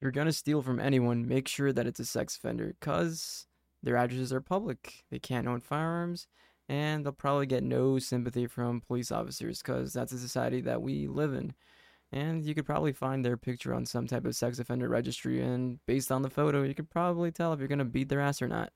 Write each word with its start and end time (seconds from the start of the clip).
you're 0.00 0.10
gonna 0.12 0.32
steal 0.32 0.62
from 0.62 0.80
anyone, 0.80 1.26
make 1.26 1.48
sure 1.48 1.72
that 1.72 1.86
it's 1.86 2.00
a 2.00 2.04
sex 2.04 2.36
offender, 2.36 2.74
cause 2.80 3.46
their 3.82 3.96
addresses 3.96 4.32
are 4.32 4.40
public. 4.40 5.04
They 5.10 5.18
can't 5.18 5.48
own 5.48 5.60
firearms, 5.60 6.26
and 6.68 7.04
they'll 7.04 7.12
probably 7.12 7.46
get 7.46 7.64
no 7.64 7.98
sympathy 7.98 8.46
from 8.46 8.80
police 8.80 9.10
officers, 9.10 9.62
cause 9.62 9.92
that's 9.92 10.12
a 10.12 10.18
society 10.18 10.60
that 10.62 10.82
we 10.82 11.06
live 11.08 11.34
in. 11.34 11.54
And 12.12 12.44
you 12.44 12.54
could 12.54 12.66
probably 12.66 12.92
find 12.92 13.24
their 13.24 13.36
picture 13.36 13.74
on 13.74 13.84
some 13.84 14.06
type 14.06 14.24
of 14.24 14.36
sex 14.36 14.58
offender 14.58 14.88
registry, 14.88 15.42
and 15.42 15.78
based 15.86 16.12
on 16.12 16.22
the 16.22 16.30
photo, 16.30 16.62
you 16.62 16.74
could 16.74 16.90
probably 16.90 17.30
tell 17.30 17.52
if 17.52 17.58
you're 17.58 17.68
gonna 17.68 17.84
beat 17.84 18.08
their 18.08 18.20
ass 18.20 18.40
or 18.40 18.48
not. 18.48 18.72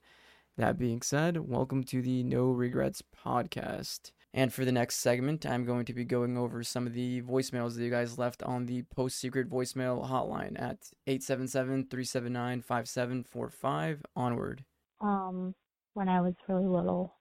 That 0.59 0.79
being 0.79 1.01
said, 1.03 1.39
welcome 1.39 1.83
to 1.85 2.03
the 2.03 2.23
No 2.25 2.51
Regrets 2.51 3.03
podcast. 3.25 4.11
And 4.35 4.53
for 4.53 4.65
the 4.65 4.73
next 4.73 4.97
segment, 4.97 5.45
I'm 5.45 5.67
going 5.67 5.85
to 5.85 5.93
be 5.93 6.05
going 6.05 6.39
over 6.39 6.63
some 6.63 6.87
of 6.87 6.95
the 6.95 7.21
voicemails 7.23 7.77
that 7.77 7.85
you 7.85 7.91
guys 7.91 8.19
left 8.19 8.43
on 8.43 8.65
the 8.65 8.83
post 8.83 9.19
secret 9.19 9.51
voicemail 9.51 10.09
hotline 10.09 10.61
at 10.61 10.79
877 11.07 11.89
379 11.91 12.63
5745. 12.63 14.03
Onward. 14.17 14.65
Um, 15.03 15.55
when 15.93 16.09
I 16.09 16.23
was 16.23 16.35
really 16.49 16.65
little, 16.67 17.15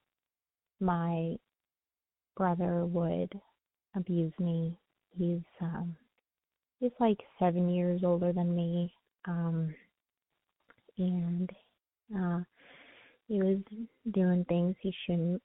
my 0.80 1.36
brother 2.36 2.86
would 2.86 3.32
abuse 3.94 4.32
me. 4.38 4.76
He's 5.10 5.42
um 5.60 5.94
he's 6.80 6.92
like 6.98 7.18
seven 7.38 7.68
years 7.68 8.00
older 8.04 8.32
than 8.32 8.54
me. 8.54 8.94
Um 9.26 9.74
and 10.96 11.50
uh 12.16 12.40
he 13.28 13.42
was 13.42 13.58
doing 14.10 14.44
things 14.48 14.74
he 14.80 14.94
shouldn't 15.06 15.42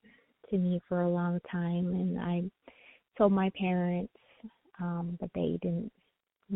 to 0.49 0.57
me 0.57 0.81
for 0.87 1.01
a 1.01 1.09
long 1.09 1.39
time 1.51 1.93
and 1.93 2.19
I 2.19 2.43
told 3.17 3.31
my 3.31 3.51
parents 3.59 4.13
um 4.79 5.17
but 5.19 5.29
they 5.33 5.57
didn't 5.61 5.91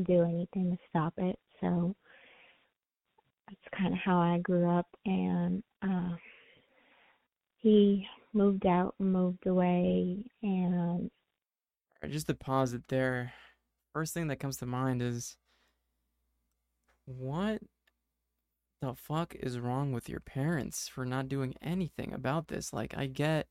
do 0.04 0.24
anything 0.24 0.72
to 0.72 0.78
stop 0.90 1.14
it 1.18 1.38
so 1.60 1.96
that's 3.48 3.78
kind 3.78 3.94
of 3.94 4.00
how 4.00 4.20
I 4.20 4.40
grew 4.40 4.70
up 4.70 4.88
and 5.06 5.64
uh 5.82 6.16
he 7.58 8.08
moved 8.34 8.66
out 8.66 8.96
and 9.00 9.12
moved 9.12 9.46
away 9.46 10.18
and 10.42 11.12
just 12.10 12.28
to 12.28 12.34
pause 12.34 12.74
it 12.74 12.88
there 12.88 13.34
first 13.94 14.14
thing 14.14 14.28
that 14.28 14.40
comes 14.40 14.58
to 14.58 14.66
mind 14.66 15.02
is 15.02 15.38
what 17.06 17.62
the 18.82 18.96
fuck 18.96 19.36
is 19.36 19.60
wrong 19.60 19.92
with 19.92 20.10
your 20.10 20.20
parents 20.20 20.88
for 20.88 21.06
not 21.06 21.30
doing 21.30 21.54
anything 21.62 22.14
about 22.14 22.48
this? 22.48 22.74
Like, 22.74 22.96
I 22.98 23.06
get 23.06 23.48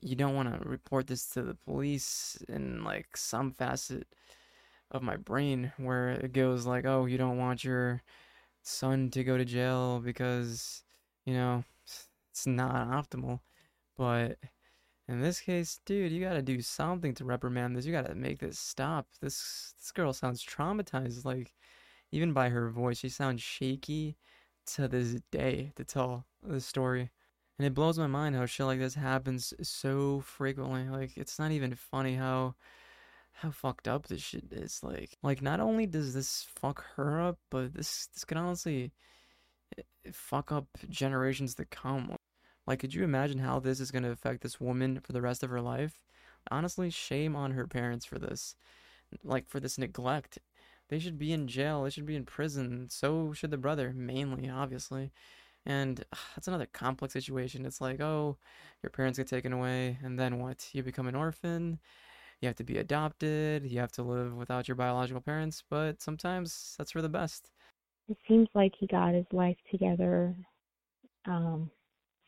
you 0.00 0.16
don't 0.16 0.34
want 0.34 0.52
to 0.62 0.68
report 0.68 1.06
this 1.06 1.26
to 1.30 1.42
the 1.42 1.54
police 1.54 2.38
in 2.48 2.84
like 2.84 3.16
some 3.16 3.52
facet 3.52 4.06
of 4.90 5.02
my 5.02 5.16
brain 5.16 5.72
where 5.78 6.10
it 6.10 6.32
goes 6.32 6.66
like, 6.66 6.84
oh, 6.84 7.06
you 7.06 7.18
don't 7.18 7.38
want 7.38 7.64
your 7.64 8.02
son 8.62 9.10
to 9.10 9.24
go 9.24 9.36
to 9.36 9.44
jail 9.44 10.00
because, 10.00 10.84
you 11.24 11.34
know, 11.34 11.64
it's 12.30 12.46
not 12.46 12.88
optimal. 12.88 13.40
But 13.96 14.38
in 15.08 15.20
this 15.20 15.40
case, 15.40 15.80
dude, 15.84 16.12
you 16.12 16.20
gotta 16.22 16.42
do 16.42 16.60
something 16.60 17.14
to 17.14 17.24
reprimand 17.24 17.76
this. 17.76 17.86
You 17.86 17.92
gotta 17.92 18.14
make 18.14 18.40
this 18.40 18.58
stop. 18.58 19.06
This 19.20 19.74
this 19.78 19.92
girl 19.92 20.12
sounds 20.12 20.44
traumatized. 20.44 21.24
Like, 21.24 21.54
even 22.12 22.32
by 22.32 22.48
her 22.48 22.70
voice, 22.70 22.98
she 22.98 23.08
sounds 23.08 23.42
shaky 23.42 24.16
to 24.66 24.88
this 24.88 25.20
day 25.30 25.72
to 25.76 25.84
tell 25.84 26.26
the 26.42 26.60
story. 26.60 27.10
And 27.58 27.66
it 27.66 27.74
blows 27.74 27.98
my 27.98 28.06
mind 28.06 28.34
how 28.34 28.46
shit 28.46 28.66
like 28.66 28.80
this 28.80 28.94
happens 28.94 29.54
so 29.62 30.20
frequently. 30.20 30.88
Like 30.88 31.16
it's 31.16 31.38
not 31.38 31.52
even 31.52 31.74
funny 31.74 32.16
how 32.16 32.54
how 33.32 33.50
fucked 33.50 33.88
up 33.88 34.06
this 34.06 34.22
shit 34.22 34.52
is. 34.52 34.80
Like 34.82 35.16
like 35.22 35.42
not 35.42 35.60
only 35.60 35.86
does 35.86 36.14
this 36.14 36.46
fuck 36.56 36.84
her 36.96 37.20
up, 37.20 37.38
but 37.50 37.74
this 37.74 38.08
this 38.08 38.24
can 38.24 38.38
honestly 38.38 38.92
eh, 39.78 39.82
fuck 40.12 40.50
up 40.50 40.66
generations 40.88 41.54
to 41.56 41.64
come. 41.64 42.16
Like 42.66 42.80
could 42.80 42.94
you 42.94 43.04
imagine 43.04 43.38
how 43.38 43.60
this 43.60 43.80
is 43.80 43.90
going 43.90 44.04
to 44.04 44.10
affect 44.10 44.42
this 44.42 44.60
woman 44.60 45.00
for 45.00 45.12
the 45.12 45.22
rest 45.22 45.42
of 45.42 45.50
her 45.50 45.60
life? 45.60 46.02
Honestly, 46.50 46.90
shame 46.90 47.36
on 47.36 47.52
her 47.52 47.66
parents 47.66 48.04
for 48.04 48.18
this. 48.18 48.56
Like 49.22 49.48
for 49.48 49.60
this 49.60 49.78
neglect 49.78 50.38
they 50.88 50.98
should 50.98 51.18
be 51.18 51.32
in 51.32 51.48
jail. 51.48 51.82
They 51.82 51.90
should 51.90 52.06
be 52.06 52.16
in 52.16 52.24
prison. 52.24 52.88
So 52.90 53.32
should 53.32 53.50
the 53.50 53.56
brother, 53.56 53.92
mainly, 53.94 54.48
obviously. 54.48 55.12
And 55.66 56.04
that's 56.36 56.48
another 56.48 56.66
complex 56.66 57.12
situation. 57.14 57.64
It's 57.66 57.80
like, 57.80 58.00
oh, 58.00 58.36
your 58.82 58.90
parents 58.90 59.18
get 59.18 59.28
taken 59.28 59.52
away, 59.52 59.98
and 60.02 60.18
then 60.18 60.38
what? 60.38 60.68
You 60.72 60.82
become 60.82 61.06
an 61.06 61.14
orphan. 61.14 61.78
You 62.40 62.48
have 62.48 62.56
to 62.56 62.64
be 62.64 62.78
adopted. 62.78 63.64
You 63.66 63.80
have 63.80 63.92
to 63.92 64.02
live 64.02 64.34
without 64.36 64.68
your 64.68 64.76
biological 64.76 65.22
parents. 65.22 65.62
But 65.68 66.02
sometimes 66.02 66.74
that's 66.78 66.92
for 66.92 67.02
the 67.02 67.08
best. 67.08 67.50
It 68.08 68.16
seems 68.28 68.48
like 68.54 68.74
he 68.78 68.86
got 68.86 69.14
his 69.14 69.26
life 69.32 69.58
together. 69.70 70.34
Um, 71.26 71.70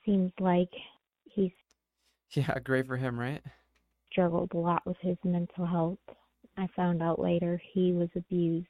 seems 0.04 0.32
like 0.40 0.70
he's 1.24 1.52
yeah, 2.32 2.58
great 2.60 2.86
for 2.86 2.96
him, 2.96 3.18
right? 3.18 3.42
Struggled 4.10 4.52
a 4.54 4.58
lot 4.58 4.84
with 4.86 4.96
his 4.98 5.16
mental 5.24 5.64
health 5.66 5.98
I 6.56 6.66
found 6.68 7.02
out 7.02 7.18
later 7.18 7.60
he 7.72 7.92
was 7.92 8.08
abused 8.16 8.68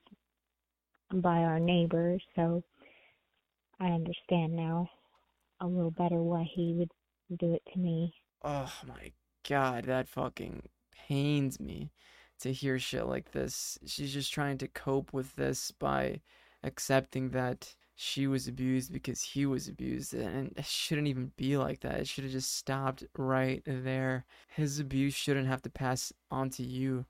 by 1.13 1.39
our 1.45 1.61
neighbors, 1.61 2.23
so 2.35 2.63
I 3.81 3.89
understand 3.89 4.57
now 4.57 4.89
a 5.61 5.67
little 5.67 5.91
better 5.91 6.23
why 6.23 6.45
he 6.45 6.75
would 6.75 6.91
do 7.39 7.55
it 7.55 7.63
to 7.73 7.79
me. 7.79 8.15
Oh 8.43 8.73
my 8.87 9.13
god, 9.49 9.85
that 9.85 10.09
fucking 10.09 10.69
pains 10.93 11.61
me 11.61 11.91
to 12.41 12.53
hear 12.53 12.79
shit 12.79 13.07
like 13.07 13.33
this. 13.33 13.79
She's 13.87 14.13
just 14.13 14.33
trying 14.33 14.59
to 14.59 14.69
cope 14.69 15.13
with 15.13 15.37
this 15.37 15.71
by 15.71 16.21
accepting 16.63 17.31
that 17.31 17.75
she 17.95 18.27
was 18.27 18.47
abused 18.47 18.93
because 18.93 19.23
he 19.23 19.47
was 19.47 19.69
abused 19.69 20.13
and 20.13 20.53
it 20.57 20.67
shouldn't 20.67 21.07
even 21.09 21.33
be 21.37 21.57
like 21.57 21.81
that 21.81 21.99
it 21.99 22.07
should 22.07 22.25
have 22.25 22.33
just 22.33 22.55
stopped 22.55 23.03
right 23.17 23.63
there 23.65 24.27
his 24.49 24.79
abuse 24.79 25.15
shouldn't 25.15 25.49
have 25.49 25.63
to 25.63 25.71
pass 25.71 26.13
on 26.31 26.51
to 26.51 26.63
you 26.63 27.07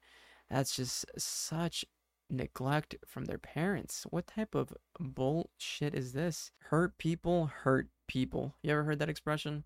that's 0.49 0.76
just 0.76 1.05
such 1.19 1.84
neglect 2.31 2.97
from 3.06 3.25
their 3.25 3.38
parents. 3.38 4.06
What 4.10 4.26
type 4.26 4.54
of 4.54 4.72
bullshit 4.98 5.94
is 5.94 6.12
this? 6.12 6.50
Hurt 6.59 6.98
people 6.98 7.47
hurt 7.47 7.88
people. 8.06 8.54
You 8.62 8.72
ever 8.72 8.84
heard 8.84 8.98
that 8.98 9.09
expression? 9.09 9.64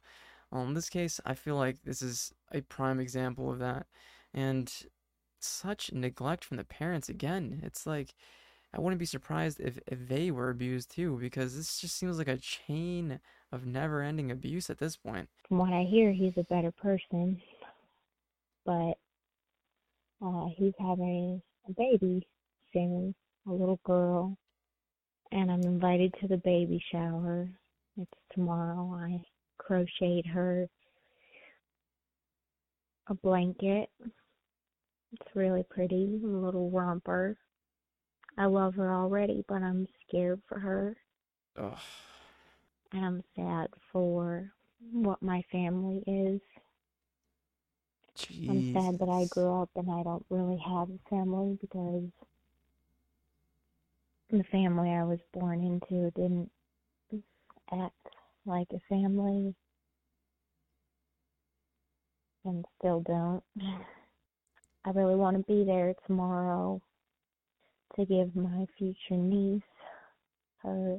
Well, 0.51 0.65
in 0.65 0.75
this 0.75 0.89
case, 0.89 1.21
I 1.25 1.35
feel 1.35 1.57
like 1.57 1.83
this 1.85 2.03
is 2.03 2.33
a 2.53 2.61
prime 2.63 3.01
example 3.01 3.51
of 3.51 3.59
that. 3.61 3.87
And 4.35 4.73
such 5.41 5.93
neglect 5.93 6.45
from 6.45 6.57
the 6.57 6.65
parents 6.65 7.09
again. 7.09 7.61
It's 7.63 7.87
like 7.87 8.15
I 8.73 8.81
wouldn't 8.81 9.01
be 9.01 9.07
surprised 9.07 9.61
if, 9.61 9.79
if 9.87 10.09
they 10.09 10.31
were 10.31 10.51
abused 10.51 10.91
too, 10.91 11.19
because 11.21 11.57
this 11.57 11.81
just 11.81 11.97
seems 11.97 12.19
like 12.19 12.29
a 12.29 12.37
chain 12.37 13.21
of 13.53 13.67
never 13.67 14.03
ending 14.03 14.31
abuse 14.31 14.71
at 14.71 14.79
this 14.79 14.97
point. 14.97 15.29
From 15.49 15.59
what 15.59 15.73
I 15.73 15.83
hear, 15.83 16.13
he's 16.13 16.37
a 16.37 16.45
better 16.45 16.71
person. 16.71 17.41
But 18.65 18.95
uh, 20.25 20.47
he's 20.57 20.75
having 20.79 21.43
a 21.69 21.73
baby 21.73 22.27
soon, 22.73 23.15
a 23.47 23.53
little 23.53 23.81
girl, 23.85 24.37
and 25.33 25.51
I'm 25.51 25.63
invited 25.63 26.15
to 26.21 26.29
the 26.29 26.39
baby 26.39 26.83
shower. 26.93 27.49
It's 27.97 28.11
tomorrow. 28.33 28.93
I 28.95 29.23
crocheted 29.59 30.27
her 30.27 30.69
a 33.09 33.15
blanket. 33.15 33.91
It's 35.13 35.35
really 35.35 35.65
pretty, 35.69 36.21
a 36.23 36.27
little 36.27 36.71
romper. 36.71 37.37
I 38.39 38.47
love 38.47 38.75
her 38.77 38.95
already, 38.95 39.45
but 39.49 39.63
I'm 39.63 39.87
scared 40.07 40.41
for 40.49 40.59
her. 40.59 40.97
Ugh. 41.59 41.79
And 42.93 43.05
I'm 43.05 43.23
sad 43.37 43.69
for 43.93 44.53
what 44.93 45.23
my 45.23 45.43
family 45.51 46.03
is. 46.07 46.41
Jeez. 48.17 48.49
I'm 48.49 48.73
sad 48.73 48.99
that 49.01 49.09
I 49.09 49.27
grew 49.31 49.63
up 49.63 49.71
and 49.77 49.91
I 49.91 50.03
don't 50.03 50.25
really 50.31 50.59
have 50.59 50.89
a 50.91 51.09
family 51.09 51.59
because 51.61 52.11
the 54.39 54.45
family 54.45 54.91
I 54.91 55.05
was 55.05 55.19
born 55.33 55.63
into 55.63 56.11
didn't 56.13 56.51
act 57.73 57.95
like 58.47 58.69
a 58.73 58.81
family 58.89 59.55
and 62.45 62.65
still 62.79 63.01
don't. 63.01 63.43
I 64.85 64.91
really 64.91 65.15
want 65.15 65.37
to 65.37 65.43
be 65.53 65.65
there 65.65 65.95
tomorrow 66.07 66.81
to 67.97 68.05
give 68.07 68.35
my 68.35 68.67
future 68.79 68.97
niece 69.11 69.63
her 70.63 70.99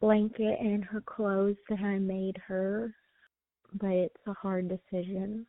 blanket 0.00 0.58
and 0.60 0.84
her 0.84 1.00
clothes 1.00 1.56
that 1.68 1.80
I 1.80 1.98
made 1.98 2.36
her, 2.46 2.94
but 3.72 3.90
it's 3.90 4.26
a 4.26 4.34
hard 4.34 4.68
decision 4.68 5.46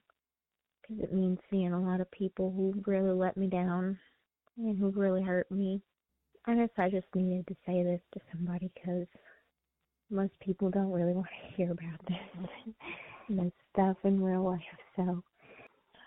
because 0.81 1.04
it 1.04 1.14
means 1.14 1.40
seeing 1.50 1.74
a 1.74 1.81
lot 1.81 2.02
of 2.02 2.10
people 2.12 2.52
who 2.52 2.74
really 2.90 3.14
let 3.14 3.38
me 3.38 3.48
down 3.48 4.00
and 4.58 4.78
who 4.78 4.90
really 4.92 5.22
hurt 5.22 5.50
me. 5.52 5.81
I 6.47 6.56
guess 6.56 6.69
I 6.77 6.89
just 6.89 7.07
needed 7.15 7.47
to 7.47 7.56
say 7.65 7.83
this 7.83 8.01
to 8.13 8.19
somebody 8.31 8.71
because 8.74 9.07
most 10.12 10.33
people 10.39 10.69
don't 10.69 10.92
really 10.92 11.13
want 11.13 11.27
to 11.27 11.56
hear 11.56 11.71
about 11.71 12.06
this 12.07 12.74
this 13.30 13.51
stuff 13.74 13.97
in 14.03 14.21
real 14.21 14.44
life. 14.44 14.62
So 14.95 15.24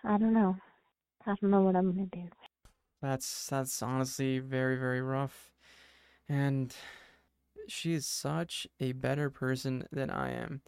I 0.04 0.18
don't 0.18 0.32
know. 0.32 0.56
I 1.26 1.34
don't 1.40 1.50
know 1.50 1.62
what 1.62 1.76
I'm 1.76 1.90
gonna 1.90 2.06
do. 2.06 2.28
That's 3.02 3.46
that's 3.46 3.82
honestly 3.82 4.38
very 4.38 4.76
very 4.76 5.02
rough. 5.02 5.50
And 6.28 6.74
she 7.66 7.94
is 7.94 8.06
such 8.06 8.66
a 8.80 8.92
better 8.92 9.30
person 9.30 9.86
than 9.90 10.10
I 10.10 10.32
am. 10.32 10.62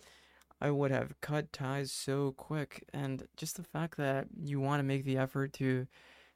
I 0.61 0.70
would 0.70 0.90
have 0.90 1.20
cut 1.20 1.52
ties 1.52 1.90
so 1.90 2.32
quick. 2.32 2.84
And 2.93 3.26
just 3.37 3.56
the 3.56 3.62
fact 3.62 3.96
that 3.96 4.26
you 4.43 4.61
want 4.61 4.81
to 4.81 4.84
make 4.84 5.05
the 5.05 5.17
effort 5.17 5.52
to 5.55 5.87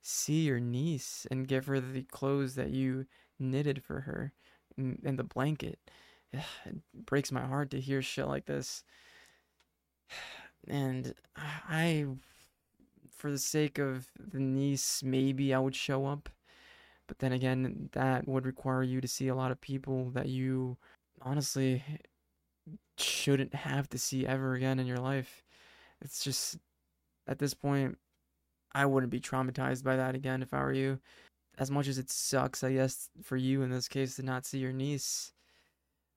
see 0.01 0.43
your 0.43 0.61
niece 0.61 1.27
and 1.31 1.49
give 1.49 1.67
her 1.67 1.81
the 1.81 2.03
clothes 2.05 2.55
that 2.55 2.71
you 2.71 3.07
knitted 3.39 3.83
for 3.83 4.01
her 4.01 4.33
and, 4.77 5.01
and 5.05 5.19
the 5.19 5.25
blanket. 5.25 5.79
It 6.67 6.77
breaks 7.07 7.31
my 7.31 7.45
heart 7.47 7.71
to 7.71 7.81
hear 7.81 8.03
shit 8.03 8.27
like 8.29 8.47
this. 8.47 8.85
And 10.67 11.13
I, 11.37 12.07
for 13.11 13.31
the 13.31 13.39
sake 13.39 13.79
of 13.79 14.07
the 14.19 14.41
niece, 14.41 15.03
maybe 15.03 15.53
I 15.53 15.59
would 15.59 15.77
show 15.77 16.07
up. 16.07 16.31
But 17.07 17.19
then 17.19 17.33
again, 17.33 17.91
that 17.93 18.27
would 18.27 18.47
require 18.47 18.83
you 18.83 19.03
to 19.03 19.09
see 19.09 19.29
a 19.29 19.35
lot 19.35 19.51
of 19.51 19.61
people 19.61 20.09
that 20.11 20.27
you 20.31 20.79
honestly 21.21 21.83
shouldn't 22.97 23.55
have 23.55 23.89
to 23.91 23.99
see 23.99 24.27
ever 24.27 24.55
again 24.55 24.79
in 24.79 24.87
your 24.87 24.99
life. 24.99 25.45
It's 26.01 26.25
just 26.25 26.57
at 27.27 27.39
this 27.39 27.55
point, 27.55 27.99
I 28.73 28.87
wouldn't 28.87 29.13
be 29.13 29.21
traumatized 29.21 29.85
by 29.85 29.97
that 29.97 30.15
again 30.15 30.43
if 30.43 30.53
I 30.53 30.63
were 30.63 30.73
you. 30.73 30.99
As 31.59 31.71
much 31.71 31.87
as 31.87 31.99
it 31.99 32.11
sucks, 32.11 32.65
I 32.65 32.73
guess, 32.73 33.09
for 33.23 33.37
you 33.37 33.63
in 33.63 33.71
this 33.71 33.89
case 33.89 34.17
to 34.17 34.23
not 34.23 34.45
see 34.45 34.59
your 34.59 34.73
niece, 34.73 35.33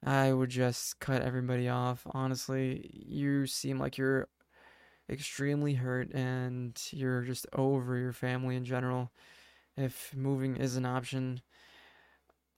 I 0.03 0.33
would 0.33 0.49
just 0.49 0.99
cut 0.99 1.21
everybody 1.21 1.69
off. 1.69 2.05
Honestly, 2.11 2.89
you 2.91 3.45
seem 3.45 3.79
like 3.79 3.97
you're 3.97 4.27
extremely 5.09 5.75
hurt 5.75 6.11
and 6.13 6.79
you're 6.91 7.21
just 7.21 7.45
over 7.53 7.97
your 7.97 8.13
family 8.13 8.55
in 8.55 8.65
general. 8.65 9.11
If 9.75 10.15
moving 10.15 10.57
is 10.57 10.75
an 10.75 10.85
option, 10.85 11.41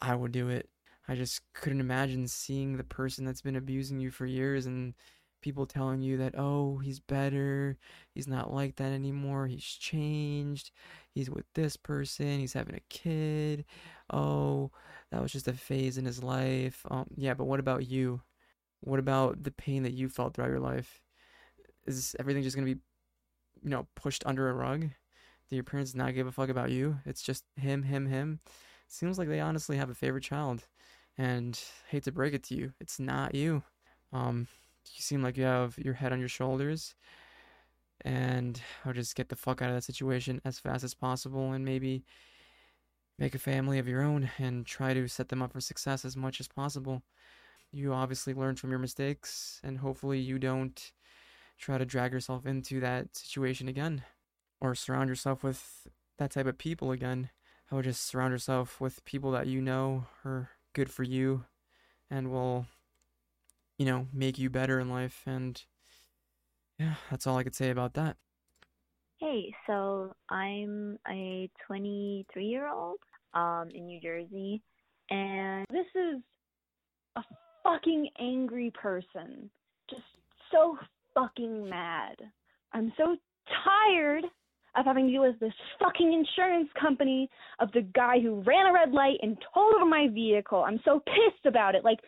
I 0.02 0.16
would 0.16 0.32
do 0.32 0.50
it. 0.50 0.70
I 1.08 1.16
just 1.16 1.42
couldn't 1.54 1.82
imagine 1.82 2.28
seeing 2.28 2.78
the 2.78 2.84
person 2.84 3.26
that's 3.26 3.42
been 3.42 3.56
abusing 3.56 4.00
you 4.00 4.12
for 4.12 4.26
years 4.26 4.66
and 4.66 4.94
people 5.42 5.66
telling 5.66 6.02
you 6.02 6.18
that, 6.18 6.36
oh, 6.38 6.78
he's 6.78 7.00
better, 7.00 7.78
he's 8.14 8.28
not 8.28 8.54
like 8.54 8.76
that 8.78 8.92
anymore, 8.92 9.48
he's 9.48 9.64
changed, 9.64 10.72
he's 11.12 11.30
with 11.30 11.46
this 11.56 11.78
person, 11.78 12.40
he's 12.40 12.54
having 12.54 12.76
a 12.76 12.82
kid, 12.90 13.66
oh, 14.12 14.72
that 15.12 15.22
was 15.22 15.32
just 15.32 15.48
a 15.48 15.54
phase 15.54 15.98
in 15.98 16.06
his 16.06 16.24
life. 16.24 16.86
Um, 16.90 17.08
yeah, 17.16 17.34
but 17.34 17.46
what 17.46 17.60
about 17.60 17.88
you? 17.88 18.22
What 18.82 19.00
about 19.00 19.44
the 19.44 19.52
pain 19.52 19.84
that 19.84 19.94
you 19.94 20.10
felt 20.10 20.34
throughout 20.34 20.52
your 20.52 20.60
life? 20.60 21.02
Is 21.86 22.16
everything 22.20 22.44
just 22.44 22.56
gonna 22.56 22.66
be, 22.66 22.80
you 23.64 23.70
know, 23.70 23.88
pushed 23.96 24.24
under 24.26 24.50
a 24.50 24.54
rug? 24.54 24.90
Do 25.50 25.56
your 25.56 25.64
parents 25.64 25.96
not 25.96 26.14
give 26.14 26.28
a 26.28 26.32
fuck 26.32 26.50
about 26.50 26.70
you? 26.70 27.00
It's 27.06 27.24
just 27.24 27.44
him, 27.56 27.84
him, 27.84 28.06
him. 28.06 28.40
Seems 28.88 29.18
like 29.18 29.28
they 29.28 29.40
honestly 29.40 29.78
have 29.78 29.90
a 29.90 29.96
favorite 29.96 30.24
child. 30.24 30.68
And 31.18 31.60
hate 31.90 32.04
to 32.04 32.14
break 32.14 32.34
it 32.34 32.44
to 32.46 32.56
you, 32.56 32.72
it's 32.80 32.98
not 32.98 33.36
you. 33.36 33.64
Um, 34.14 34.48
you 34.96 35.02
seem 35.02 35.22
like 35.22 35.38
you 35.38 35.44
have 35.44 35.78
your 35.78 35.94
head 35.94 36.14
on 36.14 36.20
your 36.20 36.30
shoulders. 36.30 36.96
And 38.02 38.62
I'll 38.86 38.94
just 38.94 39.16
get 39.16 39.30
the 39.30 39.36
fuck 39.36 39.62
out 39.62 39.70
of 39.70 39.76
that 39.76 39.84
situation 39.84 40.42
as 40.46 40.60
fast 40.60 40.84
as 40.84 40.94
possible 40.94 41.52
and 41.52 41.66
maybe 41.66 42.06
make 43.18 43.36
a 43.36 43.40
family 43.40 43.78
of 43.78 43.88
your 43.88 44.02
own 44.02 44.30
and 44.38 44.66
try 44.66 44.94
to 44.94 45.08
set 45.08 45.28
them 45.28 45.42
up 45.42 45.52
for 45.52 45.60
success 45.60 46.06
as 46.06 46.16
much 46.16 46.40
as 46.40 46.48
possible. 46.48 47.04
You 47.72 47.94
obviously 47.94 48.34
learned 48.34 48.60
from 48.60 48.72
your 48.72 48.80
mistakes, 48.80 49.60
and 49.64 49.78
hopefully, 49.78 50.20
you 50.20 50.40
don't 50.40 50.92
try 51.60 51.78
to 51.78 51.86
drag 51.86 52.14
yourself 52.14 52.46
into 52.46 52.80
that 52.80 53.16
situation 53.16 53.68
again 53.68 54.04
or 54.62 54.74
surround 54.74 55.10
yourself 55.10 55.44
with 55.44 55.88
that 56.18 56.32
type 56.32 56.48
of 56.48 56.58
people 56.58 56.92
again. 56.92 57.30
I 57.72 57.76
would 57.76 57.86
just 57.86 58.08
surround 58.08 58.32
yourself 58.32 58.82
with 58.82 59.06
people 59.06 59.32
that 59.32 59.48
you 59.48 59.62
know 59.62 60.06
are 60.26 60.50
good 60.74 60.90
for 60.90 61.04
you 61.04 61.46
and 62.10 62.32
will, 62.32 62.66
you 63.80 63.86
know, 63.86 64.08
make 64.14 64.38
you 64.38 64.50
better 64.50 64.80
in 64.80 64.90
life. 64.90 65.24
And 65.26 65.60
yeah, 66.78 66.96
that's 67.10 67.26
all 67.26 67.38
I 67.38 67.44
could 67.44 67.56
say 67.56 67.72
about 67.72 67.94
that. 67.96 68.18
Hey, 69.20 69.54
so 69.66 70.14
I'm 70.30 71.00
a 71.10 71.50
23 71.66 72.46
year 72.46 72.68
old 72.68 73.00
um, 73.34 73.70
in 73.74 73.88
New 73.88 74.00
Jersey, 74.00 74.62
and 75.10 75.66
this 75.72 75.86
is 75.96 76.22
a 77.16 77.22
fucking 77.64 78.10
angry 78.20 78.72
person. 78.72 79.50
Just 79.90 80.04
so 80.52 80.78
fucking 81.14 81.68
mad. 81.68 82.16
I'm 82.74 82.94
so 82.98 83.16
tired 83.66 84.26
of 84.76 84.86
having 84.86 85.08
to 85.08 85.12
deal 85.12 85.22
with 85.22 85.40
this 85.40 85.54
fucking 85.80 86.14
insurance 86.14 86.70
company 86.80 87.30
of 87.60 87.72
the 87.72 87.82
guy 87.96 88.20
who 88.20 88.42
ran 88.42 88.68
a 88.68 88.74
red 88.74 88.92
light 88.92 89.18
and 89.22 89.38
over 89.56 89.86
my 89.86 90.08
vehicle. 90.14 90.64
I'm 90.64 90.80
so 90.86 91.02
pissed 91.06 91.46
about 91.46 91.76
it. 91.76 91.84
Like, 91.84 92.00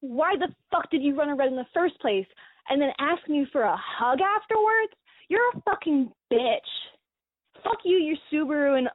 why 0.00 0.34
the 0.36 0.48
fuck 0.70 0.90
did 0.90 1.02
you 1.02 1.16
run 1.16 1.30
a 1.30 1.34
red 1.34 1.48
in 1.48 1.56
the 1.56 1.66
first 1.74 2.00
place? 2.00 2.26
And 2.68 2.80
then 2.80 2.90
ask 2.98 3.26
me 3.28 3.46
for 3.50 3.62
a 3.62 3.76
hug 3.76 4.18
afterwards? 4.20 4.92
You're 5.28 5.48
a 5.54 5.60
fucking 5.62 6.10
bitch. 6.32 6.58
Fuck 7.64 7.78
you, 7.84 7.96
your 7.96 8.16
Subaru, 8.32 8.78
and 8.78 8.88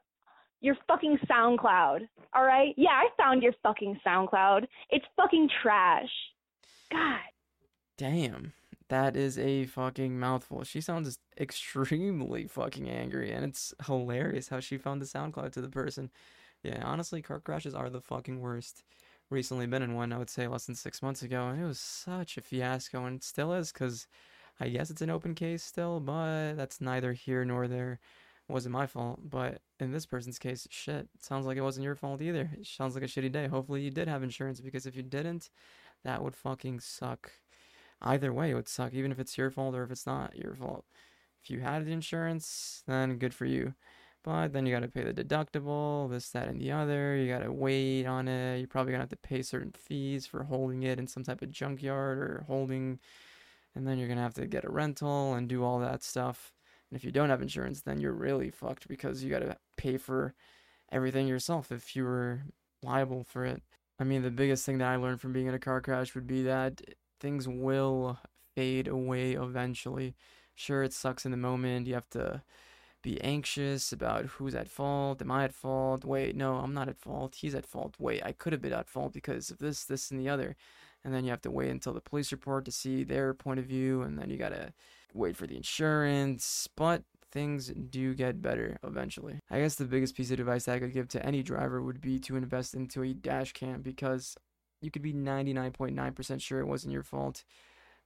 your 0.62 0.78
fucking 0.88 1.18
SoundCloud. 1.30 2.02
All 2.34 2.46
right? 2.46 2.74
Yeah, 2.78 2.92
I 2.92 3.08
found 3.18 3.44
your 3.44 3.54
fucking 3.64 4.00
SoundCloud. 4.06 4.66
It's 4.90 5.06
fucking 5.18 5.50
trash. 5.62 6.10
God. 6.92 7.20
Damn. 7.98 8.54
That 8.90 9.16
is 9.16 9.40
a 9.40 9.66
fucking 9.66 10.20
mouthful. 10.20 10.64
She 10.64 10.82
sounds 10.82 11.18
extremely 11.40 12.48
fucking 12.48 12.88
angry, 12.90 13.32
and 13.32 13.44
it's 13.44 13.74
hilarious 13.88 14.50
how 14.50 14.60
she 14.60 14.78
found 14.78 15.02
the 15.02 15.06
SoundCloud 15.06 15.52
to 15.54 15.62
the 15.62 15.70
person. 15.70 16.12
Yeah, 16.64 16.82
honestly, 16.84 17.22
car 17.22 17.40
crashes 17.40 17.74
are 17.74 17.90
the 17.90 18.02
fucking 18.02 18.40
worst. 18.40 18.84
Recently 19.30 19.66
been 19.66 19.82
in 19.82 19.96
one, 19.96 20.14
I 20.14 20.18
would 20.18 20.30
say 20.30 20.48
less 20.48 20.66
than 20.66 20.76
six 20.76 21.02
months 21.02 21.24
ago, 21.24 21.48
and 21.48 21.62
it 21.62 21.66
was 21.66 21.80
such 21.80 22.38
a 22.38 22.42
fiasco, 22.42 23.06
and 23.06 23.18
it 23.18 23.24
still 23.24 23.54
is, 23.54 23.72
because 23.72 24.08
I 24.60 24.70
guess 24.70 24.90
it's 24.90 25.02
an 25.02 25.10
open 25.10 25.34
case 25.34 25.64
still, 25.64 26.00
but 26.00 26.54
that's 26.54 26.82
neither 26.82 27.14
here 27.14 27.44
nor 27.44 27.68
there. 27.68 28.00
It 28.48 28.52
wasn't 28.52 28.74
my 28.74 28.86
fault, 28.86 29.20
but 29.24 29.62
in 29.80 29.92
this 29.92 30.06
person's 30.06 30.38
case, 30.38 30.68
shit, 30.70 31.08
it 31.16 31.24
sounds 31.24 31.46
like 31.46 31.58
it 31.58 31.62
wasn't 31.62 31.86
your 31.86 31.96
fault 31.96 32.22
either. 32.22 32.52
It 32.60 32.68
sounds 32.68 32.94
like 32.94 33.04
a 33.04 33.08
shitty 33.08 33.32
day. 33.32 33.48
Hopefully 33.48 33.82
you 33.82 33.92
did 33.92 34.08
have 34.08 34.22
insurance, 34.22 34.62
because 34.62 34.86
if 34.86 34.96
you 34.96 35.04
didn't, 35.04 35.50
that 36.04 36.22
would 36.22 36.36
fucking 36.36 36.80
suck 36.82 37.32
either 38.04 38.34
way 38.34 38.52
it 38.52 38.56
would 38.56 38.68
suck 38.68 38.94
even 38.94 39.12
if 39.12 39.20
it's 39.20 39.38
your 39.38 39.50
fault 39.50 39.76
or 39.76 39.84
if 39.84 39.92
it's 39.92 40.06
not 40.06 40.36
your 40.36 40.54
fault 40.54 40.86
if 41.42 41.50
you 41.50 41.62
had 41.62 41.86
the 41.86 41.92
insurance 41.92 42.84
then 42.88 43.18
good 43.18 43.34
for 43.34 43.46
you 43.46 43.74
but 44.24 44.54
then 44.54 44.66
you 44.66 44.74
got 44.74 44.82
to 44.82 44.88
pay 44.88 45.04
the 45.04 45.14
deductible 45.14 46.10
this 46.10 46.30
that 46.30 46.48
and 46.48 46.60
the 46.60 46.72
other 46.72 47.16
you 47.16 47.28
got 47.28 47.44
to 47.44 47.52
wait 47.52 48.06
on 48.06 48.28
it 48.28 48.60
you're 48.60 48.68
probably 48.68 48.92
going 48.92 49.00
to 49.00 49.04
have 49.04 49.10
to 49.10 49.28
pay 49.28 49.42
certain 49.42 49.72
fees 49.72 50.26
for 50.26 50.44
holding 50.44 50.84
it 50.84 51.00
in 51.00 51.08
some 51.08 51.24
type 51.24 51.42
of 51.42 51.52
junkyard 51.52 52.18
or 52.18 52.44
holding 52.48 53.00
and 53.76 53.88
then 53.88 53.98
you're 53.98 54.08
going 54.08 54.18
to 54.18 54.24
have 54.24 54.34
to 54.34 54.48
get 54.48 54.66
a 54.66 54.72
rental 54.72 55.34
and 55.34 55.48
do 55.50 55.64
all 55.64 55.80
that 55.80 56.04
stuff 56.04 56.54
and 56.90 56.98
if 56.98 57.04
you 57.04 57.12
don't 57.12 57.30
have 57.30 57.42
insurance 57.42 57.82
then 57.82 58.00
you're 58.00 58.14
really 58.14 58.50
fucked 58.50 58.88
because 58.88 59.24
you 59.24 59.30
got 59.30 59.40
to 59.40 59.58
pay 59.78 59.98
for 59.98 60.34
everything 60.92 61.28
yourself 61.28 61.72
if 61.72 61.96
you 61.96 62.04
were 62.04 62.42
liable 62.84 63.24
for 63.24 63.46
it 63.46 63.62
I 64.00 64.04
mean, 64.06 64.24
the 64.24 64.32
biggest 64.32 64.66
thing 64.66 64.80
that 64.80 64.92
I 64.92 64.96
learned 64.96 65.22
from 65.22 65.34
being 65.34 65.48
in 65.48 65.54
a 65.54 65.60
car 65.60 65.80
crash 65.82 66.16
would 66.16 66.28
be 66.28 66.44
that 66.44 66.82
things 67.20 67.48
will 67.48 68.20
fade 68.56 68.88
away 68.88 69.34
eventually. 69.34 70.16
Sure, 70.56 70.84
it 70.84 70.94
sucks 70.94 71.26
in 71.26 71.32
the 71.32 71.38
moment. 71.38 71.88
You 71.88 71.94
have 71.94 72.10
to 72.12 72.42
be 73.04 73.22
anxious 73.22 73.92
about 73.92 74.26
who's 74.26 74.56
at 74.56 74.68
fault. 74.68 75.22
Am 75.22 75.30
I 75.30 75.44
at 75.44 75.54
fault? 75.54 76.04
Wait, 76.04 76.36
no, 76.36 76.56
I'm 76.56 76.74
not 76.74 76.90
at 76.90 76.98
fault. 76.98 77.36
He's 77.36 77.54
at 77.54 77.68
fault. 77.68 77.96
Wait, 78.00 78.26
I 78.26 78.32
could 78.32 78.54
have 78.54 78.62
been 78.62 78.74
at 78.74 78.90
fault 78.90 79.14
because 79.14 79.52
of 79.52 79.60
this, 79.60 79.86
this, 79.86 80.10
and 80.10 80.20
the 80.20 80.30
other. 80.30 80.56
And 81.04 81.14
then 81.14 81.24
you 81.24 81.30
have 81.30 81.42
to 81.42 81.52
wait 81.52 81.70
until 81.70 81.94
the 81.94 82.02
police 82.02 82.32
report 82.32 82.66
to 82.66 82.72
see 82.72 83.04
their 83.04 83.34
point 83.34 83.60
of 83.60 83.66
view. 83.66 84.02
And 84.02 84.18
then 84.18 84.30
you 84.30 84.38
got 84.38 84.50
to 84.50 84.74
wait 85.14 85.38
for 85.38 85.46
the 85.46 85.58
insurance. 85.58 86.68
But 86.76 87.04
things 87.32 87.72
do 87.90 88.14
get 88.14 88.42
better 88.42 88.78
eventually. 88.84 89.40
I 89.50 89.60
guess 89.60 89.76
the 89.76 89.86
biggest 89.86 90.16
piece 90.16 90.32
of 90.32 90.40
advice 90.40 90.68
I 90.68 90.80
could 90.80 90.94
give 90.94 91.10
to 91.10 91.26
any 91.26 91.44
driver 91.44 91.82
would 91.82 92.00
be 92.00 92.20
to 92.20 92.38
invest 92.38 92.74
into 92.74 93.04
a 93.04 93.14
dash 93.14 93.52
cam 93.52 93.82
because 93.82 94.38
you 94.82 94.92
could 94.92 95.02
be 95.02 95.14
99.9% 95.14 96.42
sure 96.42 96.60
it 96.60 96.68
wasn't 96.68 96.94
your 96.94 97.04
fault, 97.04 97.44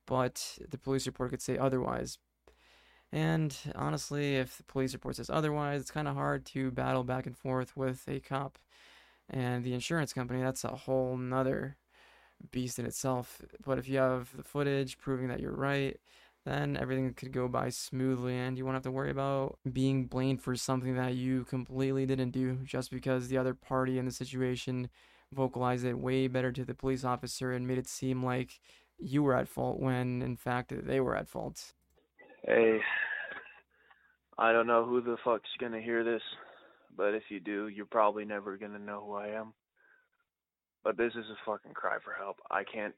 but 0.05 0.57
the 0.69 0.77
police 0.77 1.05
report 1.05 1.31
could 1.31 1.41
say 1.41 1.57
otherwise. 1.57 2.17
And 3.11 3.55
honestly, 3.75 4.35
if 4.35 4.57
the 4.57 4.63
police 4.63 4.93
report 4.93 5.15
says 5.15 5.29
otherwise, 5.29 5.81
it's 5.81 5.91
kind 5.91 6.07
of 6.07 6.15
hard 6.15 6.45
to 6.47 6.71
battle 6.71 7.03
back 7.03 7.25
and 7.25 7.37
forth 7.37 7.77
with 7.77 8.03
a 8.07 8.19
cop 8.19 8.57
and 9.29 9.63
the 9.63 9.73
insurance 9.73 10.13
company. 10.13 10.41
That's 10.41 10.63
a 10.63 10.69
whole 10.69 11.17
nother 11.17 11.77
beast 12.51 12.79
in 12.79 12.85
itself. 12.85 13.41
But 13.65 13.77
if 13.77 13.87
you 13.87 13.97
have 13.97 14.35
the 14.35 14.43
footage 14.43 14.97
proving 14.97 15.29
that 15.29 15.39
you're 15.39 15.55
right, 15.55 15.97
then 16.45 16.77
everything 16.77 17.13
could 17.13 17.33
go 17.33 17.47
by 17.47 17.69
smoothly 17.69 18.35
and 18.37 18.57
you 18.57 18.65
won't 18.65 18.75
have 18.75 18.83
to 18.83 18.91
worry 18.91 19.11
about 19.11 19.57
being 19.73 20.05
blamed 20.05 20.41
for 20.41 20.55
something 20.55 20.95
that 20.95 21.15
you 21.15 21.43
completely 21.45 22.05
didn't 22.05 22.31
do 22.31 22.57
just 22.63 22.89
because 22.89 23.27
the 23.27 23.37
other 23.37 23.53
party 23.53 23.97
in 23.97 24.05
the 24.05 24.11
situation 24.11 24.89
vocalized 25.33 25.85
it 25.85 25.99
way 25.99 26.27
better 26.27 26.51
to 26.53 26.63
the 26.63 26.73
police 26.73 27.03
officer 27.03 27.51
and 27.51 27.67
made 27.67 27.77
it 27.77 27.87
seem 27.87 28.23
like 28.23 28.61
you 28.97 29.23
were 29.23 29.35
at 29.35 29.49
fault 29.49 29.79
when 29.79 30.21
in 30.21 30.37
fact 30.37 30.73
they 30.85 31.01
were 31.01 31.17
at 31.17 31.27
fault. 31.27 31.73
Hey, 32.45 32.79
I 34.37 34.51
don't 34.51 34.67
know 34.67 34.85
who 34.85 35.01
the 35.01 35.17
fuck's 35.23 35.49
gonna 35.59 35.81
hear 35.81 36.03
this, 36.03 36.21
but 36.95 37.13
if 37.13 37.23
you 37.29 37.39
do, 37.39 37.67
you're 37.67 37.85
probably 37.85 38.25
never 38.25 38.57
gonna 38.57 38.79
know 38.79 39.03
who 39.05 39.13
I 39.13 39.27
am. 39.29 39.53
But 40.83 40.97
this 40.97 41.13
is 41.13 41.25
a 41.29 41.45
fucking 41.45 41.73
cry 41.73 41.97
for 42.03 42.13
help. 42.13 42.37
I 42.51 42.63
can't 42.63 42.93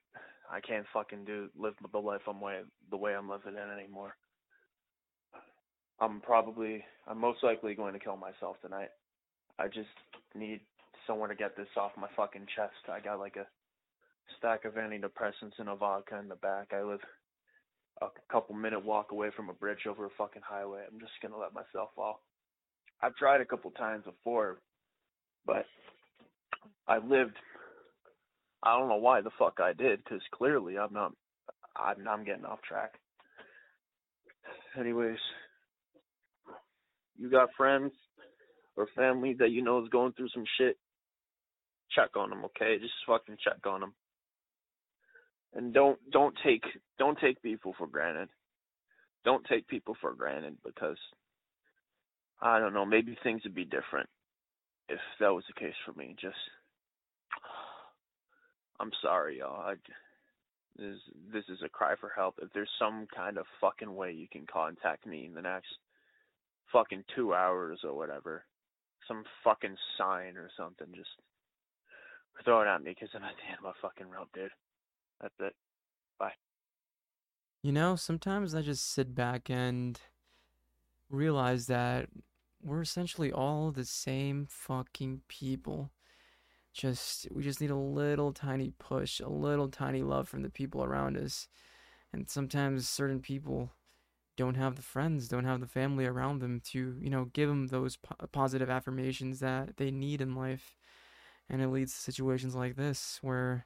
I 0.51 0.60
can't 0.60 0.86
fucking 0.93 1.25
do 1.25 1.50
live 1.58 1.74
the 1.91 1.98
life 2.00 2.22
I'm 2.27 2.41
way 2.41 2.62
the 2.91 2.98
way 2.98 3.15
I'm 3.15 3.29
living 3.29 3.53
in 3.55 3.79
anymore. 3.79 4.15
I'm 6.00 6.22
probably 6.22 6.84
I'm 7.08 7.19
most 7.19 7.43
likely 7.43 7.75
going 7.75 7.93
to 7.93 8.00
kill 8.00 8.17
myself 8.17 8.58
tonight. 8.62 8.89
I 9.58 9.67
just 9.67 9.89
need 10.36 10.60
somewhere 11.08 11.29
to 11.29 11.36
get 11.36 11.55
this 11.55 11.67
off 11.77 11.91
my 11.98 12.10
fucking 12.15 12.48
chest. 12.55 12.91
I 12.91 13.00
got 13.00 13.19
like 13.19 13.38
a 13.38 13.48
stack 14.38 14.65
of 14.65 14.74
antidepressants 14.74 15.58
and 15.58 15.69
a 15.69 15.75
vodka 15.75 16.19
in 16.19 16.27
the 16.27 16.36
back. 16.36 16.72
I 16.74 16.84
live 16.84 17.00
a 18.01 18.08
couple 18.32 18.56
minute 18.56 18.84
walk 18.84 19.12
away 19.12 19.29
from 19.36 19.50
a 19.50 19.53
bridge 19.53 19.86
over 19.88 20.06
a 20.06 20.10
fucking 20.18 20.41
highway. 20.48 20.84
I'm 20.88 21.00
just 21.00 21.12
gonna 21.22 21.38
let 21.38 21.53
myself 21.53 21.89
fall. 21.96 22.22
I've 23.01 23.15
tried 23.15 23.41
a 23.41 23.46
couple 23.46 23.72
times 23.72 24.06
before, 24.06 24.60
but 25.46 25.65
I 26.88 26.98
lived. 26.98 27.36
I 28.62 28.77
don't 28.77 28.89
know 28.89 28.98
why 28.98 29.22
the 29.22 29.32
fuck 29.38 29.60
I 29.62 29.74
did, 29.74 30.03
because 30.03 30.22
clearly 30.34 30.77
I'm 30.77 30.94
not. 30.94 31.13
I'm, 31.75 32.08
I'm 32.08 32.25
getting 32.25 32.46
off 32.46 32.62
track. 32.62 32.94
Anyways, 34.77 35.18
you 37.18 37.29
got 37.29 37.50
friends 37.56 37.91
or 38.75 38.88
family 38.96 39.36
that 39.39 39.51
you 39.51 39.62
know 39.63 39.82
is 39.84 39.89
going 39.89 40.13
through 40.13 40.29
some 40.34 40.46
shit. 40.58 40.77
Check 41.96 42.15
on 42.15 42.29
them, 42.29 42.46
okay? 42.46 42.77
Just 42.79 42.94
fucking 43.08 43.38
check 43.44 43.65
on 43.65 43.82
them 43.82 43.94
and 45.53 45.74
don't 45.74 45.98
don't 46.12 46.36
take 46.44 46.63
don't 46.98 47.18
take 47.20 47.41
people 47.41 47.74
for 47.77 47.88
granted. 47.88 48.29
Don't 49.25 49.46
take 49.46 49.68
people 49.68 49.96
for 50.00 50.13
granted 50.13 50.58
because 50.63 50.98
I 52.41 52.60
don't 52.60 52.74
know, 52.74 52.86
maybe 52.86 53.18
things 53.22 53.44
would 53.44 53.56
be 53.56 53.65
different 53.65 54.10
if 54.88 55.00
that 55.20 55.34
was 55.34 55.44
the 55.48 55.60
case 55.60 55.75
for 55.86 55.94
me. 55.94 56.15
Just 56.20 56.38
I'm 58.79 58.91
sorry, 59.01 59.39
y'all. 59.39 59.62
I, 59.62 59.75
this 60.77 60.98
this 61.34 61.44
is 61.50 61.60
a 61.63 61.70
cry 61.70 61.96
for 62.00 62.10
help. 62.15 62.36
If 62.41 62.53
there's 62.53 62.70
some 62.79 63.08
kind 63.13 63.38
of 63.38 63.46
fucking 63.60 63.94
way 63.94 64.13
you 64.13 64.27
can 64.32 64.46
contact 64.51 65.06
me 65.06 65.25
in 65.25 65.34
the 65.34 65.41
next 65.41 65.68
fucking 66.72 67.03
two 67.15 67.34
hours 67.34 67.79
or 67.84 67.96
whatever, 67.96 68.46
some 69.08 69.24
fucking 69.44 69.75
sign 69.98 70.38
or 70.38 70.50
something, 70.56 70.88
just 70.96 71.10
throw 72.46 72.62
it 72.62 72.68
at 72.68 72.82
me 72.82 72.91
because 72.91 73.10
I'm 73.13 73.24
at 73.24 73.36
the 73.36 73.50
end 73.50 73.58
of 73.58 73.65
my 73.65 73.74
fucking 73.82 74.10
rope, 74.10 74.29
dude. 74.34 74.51
That's 75.22 75.34
it. 75.40 75.54
Bye. 76.18 76.34
You 77.62 77.72
know, 77.72 77.96
sometimes 77.96 78.56
I 78.56 78.62
just 78.62 78.92
sit 78.92 79.14
back 79.14 79.50
and 79.50 80.00
realize 81.10 81.68
that 81.68 82.08
we're 82.62 82.82
essentially 82.82 83.32
all 83.32 83.72
the 83.72 83.86
same 83.86 84.46
fucking 84.50 85.22
people. 85.28 85.92
Just 86.74 87.28
we 87.32 87.44
just 87.44 87.62
need 87.62 87.72
a 87.72 87.76
little 87.76 88.32
tiny 88.32 88.72
push, 88.78 89.20
a 89.20 89.30
little 89.30 89.70
tiny 89.70 90.04
love 90.04 90.30
from 90.30 90.44
the 90.44 90.50
people 90.50 90.84
around 90.84 91.18
us. 91.18 91.48
And 92.14 92.30
sometimes 92.30 92.88
certain 92.88 93.20
people 93.20 93.72
don't 94.38 94.56
have 94.56 94.76
the 94.76 94.82
friends, 94.82 95.28
don't 95.28 95.46
have 95.46 95.60
the 95.60 95.68
family 95.68 96.06
around 96.06 96.40
them 96.40 96.62
to, 96.62 96.96
you 97.02 97.10
know, 97.10 97.26
give 97.26 97.50
them 97.50 97.68
those 97.68 97.98
po- 97.98 98.28
positive 98.32 98.70
affirmations 98.70 99.40
that 99.40 99.78
they 99.78 99.92
need 99.92 100.22
in 100.22 100.36
life. 100.36 100.78
And 101.50 101.62
it 101.62 101.70
leads 101.70 101.94
to 101.94 102.00
situations 102.00 102.56
like 102.56 102.76
this 102.76 103.20
where 103.22 103.66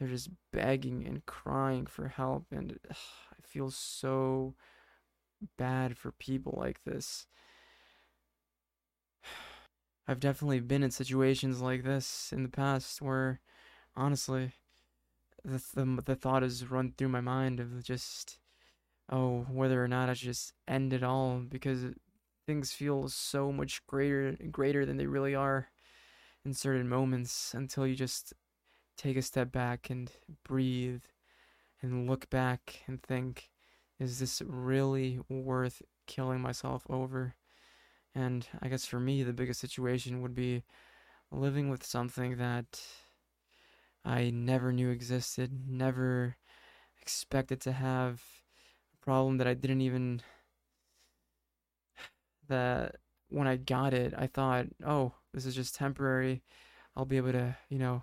they're 0.00 0.08
just 0.08 0.30
begging 0.52 1.06
and 1.06 1.24
crying 1.26 1.86
for 1.86 2.08
help 2.08 2.46
and 2.50 2.78
ugh, 2.90 2.96
i 3.32 3.46
feel 3.46 3.70
so 3.70 4.54
bad 5.56 5.96
for 5.96 6.12
people 6.12 6.54
like 6.58 6.82
this. 6.84 7.26
I've 10.08 10.20
definitely 10.20 10.60
been 10.60 10.82
in 10.82 10.90
situations 10.90 11.60
like 11.60 11.84
this 11.84 12.32
in 12.32 12.42
the 12.42 12.48
past 12.48 13.00
where 13.00 13.40
honestly 13.94 14.52
the 15.44 15.62
the, 15.74 16.02
the 16.04 16.16
thought 16.16 16.42
has 16.42 16.70
run 16.70 16.94
through 16.96 17.08
my 17.08 17.20
mind 17.20 17.60
of 17.60 17.84
just 17.84 18.38
oh 19.10 19.46
whether 19.50 19.82
or 19.82 19.88
not 19.88 20.08
i 20.08 20.14
should 20.14 20.28
just 20.28 20.52
end 20.68 20.92
it 20.92 21.02
all 21.02 21.38
because 21.38 21.84
things 22.46 22.72
feel 22.72 23.08
so 23.08 23.50
much 23.50 23.86
greater 23.86 24.36
greater 24.50 24.84
than 24.84 24.96
they 24.96 25.06
really 25.06 25.34
are 25.34 25.68
in 26.44 26.54
certain 26.54 26.88
moments 26.88 27.54
until 27.54 27.86
you 27.86 27.94
just 27.94 28.32
take 28.96 29.16
a 29.16 29.22
step 29.22 29.52
back 29.52 29.90
and 29.90 30.10
breathe 30.44 31.02
and 31.82 32.08
look 32.08 32.28
back 32.30 32.80
and 32.86 33.02
think, 33.02 33.50
is 33.98 34.18
this 34.18 34.42
really 34.46 35.20
worth 35.28 35.82
killing 36.06 36.40
myself 36.40 36.84
over? 36.88 37.34
And 38.14 38.46
I 38.60 38.68
guess 38.68 38.86
for 38.86 39.00
me, 39.00 39.22
the 39.22 39.32
biggest 39.32 39.60
situation 39.60 40.22
would 40.22 40.34
be 40.34 40.64
living 41.30 41.70
with 41.70 41.84
something 41.84 42.36
that 42.38 42.80
I 44.04 44.30
never 44.30 44.72
knew 44.72 44.90
existed, 44.90 45.68
never 45.68 46.36
expected 47.00 47.60
to 47.62 47.72
have, 47.72 48.22
a 48.94 49.04
problem 49.04 49.38
that 49.38 49.46
I 49.46 49.54
didn't 49.54 49.80
even. 49.80 50.22
that 52.48 52.96
when 53.28 53.46
I 53.46 53.56
got 53.56 53.94
it, 53.94 54.12
I 54.16 54.26
thought, 54.26 54.66
oh, 54.84 55.12
this 55.32 55.46
is 55.46 55.54
just 55.54 55.74
temporary. 55.74 56.42
I'll 56.96 57.04
be 57.04 57.16
able 57.16 57.32
to, 57.32 57.56
you 57.68 57.78
know, 57.78 58.02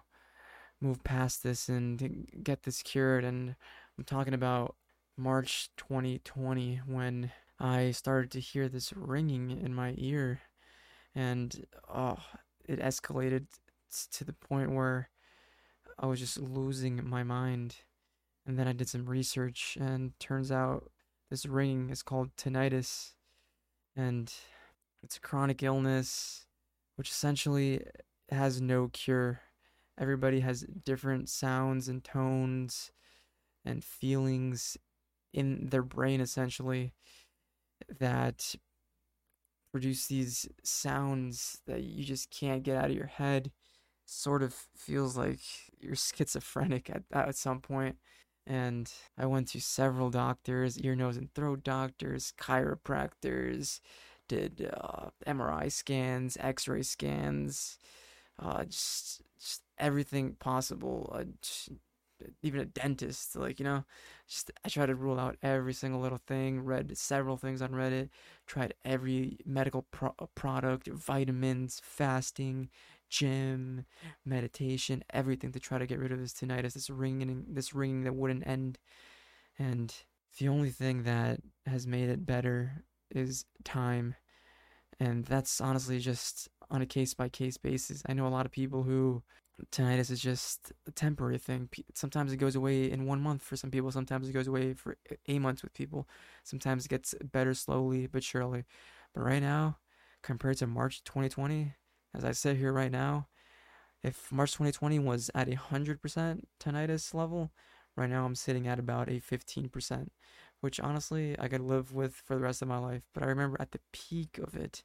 move 0.82 1.04
past 1.04 1.44
this 1.44 1.70
and 1.70 2.28
get 2.44 2.64
this 2.64 2.82
cured. 2.82 3.24
And 3.24 3.56
I'm 3.98 4.04
talking 4.04 4.34
about 4.34 4.76
March 5.18 5.70
2020 5.78 6.82
when 6.86 7.32
I 7.60 7.92
started 7.92 8.32
to 8.32 8.40
hear 8.40 8.70
this 8.70 8.94
ringing 8.94 9.52
in 9.52 9.74
my 9.74 9.96
ear. 9.98 10.42
And 11.16 11.66
oh, 11.94 12.18
it 12.66 12.80
escalated 12.80 13.48
to 14.12 14.24
the 14.24 14.34
point 14.34 14.72
where 14.72 15.10
I 15.98 16.06
was 16.06 16.20
just 16.20 16.40
losing 16.40 17.08
my 17.08 17.24
mind. 17.24 17.78
And 18.46 18.58
then 18.58 18.68
I 18.68 18.74
did 18.74 18.88
some 18.88 19.10
research, 19.10 19.78
and 19.78 20.18
turns 20.20 20.54
out 20.54 20.90
this 21.30 21.46
ringing 21.46 21.90
is 21.90 22.02
called 22.02 22.36
tinnitus. 22.38 23.14
And 23.96 24.32
it's 25.04 25.18
a 25.18 25.22
chronic 25.22 25.64
illness 25.64 26.46
which 26.96 27.10
essentially 27.12 27.84
has 28.30 28.60
no 28.60 28.90
cure 28.92 29.42
everybody 29.98 30.42
has 30.42 30.62
different 30.86 31.30
sounds 31.30 31.88
and 31.88 32.04
tones 32.04 32.92
and 33.66 33.84
feelings 33.84 34.78
in 35.34 35.68
their 35.70 35.84
brain 35.84 36.22
essentially 36.22 36.94
that 38.00 38.56
produce 39.72 40.08
these 40.08 40.48
sounds 40.64 41.62
that 41.68 41.84
you 41.84 42.04
just 42.04 42.30
can't 42.32 42.64
get 42.64 42.78
out 42.78 42.90
of 42.90 42.96
your 42.96 43.08
head 43.08 43.52
sort 44.06 44.42
of 44.42 44.54
feels 44.76 45.18
like 45.18 45.40
you're 45.80 45.96
schizophrenic 45.96 46.90
at, 46.90 47.04
at 47.14 47.36
some 47.36 47.60
point. 47.60 47.98
and 48.46 48.92
i 49.18 49.26
went 49.26 49.48
to 49.50 49.60
several 49.60 50.10
doctors 50.10 50.80
ear 50.80 50.96
nose 50.96 51.18
and 51.18 51.34
throat 51.34 51.64
doctors 51.64 52.34
chiropractors 52.40 53.82
did 54.28 54.70
uh, 54.82 55.10
mri 55.28 55.72
scans 55.72 56.38
x-ray 56.40 56.82
scans 56.82 57.78
uh, 58.40 58.64
just 58.64 59.22
just 59.40 59.62
everything 59.80 60.36
possible. 60.40 61.12
Uh, 61.14 61.26
just, 61.42 61.70
even 62.42 62.60
a 62.60 62.66
dentist, 62.66 63.36
like 63.36 63.60
you 63.60 63.66
know, 63.66 63.84
just 64.28 64.52
I 64.66 64.70
tried 64.70 64.88
to 64.88 64.96
rule 64.96 65.20
out 65.20 65.38
every 65.44 65.74
single 65.74 66.02
little 66.02 66.18
thing. 66.18 66.64
Read 66.64 66.98
several 66.98 67.38
things 67.38 67.62
on 67.62 67.72
Reddit. 67.72 68.10
Tried 68.48 68.74
every 68.84 69.38
medical 69.46 69.84
pro- 69.92 70.16
product, 70.36 70.88
vitamins, 70.88 71.80
fasting, 71.84 72.70
gym, 73.10 73.86
meditation, 74.26 75.04
everything 75.14 75.52
to 75.52 75.60
try 75.60 75.78
to 75.78 75.86
get 75.86 76.00
rid 76.00 76.12
of 76.12 76.20
this 76.20 76.34
tinnitus, 76.34 76.74
this 76.74 76.90
ringing, 76.90 77.46
this 77.50 77.74
ringing 77.74 78.04
that 78.04 78.16
wouldn't 78.16 78.48
end. 78.48 78.80
And 79.60 79.94
the 80.40 80.48
only 80.48 80.70
thing 80.70 81.04
that 81.04 81.40
has 81.66 81.88
made 81.88 82.10
it 82.10 82.26
better 82.26 82.84
is 83.12 83.46
time. 83.64 84.16
And 85.00 85.26
that's 85.26 85.62
honestly 85.62 86.00
just 86.00 86.50
on 86.70 86.82
a 86.82 86.86
case 86.86 87.14
by 87.14 87.30
case 87.30 87.58
basis. 87.58 88.04
I 88.08 88.14
know 88.14 88.28
a 88.28 88.30
lot 88.30 88.46
of 88.46 88.52
people 88.52 88.84
who 88.84 89.24
tinnitus 89.72 90.12
is 90.12 90.20
just 90.20 90.72
a 90.88 90.92
temporary 90.92 91.38
thing. 91.38 91.70
Sometimes 91.94 92.32
it 92.32 92.38
goes 92.38 92.56
away 92.56 92.92
in 92.92 93.06
one 93.06 93.22
month 93.22 93.42
for 93.42 93.56
some 93.56 93.72
people. 93.72 93.92
Sometimes 93.92 94.30
it 94.30 94.34
goes 94.34 94.48
away 94.48 94.74
for 94.74 94.98
eight 95.28 95.40
months 95.40 95.64
with 95.64 95.74
people. 95.74 96.08
Sometimes 96.44 96.86
it 96.86 96.90
gets 96.90 97.16
better 97.24 97.54
slowly 97.54 98.08
but 98.08 98.24
surely. 98.24 98.66
But 99.14 99.22
right 99.22 99.42
now, 99.42 99.78
compared 100.22 100.58
to 100.58 100.68
March 100.68 101.04
2020, 101.04 101.74
as 102.14 102.24
I 102.24 102.32
sit 102.32 102.58
here 102.58 102.74
right 102.74 102.92
now, 102.92 103.28
if 104.04 104.32
March 104.32 104.52
2020 104.54 105.00
was 105.00 105.32
at 105.34 105.48
a 105.48 105.56
100% 105.56 106.42
tinnitus 106.60 107.14
level, 107.14 107.52
right 107.96 108.10
now 108.10 108.26
I'm 108.26 108.36
sitting 108.36 108.68
at 108.68 108.80
about 108.80 109.10
a 109.10 109.20
15%, 109.20 110.10
which 110.62 110.80
honestly 110.80 111.36
I 111.40 111.48
could 111.48 111.62
live 111.62 111.94
with 111.94 112.14
for 112.14 112.36
the 112.36 112.42
rest 112.42 112.62
of 112.62 112.68
my 112.68 112.78
life. 112.78 113.04
But 113.14 113.24
I 113.24 113.28
remember 113.28 113.58
at 113.60 113.72
the 113.72 113.80
peak 113.92 114.38
of 114.38 114.56
it, 114.56 114.84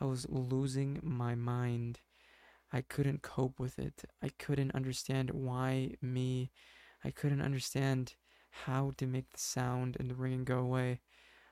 I 0.00 0.04
was 0.04 0.26
losing 0.28 1.00
my 1.02 1.34
mind. 1.34 2.00
I 2.72 2.82
couldn't 2.82 3.22
cope 3.22 3.60
with 3.60 3.78
it. 3.78 4.04
I 4.22 4.30
couldn't 4.38 4.74
understand 4.74 5.30
why 5.30 5.94
me. 6.02 6.50
I 7.04 7.10
couldn't 7.10 7.42
understand 7.42 8.14
how 8.50 8.92
to 8.98 9.06
make 9.06 9.30
the 9.32 9.38
sound 9.40 9.96
and 10.00 10.10
the 10.10 10.14
ringing 10.14 10.44
go 10.44 10.58
away. 10.58 11.00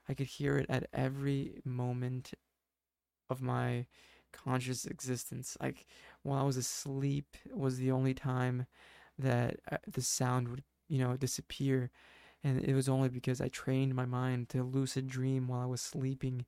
I 0.09 0.15
could 0.15 0.27
hear 0.27 0.57
it 0.59 0.67
at 0.69 0.89
every 0.93 1.63
moment 1.65 2.33
of 3.31 3.43
my 3.43 3.87
conscious 4.33 4.85
existence. 4.87 5.57
Like 5.61 5.87
while 6.23 6.41
I 6.41 6.47
was 6.47 6.57
asleep 6.57 7.37
was 7.53 7.79
the 7.79 7.91
only 7.91 8.15
time 8.15 8.67
that 9.19 9.57
uh, 9.71 9.79
the 9.87 10.03
sound 10.03 10.49
would, 10.49 10.63
you 10.89 10.99
know, 10.99 11.17
disappear. 11.17 11.91
And 12.45 12.61
it 12.65 12.75
was 12.75 12.89
only 12.89 13.09
because 13.09 13.41
I 13.41 13.49
trained 13.49 13.95
my 13.95 14.07
mind 14.07 14.49
to 14.51 14.63
lucid 14.65 15.07
dream 15.09 15.49
while 15.49 15.61
I 15.61 15.67
was 15.67 15.81
sleeping. 15.81 16.45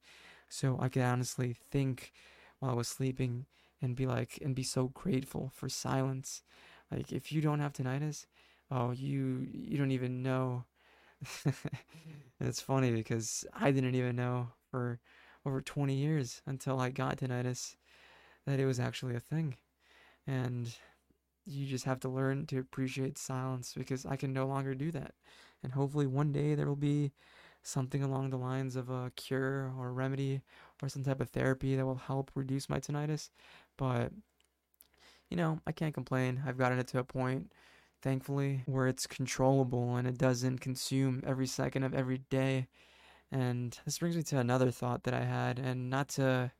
So 0.48 0.78
I 0.80 0.88
could 0.88 1.02
honestly 1.02 1.56
think 1.70 2.12
while 2.58 2.70
I 2.72 2.74
was 2.74 2.88
sleeping 2.88 3.46
and 3.82 3.96
be 3.96 4.06
like, 4.06 4.38
and 4.42 4.54
be 4.54 4.62
so 4.62 4.88
grateful 4.88 5.50
for 5.54 5.68
silence. 5.68 6.42
Like 6.90 7.12
if 7.12 7.32
you 7.32 7.40
don't 7.40 7.60
have 7.60 7.72
tinnitus, 7.72 8.26
oh, 8.70 8.92
you, 8.92 9.46
you 9.50 9.76
don't 9.78 9.90
even 9.90 10.22
know. 10.22 10.64
it's 12.40 12.60
funny 12.60 12.90
because 12.92 13.44
I 13.54 13.70
didn't 13.70 13.94
even 13.94 14.16
know 14.16 14.48
for 14.70 15.00
over 15.46 15.60
20 15.60 15.94
years 15.94 16.42
until 16.46 16.80
I 16.80 16.90
got 16.90 17.18
tinnitus 17.18 17.76
that 18.46 18.60
it 18.60 18.66
was 18.66 18.80
actually 18.80 19.14
a 19.16 19.20
thing. 19.20 19.56
And 20.26 20.74
you 21.46 21.66
just 21.66 21.84
have 21.84 22.00
to 22.00 22.08
learn 22.08 22.46
to 22.46 22.58
appreciate 22.58 23.18
silence 23.18 23.74
because 23.76 24.06
I 24.06 24.16
can 24.16 24.32
no 24.32 24.46
longer 24.46 24.74
do 24.74 24.90
that. 24.92 25.14
And 25.62 25.72
hopefully 25.72 26.06
one 26.06 26.32
day 26.32 26.54
there 26.54 26.66
will 26.66 26.76
be 26.76 27.12
something 27.64 28.02
along 28.02 28.30
the 28.30 28.36
lines 28.36 28.76
of 28.76 28.90
a 28.90 29.10
cure 29.16 29.72
or 29.76 29.88
a 29.88 29.92
remedy 29.92 30.42
or 30.82 30.88
some 30.88 31.02
type 31.02 31.20
of 31.20 31.30
therapy 31.30 31.74
that 31.74 31.84
will 31.84 31.96
help 31.96 32.30
reduce 32.34 32.68
my 32.68 32.78
tinnitus. 32.78 33.30
But, 33.76 34.12
you 35.30 35.36
know, 35.36 35.58
I 35.66 35.72
can't 35.72 35.94
complain. 35.94 36.42
I've 36.46 36.58
gotten 36.58 36.78
it 36.78 36.86
to 36.88 36.98
a 36.98 37.04
point, 37.04 37.50
thankfully, 38.02 38.62
where 38.66 38.86
it's 38.86 39.06
controllable 39.06 39.96
and 39.96 40.06
it 40.06 40.18
doesn't 40.18 40.58
consume 40.58 41.22
every 41.26 41.46
second 41.46 41.82
of 41.82 41.94
every 41.94 42.18
day. 42.30 42.68
And 43.32 43.76
this 43.84 43.98
brings 43.98 44.16
me 44.16 44.22
to 44.24 44.38
another 44.38 44.70
thought 44.70 45.02
that 45.04 45.14
I 45.14 45.24
had, 45.24 45.58
and 45.58 45.90
not 45.90 46.08
to 46.10 46.52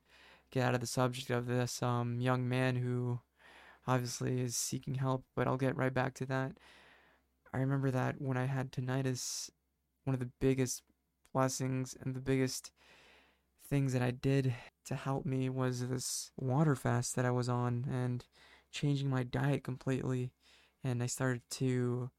get 0.51 0.65
out 0.65 0.73
of 0.73 0.81
the 0.81 0.87
subject 0.87 1.29
of 1.29 1.45
this 1.45 1.81
um, 1.81 2.19
young 2.19 2.49
man 2.49 2.75
who 2.75 3.19
obviously 3.87 4.41
is 4.41 4.57
seeking 4.57 4.95
help, 4.95 5.23
but 5.35 5.47
I'll 5.47 5.57
get 5.57 5.77
right 5.77 5.93
back 5.93 6.15
to 6.15 6.25
that. 6.25 6.53
I 7.53 7.59
remember 7.59 7.91
that 7.91 8.19
when 8.19 8.35
I 8.35 8.45
had 8.45 8.71
tinnitus, 8.71 9.49
one 10.03 10.15
of 10.15 10.19
the 10.19 10.31
biggest 10.41 10.81
blessings 11.35 11.97
and 12.01 12.15
the 12.15 12.21
biggest 12.21 12.71
things 13.67 13.91
that 13.91 14.01
I 14.01 14.11
did 14.11 14.55
to 14.85 14.95
help 14.95 15.25
me 15.25 15.49
was 15.49 15.85
this 15.85 16.31
water 16.37 16.77
fast 16.77 17.15
that 17.15 17.25
I 17.25 17.31
was 17.31 17.49
on 17.49 17.85
and 17.91 18.23
changing 18.71 19.09
my 19.09 19.23
diet 19.23 19.61
completely. 19.61 20.31
And 20.81 21.03
I 21.03 21.07
started 21.07 21.41
to 21.51 22.09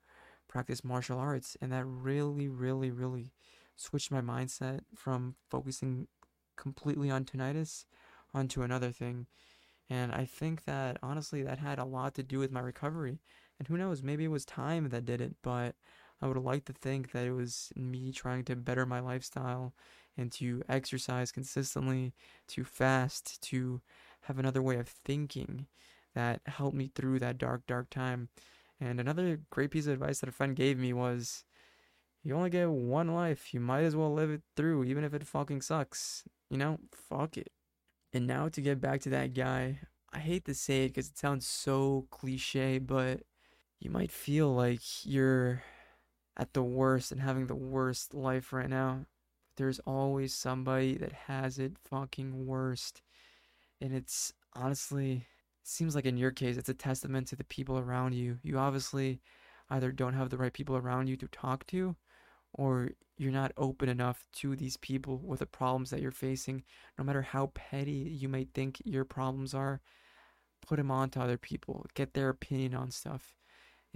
practice 0.48 0.84
martial 0.84 1.18
arts, 1.18 1.56
and 1.62 1.72
that 1.72 1.86
really, 1.86 2.46
really, 2.46 2.90
really 2.90 3.32
switched 3.74 4.10
my 4.10 4.20
mindset 4.20 4.80
from 4.94 5.36
focusing 5.48 6.08
completely 6.56 7.10
on 7.10 7.24
tinnitus 7.24 7.86
onto 8.34 8.62
another 8.62 8.90
thing. 8.90 9.26
And 9.88 10.12
I 10.12 10.26
think 10.26 10.64
that 10.64 10.98
honestly, 11.02 11.42
that 11.42 11.58
had 11.58 11.78
a 11.78 11.84
lot 11.84 12.14
to 12.16 12.22
do 12.22 12.38
with 12.38 12.52
my 12.52 12.60
recovery. 12.60 13.20
And 13.58 13.66
who 13.66 13.78
knows, 13.78 14.02
maybe 14.02 14.24
it 14.24 14.30
was 14.30 14.44
time 14.44 14.90
that 14.90 15.06
did 15.06 15.22
it, 15.22 15.36
but 15.42 15.74
I 16.20 16.26
would 16.26 16.36
like 16.38 16.64
to 16.66 16.72
think 16.72 17.12
that 17.12 17.26
it 17.26 17.32
was 17.32 17.72
me 17.76 18.12
trying 18.12 18.44
to 18.44 18.56
better 18.56 18.86
my 18.86 19.00
lifestyle 19.00 19.74
and 20.16 20.32
to 20.32 20.62
exercise 20.68 21.30
consistently, 21.30 22.14
to 22.48 22.64
fast, 22.64 23.40
to 23.42 23.80
have 24.22 24.38
another 24.38 24.62
way 24.62 24.76
of 24.76 24.88
thinking 24.88 25.66
that 26.14 26.40
helped 26.46 26.76
me 26.76 26.90
through 26.94 27.18
that 27.18 27.38
dark, 27.38 27.66
dark 27.66 27.90
time. 27.90 28.28
And 28.80 28.98
another 28.98 29.40
great 29.50 29.70
piece 29.70 29.86
of 29.86 29.92
advice 29.92 30.20
that 30.20 30.28
a 30.28 30.32
friend 30.32 30.56
gave 30.56 30.78
me 30.78 30.92
was 30.92 31.44
you 32.22 32.34
only 32.34 32.50
get 32.50 32.70
one 32.70 33.14
life. 33.14 33.52
You 33.52 33.60
might 33.60 33.84
as 33.84 33.94
well 33.94 34.12
live 34.12 34.30
it 34.30 34.42
through, 34.56 34.84
even 34.84 35.04
if 35.04 35.14
it 35.14 35.26
fucking 35.26 35.60
sucks. 35.60 36.24
You 36.50 36.56
know, 36.56 36.78
fuck 36.92 37.36
it. 37.36 37.52
And 38.12 38.26
now 38.26 38.48
to 38.48 38.60
get 38.60 38.80
back 38.80 39.00
to 39.02 39.10
that 39.10 39.34
guy, 39.34 39.80
I 40.12 40.18
hate 40.18 40.46
to 40.46 40.54
say 40.54 40.84
it 40.84 40.88
because 40.88 41.08
it 41.08 41.18
sounds 41.18 41.46
so 41.46 42.06
cliche, 42.10 42.78
but 42.78 43.24
you 43.78 43.90
might 43.90 44.10
feel 44.10 44.54
like 44.54 44.80
you're 45.04 45.62
at 46.36 46.52
the 46.52 46.62
worst 46.62 47.12
and 47.12 47.20
having 47.20 47.46
the 47.46 47.54
worst 47.54 48.14
life 48.14 48.52
right 48.52 48.68
now. 48.68 49.06
There's 49.56 49.78
always 49.80 50.34
somebody 50.34 50.96
that 50.98 51.12
has 51.12 51.58
it 51.58 51.72
fucking 51.88 52.46
worst. 52.46 53.00
And 53.80 53.94
it's 53.94 54.32
honestly, 54.54 55.26
seems 55.62 55.94
like 55.94 56.04
in 56.04 56.16
your 56.16 56.30
case, 56.30 56.56
it's 56.56 56.68
a 56.68 56.74
testament 56.74 57.28
to 57.28 57.36
the 57.36 57.44
people 57.44 57.78
around 57.78 58.14
you. 58.14 58.38
You 58.42 58.58
obviously 58.58 59.20
either 59.70 59.92
don't 59.92 60.14
have 60.14 60.30
the 60.30 60.36
right 60.36 60.52
people 60.52 60.76
around 60.76 61.08
you 61.08 61.16
to 61.16 61.28
talk 61.28 61.66
to, 61.68 61.96
or 62.52 62.90
you're 63.16 63.32
not 63.32 63.52
open 63.56 63.88
enough 63.88 64.26
to 64.34 64.54
these 64.54 64.76
people 64.76 65.18
with 65.18 65.40
the 65.40 65.46
problems 65.46 65.90
that 65.90 66.02
you're 66.02 66.10
facing. 66.10 66.62
No 66.98 67.04
matter 67.04 67.22
how 67.22 67.50
petty 67.54 67.92
you 67.92 68.28
may 68.28 68.44
think 68.44 68.80
your 68.84 69.04
problems 69.04 69.54
are, 69.54 69.80
put 70.66 70.76
them 70.76 70.90
on 70.90 71.10
to 71.10 71.20
other 71.20 71.38
people. 71.38 71.86
Get 71.94 72.12
their 72.12 72.28
opinion 72.28 72.74
on 72.74 72.90
stuff. 72.90 73.34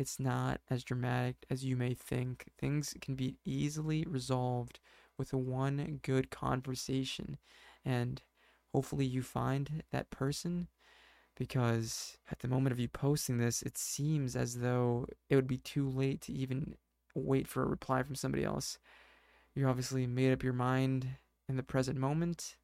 It's 0.01 0.19
not 0.19 0.63
as 0.71 0.83
dramatic 0.83 1.45
as 1.51 1.63
you 1.63 1.77
may 1.77 1.93
think. 1.93 2.47
Things 2.59 2.95
can 3.03 3.17
be 3.17 3.37
easily 3.45 4.03
resolved 4.09 4.81
with 5.19 5.35
one 5.35 6.01
good 6.03 6.31
conversation. 6.31 7.37
And 7.85 8.23
hopefully 8.73 9.05
you 9.05 9.21
find 9.21 9.83
that 9.93 10.09
person 10.09 10.69
because 11.37 12.17
at 12.33 12.39
the 12.39 12.49
moment 12.49 12.73
of 12.73 12.81
you 12.81 12.89
posting 12.89 13.37
this, 13.37 13.61
it 13.61 13.77
seems 13.77 14.37
as 14.37 14.61
though 14.61 15.07
it 15.29 15.37
would 15.37 15.47
be 15.47 15.59
too 15.59 15.87
late 15.87 16.23
to 16.23 16.33
even 16.33 16.77
wait 17.15 17.47
for 17.47 17.63
a 17.63 17.69
reply 17.69 18.03
from 18.03 18.15
somebody 18.15 18.43
else. 18.43 18.79
You 19.55 19.69
obviously 19.69 20.07
made 20.07 20.33
up 20.33 20.43
your 20.43 20.55
mind 20.55 21.09
in 21.47 21.59
the 21.59 21.63
present 21.63 21.99
moment, 21.99 22.57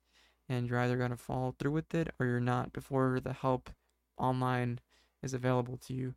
and 0.49 0.67
you're 0.67 0.81
either 0.81 0.97
going 0.97 1.11
to 1.11 1.19
follow 1.19 1.55
through 1.59 1.73
with 1.73 1.95
it 1.95 2.09
or 2.19 2.25
you're 2.25 2.41
not 2.41 2.73
before 2.73 3.21
the 3.21 3.35
help 3.35 3.69
online 4.17 4.79
is 5.23 5.35
available 5.35 5.77
to 5.77 5.93
you. 5.93 6.15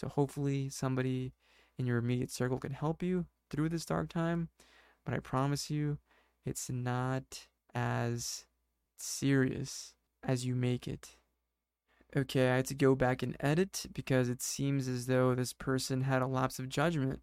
So 0.00 0.08
hopefully 0.08 0.70
somebody 0.70 1.34
in 1.78 1.86
your 1.86 1.98
immediate 1.98 2.30
circle 2.30 2.58
can 2.58 2.72
help 2.72 3.02
you 3.02 3.26
through 3.50 3.68
this 3.68 3.84
dark 3.84 4.08
time. 4.08 4.48
But 5.04 5.12
I 5.12 5.18
promise 5.18 5.70
you, 5.70 5.98
it's 6.46 6.70
not 6.70 7.46
as 7.74 8.46
serious 8.96 9.92
as 10.22 10.46
you 10.46 10.54
make 10.54 10.88
it. 10.88 11.16
Okay, 12.16 12.48
I 12.48 12.56
had 12.56 12.66
to 12.66 12.74
go 12.74 12.94
back 12.94 13.22
and 13.22 13.36
edit 13.40 13.86
because 13.92 14.30
it 14.30 14.40
seems 14.40 14.88
as 14.88 15.04
though 15.04 15.34
this 15.34 15.52
person 15.52 16.00
had 16.00 16.22
a 16.22 16.26
lapse 16.26 16.58
of 16.58 16.70
judgment, 16.70 17.20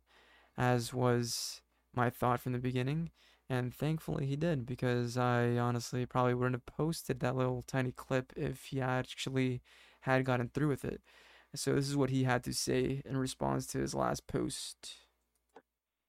as 0.55 0.93
was 0.93 1.61
my 1.95 2.11
thought 2.11 2.39
from 2.39 2.51
the 2.51 2.59
beginning. 2.59 3.09
And 3.49 3.73
thankfully 3.73 4.27
he 4.27 4.35
did 4.35 4.67
because 4.67 5.17
I 5.17 5.57
honestly 5.57 6.05
probably 6.05 6.35
wouldn't 6.35 6.55
have 6.55 6.65
posted 6.67 7.21
that 7.21 7.35
little 7.35 7.63
tiny 7.63 7.91
clip 7.91 8.33
if 8.35 8.65
he 8.65 8.81
actually 8.81 9.61
had 10.01 10.25
gotten 10.25 10.49
through 10.49 10.67
with 10.67 10.85
it. 10.85 11.01
So 11.57 11.73
this 11.73 11.89
is 11.89 11.97
what 11.97 12.11
he 12.11 12.23
had 12.23 12.43
to 12.43 12.53
say 12.53 13.01
in 13.03 13.17
response 13.17 13.65
to 13.67 13.79
his 13.79 13.95
last 13.95 14.27
post. 14.27 14.97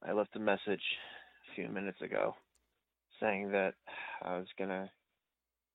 I 0.07 0.11
left 0.11 0.35
a 0.35 0.39
message 0.39 0.61
a 0.67 1.55
few 1.55 1.67
minutes 1.69 2.01
ago 2.01 2.35
saying 3.19 3.51
that 3.51 3.73
I 4.21 4.37
was 4.37 4.47
gonna 4.59 4.91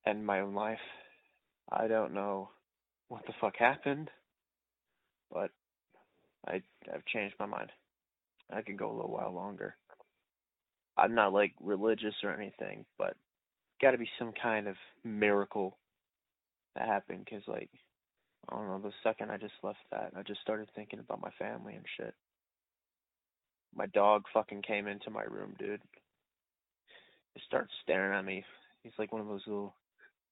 end 0.06 0.24
my 0.24 0.40
own 0.40 0.54
life. 0.54 0.78
I 1.70 1.88
don't 1.88 2.14
know 2.14 2.50
what 3.08 3.26
the 3.26 3.32
fuck 3.40 3.56
happened, 3.56 4.10
but 5.32 5.50
I 6.46 6.62
I've 6.92 7.04
changed 7.06 7.34
my 7.40 7.46
mind. 7.46 7.70
I 8.52 8.62
could 8.62 8.78
go 8.78 8.92
a 8.92 8.94
little 8.94 9.10
while 9.10 9.34
longer. 9.34 9.76
I'm 10.96 11.16
not 11.16 11.32
like 11.32 11.52
religious 11.60 12.14
or 12.22 12.32
anything, 12.32 12.84
but 12.96 13.16
got 13.82 13.90
to 13.90 13.98
be 13.98 14.08
some 14.20 14.32
kind 14.40 14.68
of 14.68 14.76
miracle 15.02 15.76
that 16.76 16.87
happened 16.87 17.24
because 17.24 17.42
like 17.48 17.70
I 18.48 18.57
don't 18.57 18.68
know. 18.68 18.80
The 18.83 18.92
second 19.02 19.30
I 19.30 19.37
just 19.37 19.54
left 19.62 19.78
that, 19.90 20.12
I 20.16 20.22
just 20.22 20.40
started 20.40 20.68
thinking 20.74 20.98
about 20.98 21.22
my 21.22 21.30
family 21.38 21.74
and 21.74 21.85
shit. 21.96 22.14
My 23.74 23.87
dog 23.87 24.24
fucking 24.33 24.62
came 24.62 24.87
into 24.87 25.11
my 25.11 25.22
room, 25.22 25.54
dude. 25.59 25.80
He 27.35 27.40
starts 27.46 27.72
staring 27.83 28.16
at 28.16 28.24
me. 28.24 28.44
He's 28.83 28.92
like 28.98 29.12
one 29.12 29.20
of 29.20 29.28
those 29.28 29.42
little. 29.46 29.74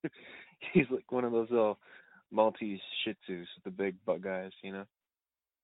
he's 0.73 0.85
like 0.89 1.11
one 1.11 1.25
of 1.25 1.31
those 1.31 1.49
little 1.49 1.77
Maltese 2.31 2.79
Shih 3.03 3.15
Tzus, 3.29 3.45
the 3.63 3.71
big 3.71 3.95
butt 4.05 4.21
guys, 4.21 4.51
you 4.63 4.71
know. 4.71 4.85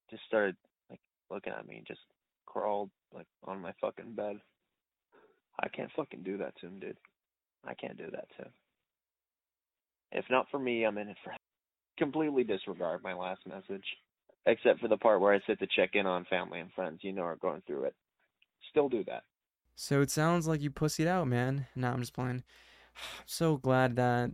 Just 0.09 0.23
started 0.27 0.55
like 0.89 0.99
looking 1.31 1.53
at 1.53 1.67
me, 1.67 1.83
just 1.87 2.01
crawled 2.45 2.89
like 3.13 3.27
on 3.45 3.61
my 3.61 3.73
fucking 3.79 4.13
bed. 4.13 4.37
I 5.61 5.67
can't 5.69 5.91
fucking 5.95 6.23
do 6.23 6.37
that 6.37 6.55
to 6.59 6.67
him, 6.67 6.79
dude. 6.79 6.97
I 7.65 7.73
can't 7.73 7.97
do 7.97 8.09
that 8.11 8.27
to 8.37 8.43
him. 8.43 8.51
If 10.11 10.25
not 10.29 10.47
for 10.49 10.59
me, 10.59 10.85
I'm 10.85 10.97
in 10.97 11.09
it 11.09 11.17
for 11.23 11.33
completely 11.99 12.43
disregard 12.43 13.03
my 13.03 13.13
last 13.13 13.41
message, 13.45 13.85
except 14.45 14.79
for 14.79 14.87
the 14.87 14.97
part 14.97 15.21
where 15.21 15.33
I 15.33 15.39
said 15.45 15.59
to 15.59 15.67
check 15.67 15.91
in 15.93 16.07
on 16.07 16.25
family 16.25 16.59
and 16.59 16.71
friends, 16.73 16.99
you 17.03 17.11
know, 17.11 17.21
are 17.23 17.35
going 17.35 17.61
through 17.67 17.83
it. 17.83 17.95
Still 18.71 18.89
do 18.89 19.03
that. 19.05 19.23
So 19.75 20.01
it 20.01 20.11
sounds 20.11 20.47
like 20.47 20.61
you 20.61 20.71
pussied 20.71 21.07
out, 21.07 21.27
man. 21.27 21.67
Nah, 21.75 21.91
I'm 21.93 21.99
just 21.99 22.13
playing. 22.13 22.43
I'm 22.95 23.25
so 23.25 23.57
glad 23.57 23.95
that, 23.97 24.31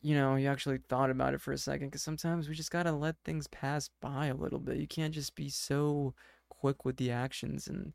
you 0.00 0.14
know, 0.14 0.34
you 0.36 0.48
actually 0.48 0.78
thought 0.88 1.10
about 1.10 1.34
it 1.34 1.40
for 1.40 1.52
a 1.52 1.58
second, 1.58 1.88
because 1.88 2.02
sometimes 2.02 2.48
we 2.48 2.54
just 2.54 2.70
gotta 2.70 2.92
let 2.92 3.16
things 3.24 3.46
pass 3.46 3.88
by 4.00 4.26
a 4.26 4.34
little 4.34 4.58
bit. 4.58 4.78
You 4.78 4.88
can't 4.88 5.14
just 5.14 5.36
be 5.36 5.48
so 5.48 6.14
quick 6.48 6.84
with 6.84 6.96
the 6.96 7.10
actions 7.10 7.68
and 7.68 7.92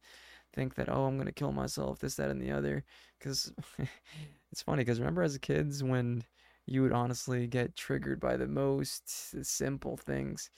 think 0.54 0.76
that, 0.76 0.90
oh, 0.90 1.06
I'm 1.06 1.18
gonna 1.18 1.32
kill 1.32 1.52
myself, 1.52 2.00
this, 2.00 2.16
that, 2.16 2.30
and 2.30 2.42
the 2.42 2.52
other. 2.52 2.84
Because 3.20 3.52
it's 4.52 4.62
funny, 4.62 4.84
because 4.84 5.00
remember 5.00 5.24
as 5.24 5.38
kids 5.38 5.84
when 5.84 6.24
you 6.68 6.84
would 6.84 6.92
honestly 6.92 7.48
get 7.48 7.76
triggered 7.76 8.20
by 8.20 8.38
the 8.38 8.48
most 8.48 9.44
simple 9.44 9.98
things. 9.98 10.50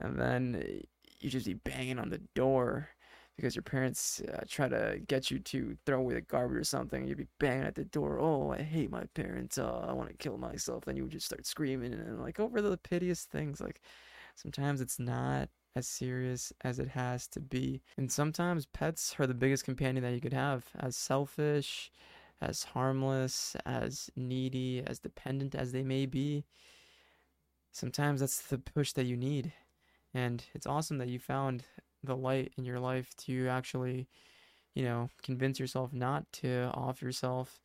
And 0.00 0.18
then 0.18 0.82
you'd 1.20 1.30
just 1.30 1.46
be 1.46 1.54
banging 1.54 1.98
on 1.98 2.08
the 2.08 2.22
door 2.34 2.88
because 3.36 3.54
your 3.54 3.62
parents 3.62 4.20
uh, 4.20 4.42
try 4.48 4.68
to 4.68 5.00
get 5.06 5.30
you 5.30 5.38
to 5.38 5.76
throw 5.86 5.98
away 5.98 6.14
the 6.14 6.22
garbage 6.22 6.58
or 6.58 6.64
something. 6.64 7.06
You'd 7.06 7.18
be 7.18 7.26
banging 7.38 7.66
at 7.66 7.74
the 7.74 7.84
door. 7.84 8.18
Oh, 8.18 8.50
I 8.50 8.62
hate 8.62 8.90
my 8.90 9.04
parents. 9.14 9.58
Oh, 9.58 9.84
I 9.86 9.92
want 9.92 10.08
to 10.08 10.16
kill 10.16 10.38
myself. 10.38 10.84
Then 10.84 10.96
you 10.96 11.04
would 11.04 11.12
just 11.12 11.26
start 11.26 11.46
screaming 11.46 11.92
and 11.92 12.20
like 12.20 12.40
over 12.40 12.60
the 12.62 12.76
piteous 12.78 13.24
things. 13.24 13.60
Like 13.60 13.82
sometimes 14.36 14.80
it's 14.80 14.98
not 14.98 15.50
as 15.76 15.86
serious 15.86 16.52
as 16.62 16.78
it 16.78 16.88
has 16.88 17.26
to 17.28 17.40
be. 17.40 17.82
And 17.96 18.10
sometimes 18.10 18.66
pets 18.66 19.14
are 19.18 19.26
the 19.26 19.34
biggest 19.34 19.64
companion 19.64 20.02
that 20.04 20.14
you 20.14 20.20
could 20.20 20.32
have. 20.32 20.64
As 20.78 20.96
selfish, 20.96 21.92
as 22.40 22.64
harmless, 22.64 23.56
as 23.66 24.10
needy, 24.16 24.82
as 24.86 24.98
dependent 24.98 25.54
as 25.54 25.72
they 25.72 25.82
may 25.82 26.06
be, 26.06 26.44
sometimes 27.72 28.20
that's 28.20 28.40
the 28.42 28.58
push 28.58 28.92
that 28.92 29.06
you 29.06 29.16
need. 29.16 29.52
And 30.14 30.44
it's 30.54 30.66
awesome 30.66 30.98
that 30.98 31.08
you 31.08 31.18
found 31.18 31.64
the 32.02 32.16
light 32.16 32.52
in 32.56 32.64
your 32.64 32.80
life 32.80 33.14
to 33.16 33.48
actually, 33.48 34.08
you 34.74 34.82
know, 34.82 35.10
convince 35.22 35.60
yourself 35.60 35.92
not 35.92 36.30
to 36.32 36.70
off 36.74 37.02
yourself. 37.02 37.60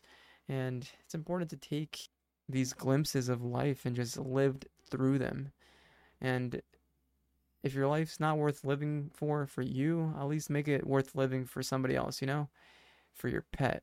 And 0.48 0.88
it's 1.04 1.16
important 1.16 1.50
to 1.52 1.58
take 1.58 2.10
these 2.48 2.74
glimpses 2.74 3.30
of 3.30 3.44
life 3.44 3.86
and 3.86 3.96
just 3.96 4.18
live 4.18 4.58
through 4.92 5.18
them. 5.18 5.52
And 6.22 6.62
if 7.64 7.74
your 7.74 7.88
life's 7.88 8.20
not 8.20 8.38
worth 8.38 8.64
living 8.64 9.10
for 9.14 9.48
for 9.48 9.64
you, 9.64 10.14
at 10.20 10.28
least 10.28 10.50
make 10.52 10.68
it 10.68 10.86
worth 10.86 11.16
living 11.16 11.46
for 11.46 11.64
somebody 11.64 11.96
else, 11.96 12.22
you 12.22 12.28
know? 12.28 12.50
For 13.14 13.28
your 13.28 13.46
pet, 13.52 13.82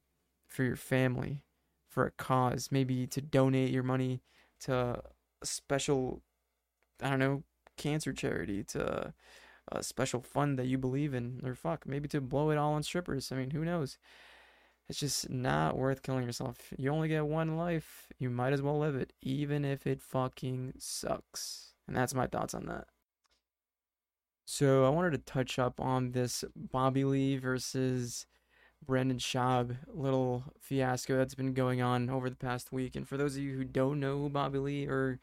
for 0.52 0.62
your 0.64 0.76
family, 0.76 1.42
for 1.88 2.06
a 2.06 2.10
cause, 2.10 2.68
maybe 2.70 3.06
to 3.06 3.20
donate 3.20 3.70
your 3.70 3.82
money 3.82 4.22
to 4.60 4.74
a 4.74 5.46
special 5.46 6.22
I 7.02 7.10
don't 7.10 7.18
know, 7.18 7.42
cancer 7.76 8.12
charity, 8.12 8.62
to 8.64 9.12
a 9.70 9.82
special 9.82 10.20
fund 10.20 10.58
that 10.58 10.66
you 10.66 10.78
believe 10.78 11.14
in, 11.14 11.40
or 11.44 11.54
fuck, 11.54 11.86
maybe 11.86 12.08
to 12.08 12.20
blow 12.20 12.50
it 12.50 12.58
all 12.58 12.74
on 12.74 12.82
strippers. 12.82 13.32
I 13.32 13.36
mean, 13.36 13.50
who 13.50 13.64
knows? 13.64 13.98
It's 14.88 14.98
just 15.00 15.30
not 15.30 15.76
worth 15.76 16.02
killing 16.02 16.24
yourself. 16.24 16.58
You 16.76 16.90
only 16.90 17.08
get 17.08 17.26
one 17.26 17.56
life. 17.56 18.08
You 18.18 18.30
might 18.30 18.52
as 18.52 18.62
well 18.62 18.78
live 18.78 18.94
it, 18.94 19.12
even 19.22 19.64
if 19.64 19.86
it 19.86 20.02
fucking 20.02 20.74
sucks. 20.78 21.72
And 21.88 21.96
that's 21.96 22.14
my 22.14 22.26
thoughts 22.26 22.54
on 22.54 22.66
that. 22.66 22.86
So 24.44 24.84
I 24.84 24.90
wanted 24.90 25.12
to 25.12 25.18
touch 25.18 25.58
up 25.58 25.80
on 25.80 26.12
this 26.12 26.44
Bobby 26.54 27.04
Lee 27.04 27.36
versus 27.36 28.26
Brendan 28.86 29.18
Schaub 29.18 29.76
little 29.92 30.44
fiasco 30.60 31.16
that's 31.16 31.34
been 31.34 31.54
going 31.54 31.80
on 31.80 32.10
over 32.10 32.28
the 32.28 32.36
past 32.36 32.72
week. 32.72 32.96
And 32.96 33.06
for 33.08 33.16
those 33.16 33.36
of 33.36 33.42
you 33.42 33.56
who 33.56 33.64
don't 33.64 34.00
know 34.00 34.18
who 34.18 34.28
Bobby 34.28 34.58
Lee 34.58 34.86
or 34.86 35.20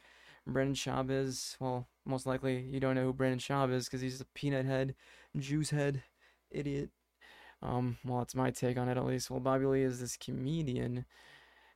Brendan 0.47 0.75
Schaub 0.75 1.09
is, 1.11 1.57
well, 1.59 1.87
most 2.05 2.25
likely 2.25 2.61
you 2.61 2.79
don't 2.79 2.95
know 2.95 3.05
who 3.05 3.13
Brendan 3.13 3.39
Schaub 3.39 3.71
is 3.71 3.85
because 3.85 4.01
he's 4.01 4.21
a 4.21 4.25
peanut 4.33 4.65
head, 4.65 4.95
juice 5.37 5.69
head, 5.69 6.03
idiot. 6.51 6.89
Um, 7.61 7.97
well, 8.05 8.21
it's 8.21 8.35
my 8.35 8.51
take 8.51 8.77
on 8.77 8.87
it 8.87 8.97
at 8.97 9.05
least. 9.05 9.29
Well, 9.29 9.41
Bobby 9.41 9.65
Lee 9.65 9.83
is 9.83 9.99
this 9.99 10.15
comedian. 10.15 11.05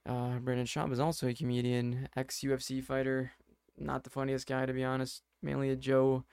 Uh, 0.08 0.39
Brendan 0.39 0.65
Schaub 0.65 0.91
is 0.91 1.00
also 1.00 1.28
a 1.28 1.34
comedian, 1.34 2.08
ex 2.15 2.39
UFC 2.39 2.84
fighter. 2.84 3.32
Not 3.78 4.04
the 4.04 4.10
funniest 4.10 4.48
guy, 4.48 4.65
to 4.65 4.74
be 4.74 4.84
honest. 4.84 5.24
Mainly 5.41 5.69
a 5.69 5.76
Joe 5.76 6.24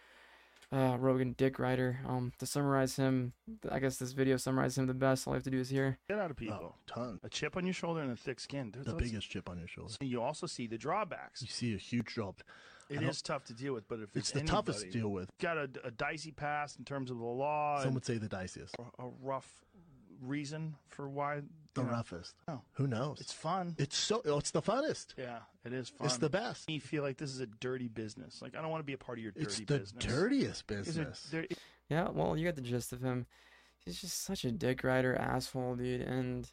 uh, 0.73 0.97
Rogan 0.99 1.35
dick 1.37 1.59
rider. 1.59 2.01
Um, 2.07 2.33
to 2.39 2.47
summarize 2.47 2.97
him, 2.97 3.33
I 3.71 3.79
guess 3.79 3.97
this 3.97 4.13
video 4.13 4.37
summarizes 4.37 4.79
him 4.79 4.87
the 4.87 4.95
best. 4.95 5.27
All 5.27 5.33
I 5.35 5.37
have 5.37 5.43
to 5.45 5.51
do 5.51 5.59
is 5.59 5.69
here. 5.71 5.99
Get 6.09 6.19
out 6.19 6.31
of 6.31 6.37
people. 6.37 6.59
Oh, 6.63 6.75
ton. 6.87 7.21
A 7.23 7.29
chip 7.29 7.57
on 7.57 7.65
your 7.65 7.75
shoulder 7.75 8.01
and 8.01 8.13
a 8.13 8.17
thick 8.17 8.41
skin. 8.41 8.71
Dude, 8.71 8.85
The 8.85 8.95
biggest 8.95 9.29
chip 9.31 9.49
on 9.49 9.59
your 9.59 9.69
shoulder. 9.69 9.95
You 10.01 10.23
also 10.23 10.47
see 10.47 10.67
the 10.67 10.79
drawbacks. 10.79 11.43
You 11.43 11.49
see 11.49 11.75
a 11.75 11.79
huge 11.79 12.07
drop. 12.15 12.43
It 12.89 12.99
I 12.99 13.01
don't- 13.03 13.11
is 13.11 13.23
tough 13.23 13.45
to 13.45 13.55
deal 13.55 13.73
with, 13.73 13.87
but 13.89 14.01
if 14.01 14.17
It's 14.17 14.31
it's, 14.31 14.41
the 14.41 14.47
toughest 14.47 14.81
to 14.81 14.91
deal 14.91 15.09
with. 15.11 15.31
Got 15.39 15.57
a, 15.59 15.71
a 15.85 15.91
dicey 15.93 16.33
past 16.33 16.77
in 16.79 16.85
terms 16.85 17.11
of 17.11 17.19
the 17.19 17.25
law. 17.25 17.81
Some 17.83 17.95
would 17.95 18.05
say 18.05 18.19
the 18.19 18.29
diciest, 18.29 18.75
a, 18.81 19.05
a 19.05 19.11
rough 19.23 19.49
reason 20.21 20.77
for 20.89 21.09
why. 21.09 21.41
the 21.75 21.83
know, 21.83 21.91
roughest. 21.91 22.35
No. 22.49 22.63
Who 22.75 22.87
knows? 22.87 23.21
It's 23.21 23.33
fun. 23.33 23.75
It's 23.79 23.97
so. 23.97 24.23
oh, 24.27 24.39
It's 24.39 24.51
the 24.51 24.63
funnest. 24.63 25.15
yeah, 25.17 25.39
it 25.65 25.73
is 25.73 25.89
fun. 25.89 26.07
It's 26.07 26.17
the 26.19 26.29
best. 26.31 26.69
You 26.71 26.81
feel 26.81 27.03
like 27.03 27.17
this 27.17 27.31
is 27.31 27.41
a 27.41 27.47
dirty 27.47 27.89
business. 27.89 28.41
Like 28.43 28.57
I 28.57 28.61
don't 28.61 28.71
want 28.71 28.81
to 28.81 28.87
be 28.87 28.93
a 28.93 28.99
part 28.99 29.19
of 29.19 29.23
your 29.23 29.33
dirty 29.33 29.45
It's 29.47 29.59
the 29.59 29.65
business. 29.79 30.05
dirtiest 30.05 30.71
Is 30.71 30.97
it 30.99 31.07
business. 31.09 31.35
Yeah, 31.89 32.09
well, 32.11 32.37
you 32.37 32.45
got 32.45 32.55
the 32.57 32.61
gist 32.63 32.93
of 32.93 33.03
him. 33.03 33.27
He's 33.85 34.01
just 34.01 34.23
such 34.23 34.45
a 34.45 34.53
dick 34.53 34.85
rider 34.85 35.15
asshole, 35.17 35.77
dude. 35.77 36.03
And 36.03 36.49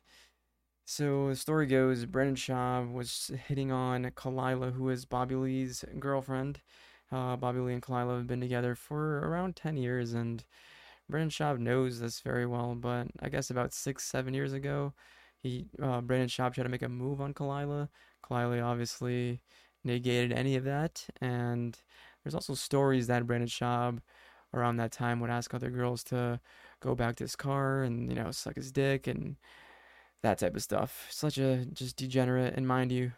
so 0.85 1.29
the 1.29 1.35
story 1.35 1.65
goes, 1.67 2.05
Brendan 2.05 2.35
Schaub 2.35 2.91
was 2.93 3.29
hitting 3.47 3.71
on 3.71 4.05
Khalyla, 4.15 4.73
who 4.73 4.89
is 4.89 5.05
Bobby 5.05 5.35
Lee's 5.35 5.83
girlfriend. 5.99 6.61
Uh, 7.11 7.35
Bobby 7.35 7.59
Lee 7.59 7.73
and 7.73 7.81
Khalyla 7.81 8.17
have 8.17 8.27
been 8.27 8.39
together 8.41 8.75
for 8.75 9.19
around 9.19 9.55
10 9.55 9.77
years, 9.77 10.13
and 10.13 10.43
Brendan 11.09 11.29
Schaub 11.29 11.59
knows 11.59 11.99
this 11.99 12.19
very 12.19 12.45
well. 12.45 12.75
But 12.75 13.07
I 13.21 13.29
guess 13.29 13.49
about 13.49 13.73
six, 13.73 14.03
seven 14.03 14.33
years 14.33 14.53
ago, 14.53 14.93
he 15.37 15.67
uh, 15.81 16.01
Brendan 16.01 16.29
Schaub 16.29 16.53
tried 16.53 16.63
to 16.63 16.69
make 16.69 16.81
a 16.81 16.89
move 16.89 17.21
on 17.21 17.33
Khalyla. 17.33 17.89
Khalyla 18.23 18.63
obviously 18.63 19.41
negated 19.83 20.31
any 20.31 20.55
of 20.55 20.63
that, 20.65 21.05
and 21.21 21.79
there's 22.23 22.35
also 22.35 22.53
stories 22.53 23.07
that 23.07 23.25
Brandon 23.25 23.47
Schaub 23.47 23.99
around 24.53 24.77
that 24.77 24.91
time 24.91 25.19
would 25.19 25.29
ask 25.29 25.53
other 25.53 25.69
girls 25.69 26.03
to 26.05 26.39
go 26.79 26.95
back 26.95 27.15
to 27.17 27.23
his 27.23 27.35
car 27.35 27.83
and 27.83 28.09
you 28.09 28.15
know 28.15 28.31
suck 28.31 28.55
his 28.55 28.71
dick 28.71 29.07
and 29.07 29.35
that 30.23 30.39
type 30.39 30.55
of 30.55 30.63
stuff. 30.63 31.07
Such 31.09 31.37
a 31.37 31.65
just 31.65 31.95
degenerate. 31.95 32.55
And 32.55 32.67
mind 32.67 32.91
you, 32.91 33.11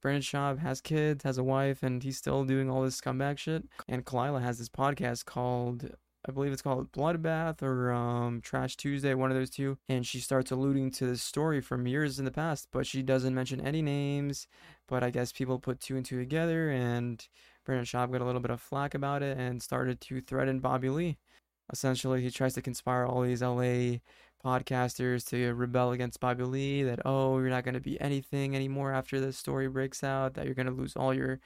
Brandon 0.00 0.22
Schaub 0.22 0.58
has 0.58 0.80
kids, 0.80 1.24
has 1.24 1.38
a 1.38 1.44
wife, 1.44 1.82
and 1.82 2.02
he's 2.02 2.16
still 2.16 2.44
doing 2.44 2.70
all 2.70 2.82
this 2.82 3.00
scumbag 3.00 3.38
shit. 3.38 3.64
And 3.86 4.04
Khalyla 4.04 4.42
has 4.42 4.58
this 4.58 4.68
podcast 4.68 5.24
called. 5.24 5.90
I 6.26 6.32
believe 6.32 6.52
it's 6.52 6.62
called 6.62 6.92
Bloodbath 6.92 7.62
or 7.62 7.92
um, 7.92 8.40
Trash 8.40 8.76
Tuesday, 8.76 9.14
one 9.14 9.30
of 9.30 9.36
those 9.36 9.50
two. 9.50 9.78
And 9.88 10.06
she 10.06 10.18
starts 10.18 10.50
alluding 10.50 10.90
to 10.92 11.06
this 11.06 11.22
story 11.22 11.60
from 11.60 11.86
years 11.86 12.18
in 12.18 12.24
the 12.24 12.30
past, 12.30 12.68
but 12.72 12.86
she 12.86 13.02
doesn't 13.02 13.34
mention 13.34 13.60
any 13.60 13.82
names. 13.82 14.48
But 14.88 15.04
I 15.04 15.10
guess 15.10 15.32
people 15.32 15.58
put 15.58 15.80
two 15.80 15.96
and 15.96 16.04
two 16.04 16.18
together, 16.18 16.70
and 16.70 17.26
Brandon 17.64 17.84
Schaub 17.84 18.10
got 18.10 18.20
a 18.20 18.24
little 18.24 18.40
bit 18.40 18.50
of 18.50 18.60
flack 18.60 18.94
about 18.94 19.22
it 19.22 19.38
and 19.38 19.62
started 19.62 20.00
to 20.02 20.20
threaten 20.20 20.58
Bobby 20.60 20.90
Lee. 20.90 21.18
Essentially, 21.72 22.22
he 22.22 22.30
tries 22.30 22.54
to 22.54 22.62
conspire 22.62 23.06
all 23.06 23.22
these 23.22 23.42
LA 23.42 23.98
podcasters 24.44 25.26
to 25.28 25.52
rebel 25.54 25.92
against 25.92 26.20
Bobby 26.20 26.44
Lee 26.44 26.82
that, 26.82 27.00
oh, 27.04 27.38
you're 27.38 27.50
not 27.50 27.64
going 27.64 27.74
to 27.74 27.80
be 27.80 28.00
anything 28.00 28.56
anymore 28.56 28.92
after 28.92 29.20
this 29.20 29.36
story 29.36 29.68
breaks 29.68 30.02
out, 30.02 30.34
that 30.34 30.46
you're 30.46 30.54
going 30.54 30.66
to 30.66 30.72
lose 30.72 30.96
all 30.96 31.12
your 31.12 31.40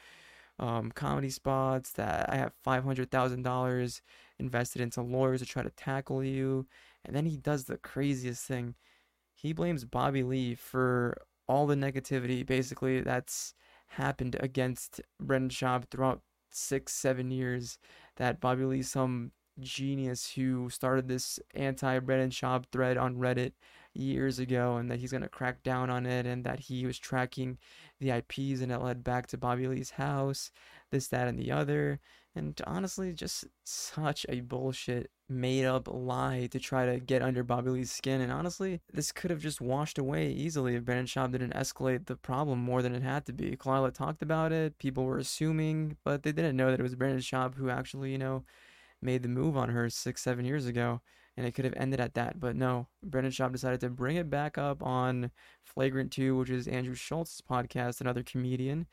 um, 0.58 0.92
comedy 0.92 1.30
spots, 1.30 1.92
that 1.92 2.28
I 2.30 2.36
have 2.36 2.52
$500,000 2.64 4.00
invested 4.42 4.82
into 4.82 5.02
lawyers 5.02 5.40
to 5.40 5.46
try 5.46 5.62
to 5.62 5.70
tackle 5.70 6.22
you. 6.22 6.66
And 7.04 7.14
then 7.16 7.26
he 7.26 7.36
does 7.36 7.64
the 7.64 7.78
craziest 7.78 8.44
thing. 8.46 8.74
He 9.34 9.52
blames 9.52 9.84
Bobby 9.84 10.22
Lee 10.22 10.54
for 10.54 11.22
all 11.48 11.66
the 11.66 11.74
negativity, 11.74 12.46
basically, 12.46 13.00
that's 13.00 13.54
happened 13.88 14.36
against 14.40 15.00
Brendan 15.20 15.50
Schaub 15.50 15.84
throughout 15.90 16.22
six, 16.50 16.94
seven 16.94 17.30
years. 17.30 17.78
That 18.16 18.40
Bobby 18.40 18.64
Lee's 18.64 18.90
some 18.90 19.32
genius 19.60 20.32
who 20.32 20.70
started 20.70 21.08
this 21.08 21.38
anti 21.54 21.98
Brendan 21.98 22.30
Schaub 22.30 22.64
thread 22.72 22.96
on 22.96 23.16
Reddit 23.16 23.52
years 23.94 24.38
ago, 24.38 24.76
and 24.76 24.90
that 24.90 24.98
he's 25.00 25.12
gonna 25.12 25.28
crack 25.28 25.62
down 25.62 25.90
on 25.90 26.06
it, 26.06 26.26
and 26.26 26.44
that 26.44 26.60
he 26.60 26.86
was 26.86 26.98
tracking 26.98 27.58
the 28.00 28.10
IPs, 28.10 28.62
and 28.62 28.72
it 28.72 28.78
led 28.78 29.04
back 29.04 29.26
to 29.28 29.36
Bobby 29.36 29.66
Lee's 29.68 29.90
house, 29.90 30.50
this, 30.90 31.08
that, 31.08 31.28
and 31.28 31.38
the 31.38 31.50
other. 31.50 32.00
And 32.34 32.58
honestly, 32.66 33.12
just 33.12 33.46
such 33.64 34.24
a 34.28 34.40
bullshit 34.40 35.10
made 35.28 35.66
up 35.66 35.86
lie 35.90 36.48
to 36.50 36.58
try 36.58 36.86
to 36.86 36.98
get 36.98 37.22
under 37.22 37.42
Bobby 37.42 37.70
Lee's 37.70 37.90
skin. 37.90 38.20
And 38.22 38.32
honestly, 38.32 38.80
this 38.92 39.12
could 39.12 39.30
have 39.30 39.40
just 39.40 39.60
washed 39.60 39.98
away 39.98 40.30
easily 40.30 40.74
if 40.74 40.84
Brendan 40.84 41.06
Schaub 41.06 41.32
didn't 41.32 41.54
escalate 41.54 42.06
the 42.06 42.16
problem 42.16 42.58
more 42.58 42.80
than 42.80 42.94
it 42.94 43.02
had 43.02 43.26
to 43.26 43.32
be. 43.32 43.56
Khalyla 43.56 43.92
talked 43.92 44.22
about 44.22 44.50
it, 44.50 44.78
people 44.78 45.04
were 45.04 45.18
assuming, 45.18 45.98
but 46.04 46.22
they 46.22 46.32
didn't 46.32 46.56
know 46.56 46.70
that 46.70 46.80
it 46.80 46.82
was 46.82 46.94
Brendan 46.94 47.20
Schaub 47.20 47.54
who 47.56 47.68
actually, 47.68 48.12
you 48.12 48.18
know, 48.18 48.44
made 49.02 49.22
the 49.22 49.28
move 49.28 49.56
on 49.56 49.68
her 49.68 49.90
six, 49.90 50.22
seven 50.22 50.44
years 50.44 50.66
ago. 50.66 51.00
And 51.34 51.46
it 51.46 51.52
could 51.52 51.64
have 51.64 51.74
ended 51.78 51.98
at 51.98 52.12
that. 52.14 52.38
But 52.38 52.56
no, 52.56 52.88
Brendan 53.02 53.32
Schaub 53.32 53.52
decided 53.52 53.80
to 53.80 53.88
bring 53.88 54.16
it 54.16 54.28
back 54.28 54.58
up 54.58 54.82
on 54.82 55.30
Flagrant 55.64 56.12
2, 56.12 56.36
which 56.36 56.50
is 56.50 56.68
Andrew 56.68 56.94
Schulz's 56.94 57.40
podcast, 57.40 58.02
another 58.02 58.22
comedian 58.22 58.86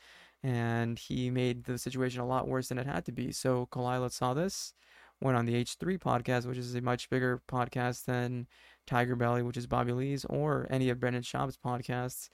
and 0.44 0.98
he 0.98 1.30
made 1.30 1.66
the 1.66 1.78
situation 1.78 2.22
a 2.22 2.28
lot 2.28 2.48
worse 2.48 2.70
than 2.70 2.78
it 2.78 2.88
had 2.88 3.06
to 3.06 3.12
be. 3.12 3.32
So 3.32 3.68
Khalyla 3.72 4.12
saw 4.12 4.34
this, 4.34 4.74
went 5.22 5.38
on 5.38 5.46
the 5.46 5.54
H3 5.54 6.00
podcast, 6.00 6.46
which 6.46 6.58
is 6.58 6.76
a 6.76 6.82
much 6.82 7.10
bigger 7.10 7.42
podcast 7.48 8.06
than 8.06 8.48
Tiger 8.88 9.16
Belly, 9.16 9.42
which 9.42 9.58
is 9.58 9.68
Bobby 9.68 9.92
Lee's, 9.92 10.26
or 10.26 10.68
any 10.70 10.90
of 10.90 11.00
Brendan 11.00 11.24
Schaub's 11.24 11.58
podcasts, 11.58 12.30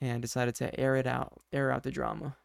and 0.00 0.20
decided 0.20 0.54
to 0.56 0.78
air 0.78 0.96
it 0.96 1.06
out, 1.06 1.40
air 1.52 1.70
out 1.70 1.82
the 1.82 1.90
drama. 1.90 2.36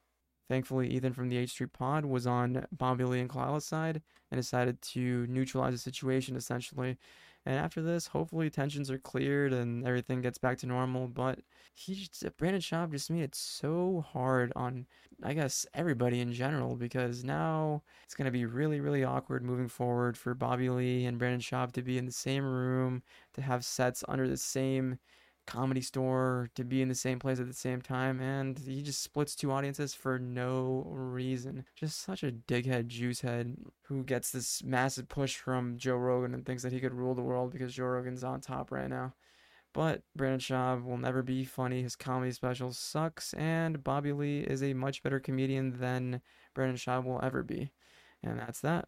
Thankfully, 0.47 0.89
Ethan 0.89 1.13
from 1.13 1.29
the 1.29 1.37
H3 1.37 1.71
pod 1.71 2.05
was 2.05 2.25
on 2.25 2.65
Bobby 2.71 3.03
Lee 3.03 3.19
and 3.19 3.29
Khalyla's 3.29 3.65
side 3.65 4.01
and 4.31 4.39
decided 4.39 4.81
to 4.81 5.27
neutralize 5.27 5.73
the 5.73 5.79
situation 5.79 6.35
essentially 6.35 6.97
And 7.45 7.57
after 7.57 7.81
this, 7.81 8.07
hopefully 8.07 8.49
tensions 8.49 8.91
are 8.91 8.97
cleared 8.97 9.53
and 9.53 9.85
everything 9.87 10.21
gets 10.21 10.37
back 10.37 10.57
to 10.59 10.67
normal. 10.67 11.07
But 11.07 11.39
he 11.73 11.95
just, 11.95 12.23
uh, 12.25 12.29
Brandon 12.37 12.61
Schaub 12.61 12.91
just 12.91 13.09
made 13.09 13.23
it 13.23 13.35
so 13.35 14.05
hard 14.07 14.51
on, 14.55 14.85
I 15.23 15.33
guess, 15.33 15.65
everybody 15.73 16.19
in 16.19 16.33
general 16.33 16.75
because 16.75 17.23
now 17.23 17.81
it's 18.03 18.15
going 18.15 18.25
to 18.25 18.31
be 18.31 18.45
really, 18.45 18.81
really 18.81 19.03
awkward 19.03 19.43
moving 19.43 19.67
forward 19.69 20.17
for 20.17 20.33
Bobby 20.33 20.69
Lee 20.69 21.05
and 21.05 21.17
Brandon 21.17 21.39
Schaub 21.41 21.71
to 21.73 21.81
be 21.81 21.97
in 21.97 22.05
the 22.05 22.11
same 22.11 22.43
room, 22.43 23.03
to 23.33 23.41
have 23.41 23.65
sets 23.65 24.03
under 24.07 24.27
the 24.27 24.37
same 24.37 24.99
comedy 25.49 25.81
store 25.81 26.47
to 26.53 26.63
be 26.63 26.79
in 26.79 26.89
the 26.89 26.95
same 26.95 27.17
place 27.17 27.39
at 27.39 27.47
the 27.47 27.53
same 27.53 27.81
time 27.81 28.21
and 28.21 28.59
he 28.59 28.83
just 28.83 29.01
splits 29.01 29.35
two 29.35 29.51
audiences 29.51 29.95
for 29.95 30.19
no 30.19 30.85
reason 30.87 31.65
just 31.75 32.03
such 32.03 32.21
a 32.21 32.31
dighead 32.31 32.87
juicehead 32.87 33.55
who 33.81 34.03
gets 34.03 34.29
this 34.29 34.63
massive 34.63 35.09
push 35.09 35.37
from 35.37 35.75
joe 35.75 35.95
rogan 35.95 36.35
and 36.35 36.45
thinks 36.45 36.61
that 36.61 36.71
he 36.71 36.79
could 36.79 36.93
rule 36.93 37.15
the 37.15 37.21
world 37.21 37.51
because 37.51 37.73
joe 37.73 37.85
rogan's 37.85 38.23
on 38.23 38.39
top 38.39 38.71
right 38.71 38.89
now 38.89 39.11
but 39.73 40.01
Brandon 40.15 40.39
Schaub 40.39 40.83
will 40.83 40.97
never 40.97 41.21
be 41.21 41.45
funny. 41.45 41.83
His 41.83 41.95
comedy 41.95 42.31
special 42.31 42.73
sucks, 42.73 43.33
and 43.35 43.83
Bobby 43.83 44.11
Lee 44.13 44.39
is 44.39 44.63
a 44.63 44.73
much 44.73 45.03
better 45.03 45.19
comedian 45.19 45.79
than 45.79 46.21
Brandon 46.55 46.75
Schaub 46.75 47.05
will 47.05 47.19
ever 47.21 47.43
be. 47.43 47.71
And 48.23 48.39
that's 48.39 48.61
that. 48.61 48.85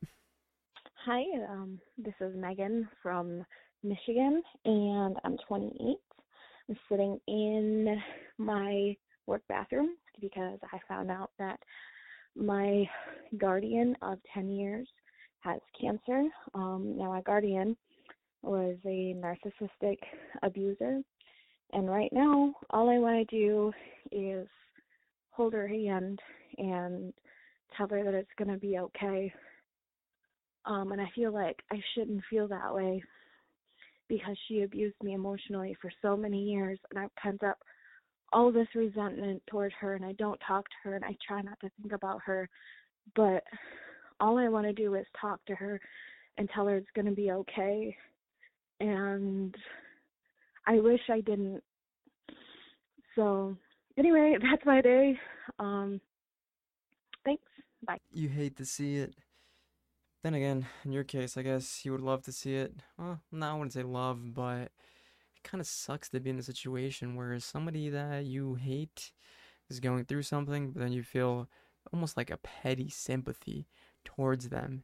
Hi, 1.05 1.23
um, 1.49 1.79
this 1.97 2.15
is 2.19 2.35
Megan 2.35 2.89
from 3.01 3.45
Michigan, 3.83 4.41
and 4.65 5.17
I'm 5.23 5.37
28. 5.47 5.97
I'm 6.69 6.77
sitting 6.89 7.19
in 7.27 8.01
my 8.37 8.95
work 9.27 9.41
bathroom 9.47 9.91
because 10.19 10.59
I 10.71 10.79
found 10.87 11.11
out 11.11 11.31
that 11.39 11.59
my 12.35 12.85
guardian 13.37 13.95
of 14.01 14.19
10 14.33 14.49
years 14.49 14.87
has 15.39 15.59
cancer. 15.79 16.27
Um, 16.53 16.95
now, 16.97 17.09
my 17.09 17.21
guardian 17.21 17.75
was 18.41 18.77
a 18.85 19.15
narcissistic 19.15 19.97
abuser, 20.43 21.01
and 21.73 21.89
right 21.89 22.11
now, 22.11 22.53
all 22.69 22.89
I 22.89 22.97
want 22.97 23.29
to 23.29 23.35
do 23.35 23.71
is 24.11 24.47
hold 25.31 25.53
her 25.53 25.67
hand 25.67 26.19
and 26.57 27.13
tell 27.75 27.87
her 27.87 28.03
that 28.03 28.13
it's 28.13 28.29
going 28.37 28.51
to 28.51 28.57
be 28.57 28.77
okay. 28.77 29.33
Um, 30.65 30.91
and 30.91 31.01
I 31.01 31.09
feel 31.15 31.33
like 31.33 31.57
I 31.71 31.79
shouldn't 31.95 32.21
feel 32.29 32.47
that 32.49 32.73
way 32.73 33.01
because 34.11 34.35
she 34.49 34.63
abused 34.63 35.01
me 35.01 35.13
emotionally 35.13 35.73
for 35.81 35.89
so 36.01 36.17
many 36.17 36.43
years 36.43 36.77
and 36.89 36.99
I've 36.99 37.15
pent 37.15 37.41
up 37.45 37.57
all 38.33 38.51
this 38.51 38.67
resentment 38.75 39.41
toward 39.49 39.71
her 39.79 39.95
and 39.95 40.03
I 40.03 40.11
don't 40.19 40.39
talk 40.45 40.65
to 40.65 40.89
her 40.89 40.95
and 40.95 41.05
I 41.05 41.15
try 41.25 41.41
not 41.41 41.57
to 41.61 41.69
think 41.79 41.93
about 41.93 42.19
her. 42.25 42.49
But 43.15 43.41
all 44.19 44.37
I 44.37 44.49
want 44.49 44.67
to 44.67 44.73
do 44.73 44.95
is 44.95 45.05
talk 45.19 45.39
to 45.45 45.55
her 45.55 45.79
and 46.37 46.49
tell 46.53 46.67
her 46.67 46.75
it's 46.75 46.89
going 46.93 47.05
to 47.05 47.13
be 47.13 47.31
okay. 47.31 47.95
And 48.81 49.55
I 50.67 50.81
wish 50.81 50.99
I 51.09 51.21
didn't. 51.21 51.63
So 53.15 53.55
anyway 53.97 54.35
that's 54.41 54.65
my 54.65 54.81
day. 54.81 55.17
Um 55.57 56.01
thanks. 57.23 57.43
Bye. 57.87 57.99
You 58.11 58.27
hate 58.27 58.57
to 58.57 58.65
see 58.65 58.97
it. 58.97 59.13
Then 60.23 60.33
again, 60.35 60.67
in 60.85 60.91
your 60.91 61.03
case, 61.03 61.35
I 61.35 61.41
guess 61.41 61.83
you 61.83 61.91
would 61.91 62.01
love 62.01 62.21
to 62.23 62.31
see 62.31 62.55
it. 62.55 62.73
Well, 62.97 63.21
no, 63.31 63.49
I 63.49 63.53
wouldn't 63.53 63.73
say 63.73 63.83
love, 63.83 64.33
but 64.33 64.71
it 65.35 65.43
kind 65.43 65.59
of 65.59 65.67
sucks 65.67 66.09
to 66.09 66.19
be 66.19 66.29
in 66.29 66.39
a 66.39 66.43
situation 66.43 67.15
where 67.15 67.39
somebody 67.39 67.89
that 67.89 68.25
you 68.25 68.55
hate 68.55 69.11
is 69.69 69.79
going 69.79 70.05
through 70.05 70.23
something, 70.23 70.71
but 70.71 70.81
then 70.81 70.91
you 70.91 71.01
feel 71.01 71.49
almost 71.91 72.17
like 72.17 72.29
a 72.29 72.37
petty 72.37 72.89
sympathy 72.89 73.67
towards 74.05 74.49
them 74.49 74.83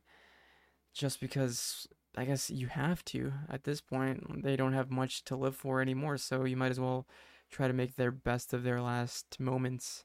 just 0.94 1.20
because 1.20 1.88
I 2.18 2.26
guess 2.26 2.50
you 2.50 2.68
have 2.68 3.06
to 3.06 3.32
at 3.50 3.64
this 3.64 3.80
point. 3.80 4.44
They 4.44 4.56
don't 4.56 4.74
have 4.74 4.90
much 4.90 5.24
to 5.26 5.36
live 5.36 5.56
for 5.56 5.82
anymore, 5.82 6.18
so 6.18 6.46
you 6.46 6.58
might 6.58 6.72
as 6.72 6.80
well 6.80 7.06
try 7.52 7.68
to 7.68 7.74
make 7.74 7.96
their 7.96 8.12
best 8.12 8.54
of 8.54 8.64
their 8.64 8.82
last 8.82 9.40
moments. 9.40 10.04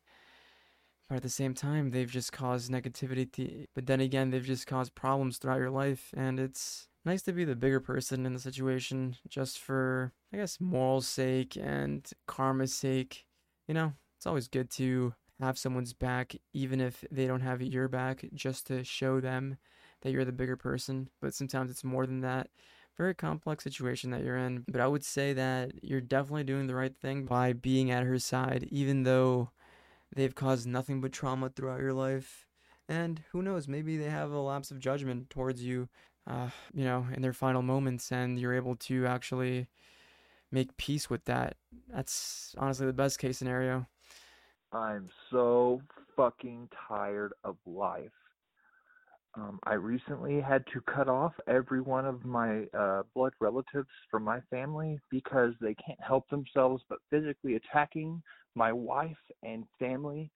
But 1.09 1.17
at 1.17 1.23
the 1.23 1.29
same 1.29 1.55
time, 1.55 1.91
they've 1.91 2.11
just 2.11 2.33
caused 2.33 2.71
negativity. 2.71 3.67
But 3.75 3.87
then 3.87 4.01
again, 4.01 4.31
they've 4.31 4.45
just 4.45 4.67
caused 4.67 4.95
problems 4.95 5.39
throughout 5.39 5.59
your 5.59 5.71
life, 5.71 6.13
and 6.17 6.41
it's 6.41 6.89
nice 7.05 7.23
to 7.23 7.33
be 7.33 7.45
the 7.45 7.57
bigger 7.57 7.81
person 7.81 8.25
in 8.25 8.33
the 8.33 8.39
situation 8.39 9.17
just 9.29 9.59
for, 9.59 10.13
I 10.33 10.37
guess, 10.39 10.61
moral's 10.61 11.07
sake 11.07 11.57
and 11.57 12.09
karma's 12.27 12.73
sake. 12.73 13.27
You 13.69 13.75
know, 13.75 13.93
it's 14.17 14.27
always 14.27 14.49
good 14.49 14.71
to 14.73 15.15
have 15.41 15.59
someone's 15.59 15.93
back, 15.93 16.37
even 16.53 16.81
if 16.81 17.05
they 17.11 17.27
don't 17.27 17.41
have 17.41 17.61
your 17.61 17.89
back, 17.89 18.25
just 18.33 18.67
to 18.69 18.85
show 18.85 19.21
them 19.21 19.57
that 20.03 20.13
you're 20.13 20.25
the 20.25 20.33
bigger 20.33 20.57
person. 20.57 21.09
But 21.21 21.35
sometimes 21.35 21.71
it's 21.71 21.85
more 21.85 22.07
than 22.07 22.21
that. 22.21 22.49
Very 22.97 23.15
complex 23.15 23.65
situation 23.65 24.11
that 24.11 24.23
you're 24.23 24.37
in. 24.37 24.65
But 24.69 24.81
I 24.81 24.87
would 24.87 25.05
say 25.05 25.33
that 25.33 25.83
you're 25.83 26.01
definitely 26.01 26.45
doing 26.45 26.67
the 26.67 26.75
right 26.75 26.95
thing 26.95 27.25
by 27.25 27.53
being 27.53 27.91
at 27.91 28.05
her 28.05 28.19
side, 28.19 28.69
even 28.71 29.03
though 29.03 29.51
they've 30.15 30.35
caused 30.35 30.67
nothing 30.67 31.01
but 31.01 31.13
trauma 31.13 31.51
throughout 31.51 31.81
your 31.81 31.93
life. 31.93 32.47
And 32.89 33.23
who 33.33 33.43
knows, 33.43 33.69
maybe 33.69 33.97
they 33.97 34.11
have 34.11 34.31
a 34.31 34.41
lapse 34.41 34.71
of 34.71 34.79
judgment 34.79 35.31
towards 35.31 35.63
you, 35.63 35.89
uh, 36.27 36.51
you 36.75 36.85
know, 36.85 37.07
in 37.15 37.23
their 37.23 37.33
final 37.33 37.63
moments, 37.63 38.13
and 38.13 38.39
you're 38.39 38.55
able 38.55 38.77
to 38.77 39.07
actually 39.07 39.69
make 40.51 40.77
peace 40.77 41.09
with 41.09 41.25
that. 41.25 41.57
That's 41.89 42.55
honestly 42.59 42.87
the 42.87 42.93
best 42.93 43.19
case 43.19 43.39
scenario. 43.39 43.87
I'm 44.73 45.09
so 45.31 45.83
fucking 46.17 46.69
tired 46.89 47.33
of 47.45 47.57
life. 47.67 48.11
Um, 49.35 49.59
I 49.65 49.75
recently 49.75 50.41
had 50.41 50.65
to 50.75 50.81
cut 50.83 51.09
off 51.09 51.33
every 51.47 51.81
one 51.81 52.05
of 52.05 52.25
my 52.25 52.65
uh, 52.79 53.03
blood 53.15 53.33
relatives 53.41 53.89
from 54.11 54.25
my 54.25 54.41
family 54.51 54.99
because 55.11 55.55
they 55.61 55.75
can't 55.75 56.01
help 56.07 56.29
themselves 56.29 56.83
but 56.89 56.99
physically 57.09 57.55
attacking 57.55 58.23
my 58.55 58.73
wife 58.73 59.17
and 59.43 59.65
family. 59.79 60.31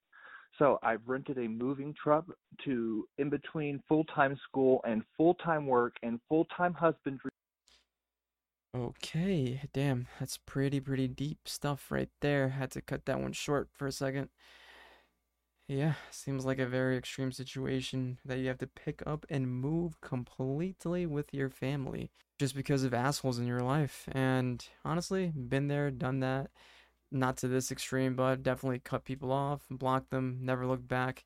So 0.59 0.79
I've 0.83 1.07
rented 1.07 1.39
a 1.39 1.49
moving 1.49 1.95
truck 2.03 2.27
to 2.65 3.07
in 3.19 3.29
between 3.31 3.83
full 3.89 4.05
time 4.05 4.39
school 4.49 4.81
and 4.87 5.03
full 5.17 5.35
time 5.35 5.67
work 5.67 5.97
and 6.03 6.19
full 6.29 6.47
time 6.57 6.75
husbandry. 6.75 7.31
Okay, 8.75 9.63
damn, 9.73 10.07
that's 10.21 10.37
pretty, 10.37 10.81
pretty 10.81 11.09
deep 11.09 11.49
stuff 11.49 11.91
right 11.91 12.11
there. 12.21 12.51
Had 12.51 12.71
to 12.73 12.83
cut 12.83 13.07
that 13.07 13.21
one 13.21 13.33
short 13.33 13.69
for 13.73 13.87
a 13.87 13.93
second. 13.93 14.29
Yeah, 15.69 15.95
seems 16.11 16.45
like 16.45 16.59
a 16.61 16.67
very 16.67 16.97
extreme 16.97 17.33
situation 17.33 18.19
that 18.25 18.39
you 18.39 18.47
have 18.49 18.59
to 18.59 18.67
pick 18.69 19.03
up 19.05 19.27
and 19.29 19.51
move 19.51 20.01
completely 20.01 21.07
with 21.07 21.35
your 21.35 21.51
family 21.51 22.11
just 22.39 22.55
because 22.55 22.85
of 22.85 22.95
assholes 22.95 23.39
in 23.39 23.47
your 23.47 23.63
life. 23.63 24.09
And 24.13 24.65
honestly, 24.85 25.33
been 25.35 25.67
there, 25.67 25.91
done 25.91 26.21
that. 26.21 26.51
Not 27.13 27.37
to 27.39 27.49
this 27.49 27.71
extreme, 27.71 28.17
but 28.17 28.43
definitely 28.43 28.81
cut 28.81 29.05
people 29.05 29.33
off, 29.33 29.63
block 29.71 30.11
them, 30.11 30.39
never 30.43 30.67
look 30.67 30.87
back. 30.87 31.25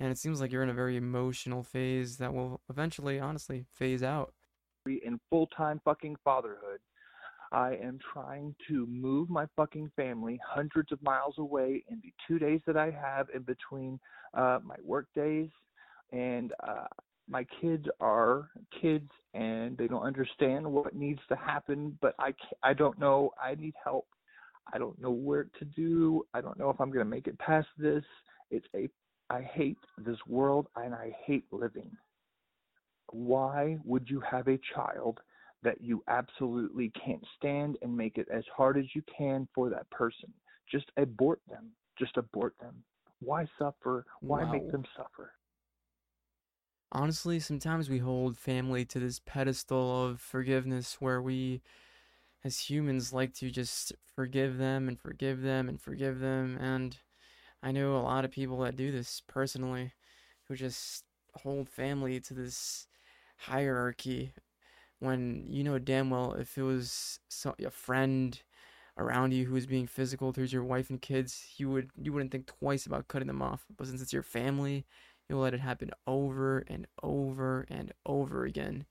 And 0.00 0.10
it 0.10 0.18
seems 0.18 0.40
like 0.40 0.52
you're 0.52 0.62
in 0.62 0.70
a 0.70 0.74
very 0.74 0.96
emotional 0.96 1.62
phase 1.62 2.18
that 2.18 2.32
will 2.32 2.60
eventually, 2.70 3.18
honestly, 3.18 3.66
phase 3.72 4.02
out. 4.02 4.32
in 4.86 5.20
full 5.28 5.48
time 5.48 5.80
fucking 5.84 6.16
fatherhood. 6.24 6.80
I 7.50 7.76
am 7.82 7.98
trying 8.12 8.54
to 8.68 8.86
move 8.86 9.30
my 9.30 9.46
fucking 9.56 9.90
family 9.96 10.38
hundreds 10.46 10.92
of 10.92 11.02
miles 11.02 11.34
away 11.38 11.82
in 11.88 12.00
the 12.02 12.12
two 12.26 12.38
days 12.38 12.60
that 12.66 12.76
I 12.76 12.90
have 12.90 13.28
in 13.34 13.42
between 13.42 13.98
uh, 14.34 14.58
my 14.62 14.76
work 14.82 15.06
days. 15.14 15.48
And 16.12 16.52
uh, 16.66 16.86
my 17.28 17.46
kids 17.60 17.86
are 18.00 18.50
kids 18.80 19.08
and 19.34 19.76
they 19.76 19.86
don't 19.86 20.02
understand 20.02 20.70
what 20.70 20.94
needs 20.94 21.20
to 21.28 21.36
happen, 21.36 21.98
but 22.00 22.14
I, 22.18 22.34
I 22.62 22.74
don't 22.74 22.98
know. 22.98 23.30
I 23.42 23.54
need 23.54 23.74
help. 23.82 24.06
I 24.72 24.78
don't 24.78 25.00
know 25.00 25.10
where 25.10 25.44
to 25.58 25.64
do. 25.64 26.26
I 26.34 26.40
don't 26.40 26.58
know 26.58 26.70
if 26.70 26.80
I'm 26.80 26.90
going 26.90 27.04
to 27.04 27.10
make 27.10 27.26
it 27.26 27.38
past 27.38 27.68
this. 27.78 28.04
It's 28.50 28.66
a, 28.74 28.88
I 29.30 29.42
hate 29.42 29.78
this 29.98 30.18
world 30.26 30.68
and 30.76 30.94
I 30.94 31.14
hate 31.26 31.44
living 31.52 31.90
why 33.12 33.78
would 33.84 34.08
you 34.08 34.20
have 34.20 34.48
a 34.48 34.58
child 34.74 35.20
that 35.62 35.80
you 35.80 36.02
absolutely 36.08 36.90
can't 37.04 37.24
stand 37.36 37.76
and 37.82 37.96
make 37.96 38.18
it 38.18 38.28
as 38.32 38.44
hard 38.56 38.78
as 38.78 38.84
you 38.94 39.02
can 39.16 39.48
for 39.54 39.70
that 39.70 39.88
person? 39.90 40.32
Just 40.70 40.90
abort 40.96 41.40
them. 41.48 41.70
Just 41.98 42.16
abort 42.16 42.54
them. 42.60 42.84
Why 43.20 43.46
suffer? 43.58 44.06
Why 44.20 44.44
Wow. 44.44 44.52
make 44.52 44.70
them 44.70 44.84
suffer? 44.96 45.32
Honestly, 46.92 47.38
sometimes 47.40 47.90
we 47.90 47.98
hold 47.98 48.38
family 48.38 48.84
to 48.86 48.98
this 49.00 49.20
pedestal 49.24 50.06
of 50.06 50.20
forgiveness 50.20 50.96
where 51.00 51.20
we, 51.20 51.60
as 52.44 52.58
humans, 52.70 53.12
like 53.12 53.34
to 53.34 53.50
just 53.50 53.92
forgive 54.14 54.58
them 54.58 54.88
and 54.88 54.98
forgive 55.00 55.42
them 55.42 55.68
and 55.68 55.80
forgive 55.80 56.20
them. 56.20 56.58
And 56.60 56.96
I 57.62 57.72
know 57.72 57.96
a 57.96 57.98
lot 57.98 58.24
of 58.24 58.30
people 58.30 58.60
that 58.60 58.76
do 58.76 58.92
this 58.92 59.22
personally 59.26 59.92
who 60.48 60.56
just 60.56 61.04
hold 61.34 61.68
family 61.68 62.20
to 62.20 62.34
this 62.34 62.86
hierarchy 63.36 64.32
when 65.00 65.44
you 65.48 65.62
know 65.64 65.78
damn 65.78 66.10
well 66.10 66.32
if 66.34 66.58
it 66.58 66.62
was 66.62 67.20
so, 67.28 67.54
a 67.64 67.70
friend 67.70 68.42
around 68.96 69.32
you 69.32 69.46
who 69.46 69.54
was 69.54 69.66
being 69.66 69.86
physical 69.86 70.32
towards 70.32 70.52
your 70.52 70.64
wife 70.64 70.90
and 70.90 71.00
kids, 71.02 71.46
you 71.56 71.70
would 71.70 71.90
you 72.00 72.12
wouldn't 72.12 72.32
think 72.32 72.46
twice 72.46 72.86
about 72.86 73.08
cutting 73.08 73.28
them 73.28 73.42
off. 73.42 73.64
But 73.76 73.86
since 73.86 74.02
it's 74.02 74.12
your 74.12 74.22
family, 74.22 74.86
you'll 75.28 75.40
let 75.40 75.54
it 75.54 75.60
happen 75.60 75.90
over 76.06 76.64
and 76.68 76.86
over 77.02 77.66
and 77.70 77.92
over 78.06 78.44
again. 78.44 78.86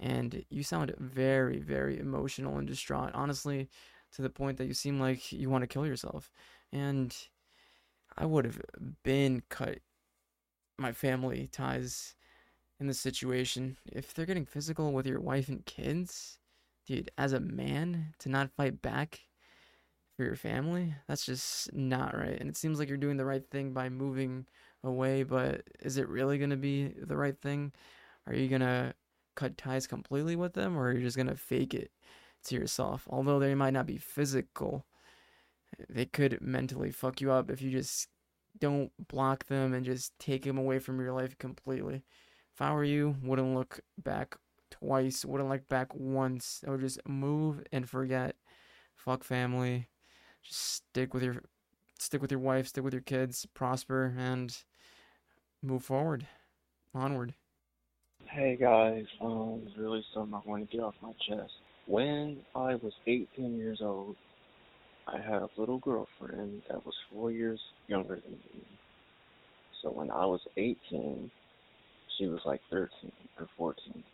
And 0.00 0.44
you 0.48 0.62
sound 0.62 0.94
very, 0.98 1.58
very 1.60 1.98
emotional 1.98 2.58
and 2.58 2.66
distraught. 2.66 3.10
Honestly, 3.14 3.68
to 4.12 4.22
the 4.22 4.30
point 4.30 4.58
that 4.58 4.66
you 4.66 4.74
seem 4.74 4.98
like 4.98 5.30
you 5.30 5.48
want 5.50 5.62
to 5.62 5.68
kill 5.68 5.86
yourself. 5.86 6.32
And 6.72 7.16
I 8.16 8.26
would 8.26 8.44
have 8.44 8.60
been 9.04 9.42
cut 9.48 9.78
my 10.78 10.92
family 10.92 11.48
ties 11.52 12.14
in 12.80 12.86
this 12.86 12.98
situation. 12.98 13.76
If 13.86 14.14
they're 14.14 14.26
getting 14.26 14.46
physical 14.46 14.92
with 14.92 15.06
your 15.06 15.20
wife 15.20 15.48
and 15.48 15.64
kids, 15.64 16.38
dude, 16.86 17.10
as 17.18 17.32
a 17.32 17.40
man, 17.40 18.14
to 18.20 18.28
not 18.30 18.50
fight 18.56 18.80
back 18.80 19.20
for 20.16 20.24
your 20.24 20.36
family, 20.36 20.94
that's 21.06 21.26
just 21.26 21.72
not 21.74 22.16
right. 22.16 22.40
And 22.40 22.48
it 22.48 22.56
seems 22.56 22.78
like 22.78 22.88
you're 22.88 22.96
doing 22.96 23.18
the 23.18 23.24
right 23.24 23.48
thing 23.50 23.72
by 23.72 23.90
moving 23.90 24.46
away, 24.82 25.22
but 25.22 25.62
is 25.80 25.98
it 25.98 26.08
really 26.08 26.38
going 26.38 26.50
to 26.50 26.56
be 26.56 26.88
the 26.88 27.16
right 27.16 27.38
thing? 27.38 27.72
Are 28.26 28.34
you 28.34 28.48
going 28.48 28.62
to 28.62 28.94
cut 29.34 29.56
ties 29.56 29.86
completely 29.86 30.36
with 30.36 30.54
them 30.54 30.76
or 30.78 30.92
you're 30.92 31.02
just 31.02 31.16
going 31.16 31.26
to 31.28 31.36
fake 31.36 31.74
it 31.74 31.90
to 32.44 32.54
yourself? 32.54 33.06
Although 33.08 33.38
they 33.38 33.54
might 33.54 33.72
not 33.72 33.86
be 33.86 33.98
physical, 33.98 34.86
they 35.88 36.06
could 36.06 36.40
mentally 36.40 36.90
fuck 36.90 37.20
you 37.20 37.30
up 37.30 37.50
if 37.50 37.62
you 37.62 37.70
just 37.70 38.08
don't 38.58 38.90
block 39.08 39.46
them 39.46 39.72
and 39.72 39.84
just 39.84 40.18
take 40.18 40.44
them 40.44 40.58
away 40.58 40.78
from 40.78 41.00
your 41.00 41.12
life 41.12 41.38
completely. 41.38 42.02
If 42.52 42.60
I 42.60 42.72
were 42.72 42.84
you, 42.84 43.16
wouldn't 43.22 43.54
look 43.54 43.80
back 43.96 44.36
twice, 44.70 45.24
wouldn't 45.24 45.50
look 45.50 45.68
back 45.68 45.94
once. 45.94 46.62
I 46.66 46.70
would 46.70 46.80
just 46.80 47.00
move 47.06 47.62
and 47.72 47.88
forget. 47.88 48.36
Fuck 48.94 49.24
family. 49.24 49.88
Just 50.42 50.60
stick 50.60 51.14
with 51.14 51.22
your 51.22 51.42
stick 51.98 52.22
with 52.22 52.30
your 52.30 52.40
wife, 52.40 52.68
stick 52.68 52.82
with 52.82 52.94
your 52.94 53.02
kids, 53.02 53.46
prosper 53.54 54.14
and 54.18 54.56
move 55.62 55.84
forward. 55.84 56.26
Onward. 56.94 57.34
Hey 58.32 58.54
guys, 58.54 59.06
um, 59.20 59.62
really 59.76 60.04
something 60.14 60.34
I 60.34 60.48
want 60.48 60.70
to 60.70 60.76
get 60.76 60.84
off 60.84 60.94
my 61.02 61.12
chest. 61.28 61.50
When 61.86 62.38
I 62.54 62.76
was 62.76 62.92
18 63.08 63.58
years 63.58 63.80
old, 63.82 64.14
I 65.08 65.16
had 65.18 65.42
a 65.42 65.48
little 65.56 65.78
girlfriend 65.78 66.62
that 66.68 66.86
was 66.86 66.94
four 67.12 67.32
years 67.32 67.58
younger 67.88 68.14
than 68.14 68.30
me. 68.30 68.62
So 69.82 69.90
when 69.90 70.12
I 70.12 70.26
was 70.26 70.40
18, 70.56 71.28
she 72.16 72.26
was 72.28 72.38
like 72.44 72.60
13 72.70 73.10
or 73.40 73.48
14. 73.58 74.04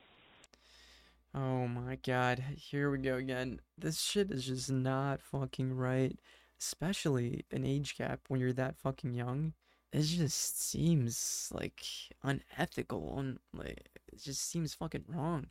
Oh 1.35 1.69
my 1.69 1.97
god, 1.97 2.43
here 2.57 2.91
we 2.91 2.97
go 2.97 3.17
again. 3.17 3.61
This 3.77 4.01
shit 4.01 4.31
is 4.31 4.47
just 4.47 4.73
not 4.73 5.21
fucking 5.21 5.77
right. 5.77 6.19
Especially 6.59 7.45
an 7.53 7.67
age 7.67 7.99
gap 7.99 8.21
when 8.29 8.41
you're 8.41 8.55
that 8.55 8.79
fucking 8.79 9.13
young. 9.13 9.53
It 9.93 10.03
just 10.03 10.61
seems 10.71 11.49
like 11.53 11.83
unethical 12.23 13.19
and 13.19 13.39
like 13.55 13.89
it 14.13 14.23
just 14.23 14.49
seems 14.51 14.75
fucking 14.75 15.05
wrong. 15.09 15.47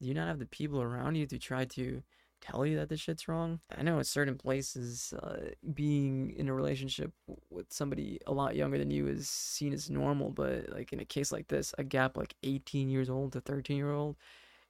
Do 0.00 0.08
you 0.08 0.14
not 0.14 0.28
have 0.28 0.38
the 0.40 0.46
people 0.46 0.82
around 0.82 1.16
you 1.16 1.26
to 1.28 1.38
try 1.38 1.64
to 1.66 2.02
tell 2.40 2.66
you 2.66 2.76
that 2.76 2.88
this 2.88 3.00
shit's 3.00 3.28
wrong? 3.28 3.60
I 3.76 3.82
know 3.82 3.98
in 3.98 4.04
certain 4.04 4.36
places, 4.36 5.14
uh, 5.22 5.50
being 5.74 6.32
in 6.32 6.48
a 6.48 6.54
relationship 6.54 7.12
with 7.50 7.72
somebody 7.72 8.20
a 8.26 8.32
lot 8.32 8.56
younger 8.56 8.78
than 8.78 8.90
you 8.90 9.06
is 9.08 9.28
seen 9.30 9.72
as 9.72 9.90
normal, 9.90 10.30
but 10.30 10.70
like 10.70 10.92
in 10.92 11.00
a 11.00 11.04
case 11.04 11.32
like 11.32 11.48
this, 11.48 11.74
a 11.78 11.84
gap 11.84 12.16
like 12.16 12.34
18 12.42 12.90
years 12.90 13.10
old 13.10 13.32
to 13.34 13.40
13 13.40 13.76
year 13.76 13.92
old 13.92 14.16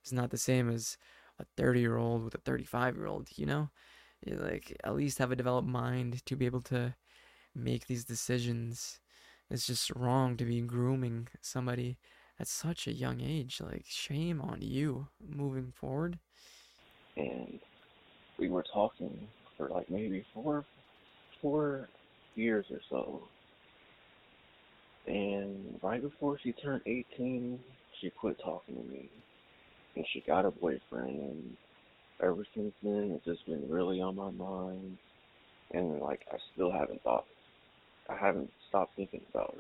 is 0.05 0.13
not 0.13 0.31
the 0.31 0.39
same 0.39 0.71
as 0.71 0.99
a 1.39 1.45
30 1.57 1.81
year 1.81 1.97
old 1.97 2.25
with 2.25 2.35
a 2.35 2.39
35 2.39 2.97
year 2.97 3.07
old, 3.07 3.29
you 3.37 3.47
know? 3.47 3.71
You, 4.27 4.37
like, 4.37 4.77
at 4.85 4.95
least 4.97 5.19
have 5.19 5.33
a 5.33 5.37
developed 5.37 5.69
mind 5.69 6.25
to 6.27 6.37
be 6.37 6.47
able 6.47 6.63
to 6.63 6.95
make 7.55 7.87
these 7.87 8.05
decisions. 8.05 9.01
It's 9.51 9.67
just 9.67 9.91
wrong 9.91 10.37
to 10.37 10.45
be 10.45 10.61
grooming 10.63 11.29
somebody 11.41 11.99
at 12.41 12.49
such 12.49 12.87
a 12.87 12.93
young 12.93 13.21
age. 13.21 13.61
Like, 13.61 13.85
shame 13.87 14.41
on 14.41 14.59
you 14.61 15.09
moving 15.25 15.73
forward. 15.73 16.19
And 17.17 17.61
we 18.39 18.49
were 18.49 18.65
talking 18.73 19.29
for 19.57 19.69
like 19.69 19.91
maybe 19.91 20.25
four, 20.35 20.65
four 21.41 21.89
years 22.35 22.67
or 22.71 22.81
so. 22.89 23.23
And 25.07 25.79
right 25.83 26.01
before 26.01 26.39
she 26.43 26.53
turned 26.53 26.83
18, 26.87 27.59
she 28.01 28.11
quit 28.11 28.39
talking 28.43 28.77
to 28.77 28.83
me. 28.83 29.09
And 29.97 30.07
she 30.13 30.21
got 30.27 30.47
a 30.47 30.51
boyfriend. 30.51 31.21
And 31.21 31.57
ever 32.21 32.47
since 32.55 32.73
then, 32.83 33.13
it's 33.15 33.25
just 33.25 33.45
been 33.47 33.69
really 33.69 34.01
on 34.01 34.17
my 34.17 34.31
mind. 34.31 34.97
And 35.73 36.01
like, 36.01 36.21
I 36.33 36.37
still 36.55 36.71
haven't 36.71 37.03
thought, 37.03 37.27
I 38.09 38.17
haven't 38.17 38.51
stopped 38.69 38.97
thinking 38.97 39.21
about 39.33 39.57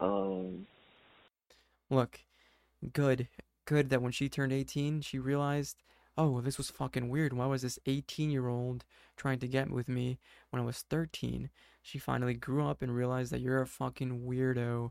her. 0.00 0.06
Um, 0.06 0.66
Look, 1.90 2.20
good. 2.92 3.28
Good 3.64 3.90
that 3.90 4.02
when 4.02 4.12
she 4.12 4.28
turned 4.28 4.52
18, 4.52 5.00
she 5.00 5.18
realized, 5.18 5.82
oh, 6.16 6.40
this 6.40 6.58
was 6.58 6.70
fucking 6.70 7.08
weird. 7.08 7.32
Why 7.32 7.46
was 7.46 7.62
this 7.62 7.78
18 7.86 8.30
year 8.30 8.48
old 8.48 8.84
trying 9.16 9.38
to 9.40 9.48
get 9.48 9.70
with 9.70 9.88
me 9.88 10.18
when 10.50 10.62
I 10.62 10.64
was 10.64 10.82
13? 10.90 11.50
She 11.82 11.98
finally 11.98 12.34
grew 12.34 12.66
up 12.66 12.82
and 12.82 12.94
realized 12.94 13.32
that 13.32 13.40
you're 13.40 13.62
a 13.62 13.66
fucking 13.66 14.22
weirdo. 14.26 14.90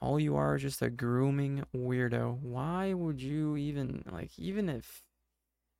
All 0.00 0.20
you 0.20 0.36
are 0.36 0.56
is 0.56 0.62
just 0.62 0.82
a 0.82 0.90
grooming 0.90 1.64
weirdo. 1.74 2.38
Why 2.40 2.92
would 2.92 3.20
you 3.20 3.56
even, 3.56 4.04
like, 4.10 4.38
even 4.38 4.68
if. 4.68 5.02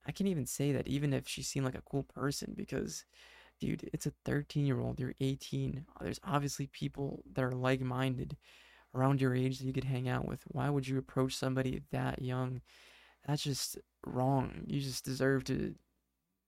I 0.06 0.12
can't 0.12 0.28
even 0.28 0.46
say 0.46 0.72
that 0.72 0.88
even 0.88 1.12
if 1.12 1.28
she 1.28 1.42
seemed 1.42 1.66
like 1.66 1.74
a 1.74 1.83
cool 1.83 2.04
person 2.04 2.54
because, 2.56 3.04
dude, 3.61 3.88
it's 3.92 4.07
a 4.07 4.12
13 4.25 4.66
year 4.66 4.81
old. 4.81 4.99
You're 4.99 5.14
18. 5.20 5.85
There's 6.01 6.20
obviously 6.25 6.66
people 6.66 7.23
that 7.33 7.44
are 7.44 7.53
like 7.53 7.81
minded 7.81 8.37
around 8.94 9.20
your 9.20 9.35
age 9.35 9.59
that 9.59 9.66
you 9.66 9.73
could 9.73 9.85
hang 9.85 10.09
out 10.09 10.27
with. 10.27 10.42
Why 10.49 10.68
would 10.68 10.88
you 10.88 10.99
approach 10.99 11.37
somebody 11.37 11.83
that 11.92 12.23
young? 12.23 12.62
That's 13.27 13.42
just 13.42 13.79
wrong. 14.05 14.64
You 14.66 14.81
just 14.81 15.05
deserve 15.05 15.44
to 15.44 15.75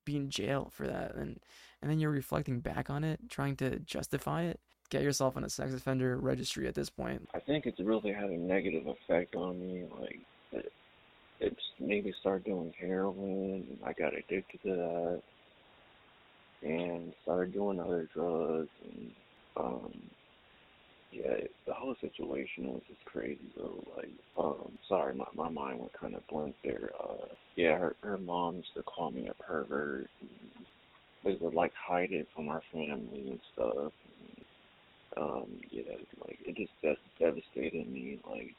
be 0.05 0.17
in 0.17 0.31
jail 0.31 0.71
for 0.73 0.87
that. 0.87 1.15
And 1.15 1.39
and 1.81 1.91
then 1.91 1.99
you're 1.99 2.11
reflecting 2.11 2.61
back 2.61 2.91
on 2.91 3.05
it, 3.05 3.29
trying 3.29 3.57
to 3.57 3.79
justify 3.81 4.43
it. 4.43 4.61
Get 4.91 5.03
yourself 5.03 5.37
on 5.37 5.45
a 5.45 5.51
sex 5.51 5.73
offender 5.73 6.17
registry 6.19 6.69
at 6.69 6.75
this 6.75 6.91
point. 6.91 7.29
I 7.35 7.41
think 7.41 7.67
it's 7.67 7.81
really 7.81 8.13
had 8.13 8.31
a 8.31 8.37
negative 8.37 8.87
effect 8.87 9.35
on 9.35 9.59
me. 9.59 9.85
Like, 9.99 10.21
it, 10.53 10.73
it's 11.41 11.63
made 11.81 12.05
me 12.05 12.13
start 12.21 12.45
doing 12.45 12.73
heroin. 12.79 13.79
I 13.85 13.95
got 13.95 14.13
addicted 14.13 14.63
to 14.63 14.69
that, 14.69 15.23
and 16.63 17.15
started 17.23 17.53
doing 17.55 17.81
other 17.81 18.09
drugs. 18.15 18.71
And 18.85 19.13
um, 19.57 19.93
yeah, 21.13 21.33
it, 21.33 21.53
the 21.67 21.75
whole 21.75 21.97
situation 22.01 22.69
was 22.73 22.83
just 22.89 23.05
crazy. 23.07 23.53
though. 23.57 23.85
like, 23.97 24.11
um, 24.39 24.79
sorry, 24.89 25.15
my 25.15 25.27
my 25.35 25.49
mind 25.51 25.81
went 25.81 25.93
kind 26.01 26.15
of 26.17 26.27
blank 26.29 26.57
there. 26.65 26.91
Uh, 27.03 27.27
yeah, 27.57 27.79
her 27.79 27.97
her 28.03 28.19
mom 28.19 28.57
used 28.57 28.75
to 28.77 28.83
call 28.85 29.11
me 29.13 29.29
a 29.29 29.43
pervert. 29.43 30.11
And 30.21 30.31
they 31.25 31.37
would 31.41 31.55
like 31.55 31.73
hide 31.77 32.13
it 32.13 32.29
from 32.35 32.49
our 32.49 32.63
family 32.73 33.31
and 33.31 33.41
stuff. 33.53 33.93
um 35.17 35.47
yeah 35.71 35.83
like 36.25 36.39
it 36.47 36.57
just 36.57 36.73
that's 36.83 37.01
devastated 37.21 37.89
me 37.91 38.19
like 38.29 38.57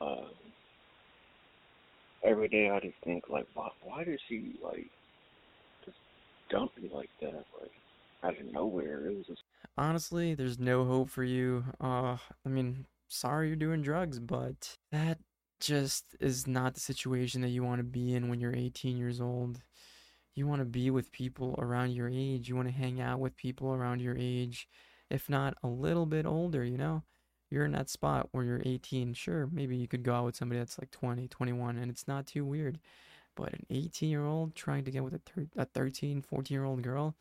uh 0.00 0.28
every 2.24 2.48
day 2.48 2.70
i 2.70 2.80
just 2.80 2.96
think 3.04 3.24
like 3.28 3.46
why 3.54 3.68
why 3.80 4.04
does 4.04 4.20
she 4.28 4.54
like 4.62 4.90
dump 6.50 6.72
me 6.80 6.90
like 6.92 7.10
that 7.20 7.44
like 7.60 7.72
out 8.22 8.38
of 8.38 8.52
nowhere 8.52 9.06
it 9.06 9.16
was 9.16 9.26
just 9.26 9.42
Honestly, 9.78 10.34
there's 10.34 10.58
no 10.58 10.84
hope 10.84 11.08
for 11.08 11.24
you. 11.24 11.64
Uh, 11.80 12.16
I 12.44 12.48
mean, 12.48 12.84
sorry 13.08 13.48
you're 13.48 13.56
doing 13.56 13.80
drugs, 13.82 14.18
but 14.18 14.76
that 14.92 15.18
just 15.58 16.16
is 16.20 16.46
not 16.46 16.74
the 16.74 16.80
situation 16.80 17.40
that 17.42 17.48
you 17.48 17.62
want 17.62 17.78
to 17.78 17.84
be 17.84 18.14
in 18.14 18.28
when 18.28 18.40
you're 18.40 18.54
18 18.54 18.96
years 18.96 19.20
old. 19.20 19.62
You 20.34 20.46
want 20.46 20.60
to 20.60 20.66
be 20.66 20.90
with 20.90 21.12
people 21.12 21.54
around 21.58 21.92
your 21.92 22.08
age. 22.08 22.48
You 22.48 22.56
want 22.56 22.68
to 22.68 22.74
hang 22.74 23.00
out 23.00 23.20
with 23.20 23.36
people 23.36 23.72
around 23.72 24.00
your 24.00 24.16
age, 24.18 24.68
if 25.08 25.28
not 25.28 25.54
a 25.62 25.68
little 25.68 26.06
bit 26.06 26.26
older, 26.26 26.64
you 26.64 26.78
know? 26.78 27.02
You're 27.50 27.64
in 27.64 27.72
that 27.72 27.90
spot 27.90 28.28
where 28.30 28.44
you're 28.44 28.62
18. 28.64 29.14
Sure, 29.14 29.48
maybe 29.50 29.76
you 29.76 29.88
could 29.88 30.02
go 30.02 30.14
out 30.14 30.26
with 30.26 30.36
somebody 30.36 30.58
that's 30.58 30.78
like 30.78 30.90
20, 30.90 31.26
21, 31.28 31.78
and 31.78 31.90
it's 31.90 32.06
not 32.06 32.26
too 32.26 32.44
weird. 32.44 32.78
But 33.36 33.52
an 33.52 33.66
18 33.70 34.10
year 34.10 34.24
old 34.24 34.54
trying 34.54 34.84
to 34.84 34.90
get 34.90 35.04
with 35.04 35.14
a, 35.14 35.18
thir- 35.18 35.48
a 35.56 35.64
13, 35.64 36.22
14 36.22 36.54
year 36.54 36.64
old 36.64 36.82
girl, 36.82 37.14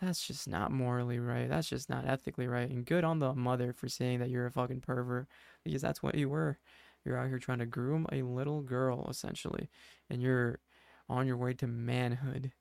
that's 0.00 0.26
just 0.26 0.48
not 0.48 0.70
morally 0.70 1.18
right. 1.18 1.48
That's 1.48 1.68
just 1.68 1.88
not 1.88 2.06
ethically 2.06 2.46
right. 2.46 2.68
And 2.68 2.84
good 2.84 3.04
on 3.04 3.18
the 3.18 3.34
mother 3.34 3.72
for 3.72 3.88
saying 3.88 4.20
that 4.20 4.30
you're 4.30 4.46
a 4.46 4.50
fucking 4.50 4.80
pervert 4.80 5.26
because 5.64 5.82
that's 5.82 6.02
what 6.02 6.14
you 6.14 6.28
were. 6.28 6.58
You're 7.04 7.16
out 7.16 7.28
here 7.28 7.38
trying 7.38 7.60
to 7.60 7.66
groom 7.66 8.06
a 8.12 8.22
little 8.22 8.62
girl, 8.62 9.06
essentially, 9.08 9.70
and 10.10 10.20
you're 10.20 10.58
on 11.08 11.26
your 11.26 11.36
way 11.36 11.54
to 11.54 11.66
manhood. 11.66 12.52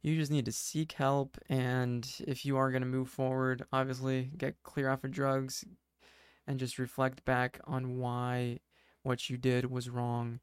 You 0.00 0.16
just 0.16 0.30
need 0.30 0.44
to 0.44 0.52
seek 0.52 0.92
help, 0.92 1.36
and 1.48 2.08
if 2.20 2.46
you 2.46 2.56
are 2.56 2.70
going 2.70 2.82
to 2.82 2.88
move 2.88 3.08
forward, 3.08 3.64
obviously 3.72 4.30
get 4.38 4.62
clear 4.62 4.88
off 4.88 5.02
of 5.02 5.10
drugs 5.10 5.64
and 6.46 6.60
just 6.60 6.78
reflect 6.78 7.24
back 7.24 7.60
on 7.64 7.98
why 7.98 8.60
what 9.02 9.28
you 9.28 9.36
did 9.36 9.70
was 9.70 9.90
wrong, 9.90 10.38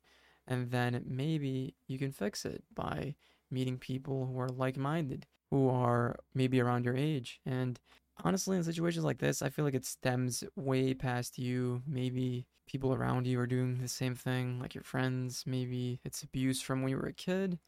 and 0.48 0.72
then 0.72 1.04
maybe 1.08 1.76
you 1.88 1.98
can 1.98 2.12
fix 2.12 2.46
it 2.46 2.64
by 2.74 3.16
meeting 3.52 3.78
people 3.78 4.26
who 4.26 4.40
are 4.40 4.50
like 4.50 4.78
minded 4.78 5.26
who 5.52 5.70
are 5.70 6.18
maybe 6.34 6.60
around 6.60 6.84
your 6.86 6.96
age 6.96 7.40
and 7.46 7.80
honestly, 8.24 8.58
in 8.58 8.64
situations 8.64 9.06
like 9.06 9.20
this, 9.20 9.42
I 9.42 9.50
feel 9.50 9.66
like 9.66 9.74
it 9.74 9.86
stems 9.86 10.44
way 10.56 10.94
past 10.94 11.38
you. 11.38 11.82
Maybe 11.88 12.48
people 12.68 12.94
around 12.94 13.28
you 13.28 13.40
are 13.40 13.48
doing 13.48 13.80
the 13.80 13.88
same 13.88 14.16
thing, 14.16 14.60
like 14.60 14.74
your 14.74 14.84
friends. 14.84 15.44
Maybe 15.46 16.00
it's 16.04 16.24
abuse 16.24 16.62
from 16.62 16.82
when 16.82 16.92
you 16.92 16.98
were 16.98 17.08
a 17.08 17.14
kid, 17.14 17.60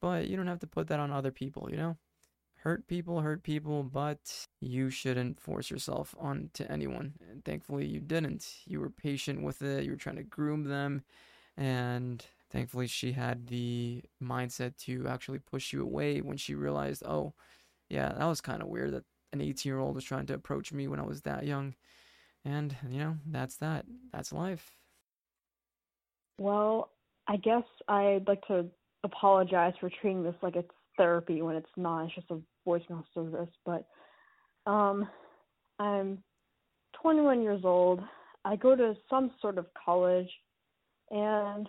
but 0.00 0.28
you 0.28 0.36
don't 0.36 0.46
have 0.46 0.60
to 0.60 0.66
put 0.66 0.88
that 0.88 1.00
on 1.00 1.12
other 1.12 1.30
people, 1.30 1.68
you 1.70 1.76
know? 1.76 1.96
Hurt 2.56 2.86
people, 2.86 3.20
hurt 3.20 3.42
people, 3.42 3.82
but 3.82 4.46
you 4.60 4.90
shouldn't 4.90 5.40
force 5.40 5.70
yourself 5.70 6.14
onto 6.18 6.64
anyone. 6.68 7.14
And 7.30 7.44
thankfully, 7.44 7.86
you 7.86 8.00
didn't. 8.00 8.46
You 8.66 8.80
were 8.80 8.90
patient 8.90 9.42
with 9.42 9.62
it, 9.62 9.84
you 9.84 9.92
were 9.92 9.96
trying 9.96 10.16
to 10.16 10.22
groom 10.22 10.64
them, 10.64 11.02
and 11.60 12.24
thankfully, 12.50 12.86
she 12.86 13.12
had 13.12 13.48
the 13.48 14.02
mindset 14.22 14.76
to 14.78 15.06
actually 15.06 15.38
push 15.38 15.74
you 15.74 15.82
away 15.82 16.22
when 16.22 16.38
she 16.38 16.54
realized, 16.54 17.04
oh, 17.04 17.34
yeah, 17.90 18.12
that 18.16 18.24
was 18.24 18.40
kind 18.40 18.62
of 18.62 18.68
weird 18.68 18.94
that 18.94 19.04
an 19.34 19.42
18 19.42 19.68
year 19.70 19.78
old 19.78 19.94
was 19.94 20.04
trying 20.04 20.24
to 20.26 20.34
approach 20.34 20.72
me 20.72 20.88
when 20.88 20.98
I 20.98 21.04
was 21.04 21.20
that 21.22 21.44
young. 21.44 21.74
And, 22.46 22.74
you 22.88 22.98
know, 22.98 23.18
that's 23.26 23.56
that. 23.56 23.84
That's 24.10 24.32
life. 24.32 24.72
Well, 26.38 26.90
I 27.28 27.36
guess 27.36 27.64
I'd 27.86 28.24
like 28.26 28.46
to 28.46 28.64
apologize 29.04 29.74
for 29.78 29.90
treating 30.00 30.22
this 30.22 30.34
like 30.42 30.56
it's 30.56 30.70
therapy 30.96 31.42
when 31.42 31.56
it's 31.56 31.68
not. 31.76 32.06
It's 32.06 32.14
just 32.14 32.30
a 32.30 32.40
voicemail 32.66 33.04
service. 33.12 33.50
But 33.66 33.84
um, 34.66 35.06
I'm 35.78 36.22
21 37.02 37.42
years 37.42 37.60
old. 37.64 38.00
I 38.46 38.56
go 38.56 38.74
to 38.74 38.94
some 39.10 39.30
sort 39.42 39.58
of 39.58 39.66
college, 39.84 40.30
and 41.10 41.68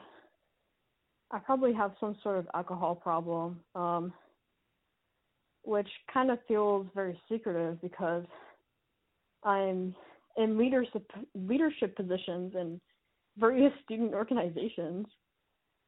I 1.32 1.40
probably 1.40 1.74
have 1.74 1.94
some 2.00 2.18
sort 2.22 2.38
of 2.38 2.48
alcohol 2.54 2.96
problem, 2.96 3.60
um, 3.76 4.14
which 5.64 5.88
kind 6.14 6.30
of 6.30 6.40
feels 6.48 6.88
very 6.94 7.20
secretive 7.30 7.82
because 7.82 8.26
I'm 9.44 9.96
in 10.38 10.58
leadership 10.58 11.10
leadership 11.36 11.96
positions 11.96 12.54
in 12.56 12.80
various 13.38 13.74
student 13.86 14.14
organizations, 14.14 15.08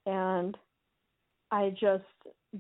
and 0.06 0.58
I 1.52 1.72
just 1.80 2.04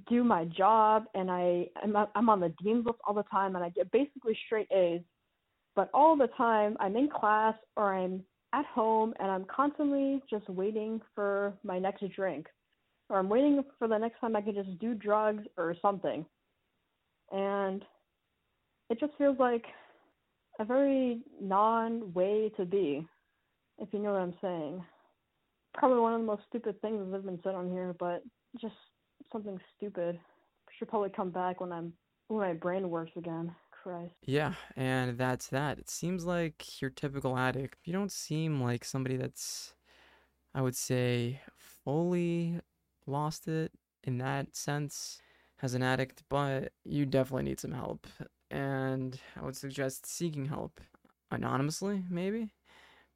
do 0.10 0.24
my 0.24 0.46
job, 0.46 1.06
and 1.16 1.32
I 1.32 1.68
I'm, 1.82 1.96
I'm 2.16 2.30
on 2.30 2.40
the 2.40 2.54
dean's 2.64 2.86
list 2.86 3.00
all 3.08 3.14
the 3.14 3.24
time, 3.24 3.56
and 3.56 3.64
I 3.64 3.70
get 3.70 3.92
basically 3.92 4.38
straight 4.46 4.72
A's. 4.72 5.02
But 5.76 5.90
all 5.92 6.16
the 6.16 6.30
time, 6.38 6.78
I'm 6.80 6.96
in 6.96 7.10
class 7.10 7.56
or 7.76 7.96
I'm 7.96 8.24
at 8.54 8.66
home, 8.68 9.14
and 9.20 9.30
I'm 9.32 9.46
constantly 9.46 10.22
just 10.30 10.48
waiting 10.48 11.02
for 11.16 11.54
my 11.64 11.80
next 11.80 12.04
drink, 12.16 12.48
or 13.10 13.18
I'm 13.18 13.30
waiting 13.30 13.64
for 13.80 13.88
the 13.88 13.98
next 13.98 14.20
time 14.20 14.36
I 14.36 14.42
can 14.42 14.54
just 14.54 14.78
do 14.80 14.94
drugs 14.94 15.44
or 15.58 15.76
something. 15.82 16.26
And 17.32 17.84
it 18.90 19.00
just 19.00 19.14
feels 19.18 19.40
like 19.40 19.66
a 20.60 20.66
very 20.66 21.22
non 21.42 22.14
way 22.14 22.52
to 22.58 22.66
be, 22.66 23.08
if 23.80 23.90
you 23.92 24.00
know 24.00 24.14
what 24.14 24.22
I'm 24.22 24.36
saying. 24.40 24.84
Probably 25.74 26.00
one 26.00 26.14
of 26.14 26.22
the 26.22 26.28
most 26.28 26.44
stupid 26.48 26.80
things 26.82 27.04
that 27.04 27.16
have 27.16 27.26
been 27.26 27.40
said 27.44 27.56
on 27.56 27.72
here, 27.72 27.96
but 27.98 28.24
just 28.62 28.76
something 29.32 29.60
stupid. 29.76 30.20
Should 30.78 30.90
probably 30.90 31.10
come 31.10 31.32
back 31.32 31.60
when 31.60 31.72
I'm 31.72 31.94
when 32.28 32.40
my 32.40 32.54
brain 32.54 32.90
works 32.90 33.12
again. 33.16 33.54
Christ. 33.84 34.16
Yeah, 34.26 34.54
and 34.76 35.18
that's 35.18 35.48
that. 35.48 35.80
It 35.80 35.90
seems 35.90 36.26
like 36.26 36.82
your 36.82 36.90
typical 36.90 37.38
addict. 37.38 37.78
You 37.84 37.94
don't 37.94 38.12
seem 38.12 38.62
like 38.62 38.86
somebody 38.86 39.18
that's, 39.18 39.76
I 40.56 40.62
would 40.62 40.76
say, 40.76 41.42
fully 41.58 42.60
lost 43.06 43.48
it 43.48 43.72
in 44.04 44.18
that 44.20 44.56
sense 44.56 45.20
as 45.62 45.74
an 45.74 45.84
addict, 45.84 46.24
but 46.30 46.72
you 46.86 47.06
definitely 47.06 47.44
need 47.44 47.60
some 47.60 47.74
help. 47.74 48.08
And 48.52 49.20
I 49.40 49.44
would 49.44 49.58
suggest 49.58 50.06
seeking 50.06 50.46
help 50.46 50.80
anonymously, 51.32 52.04
maybe, 52.10 52.54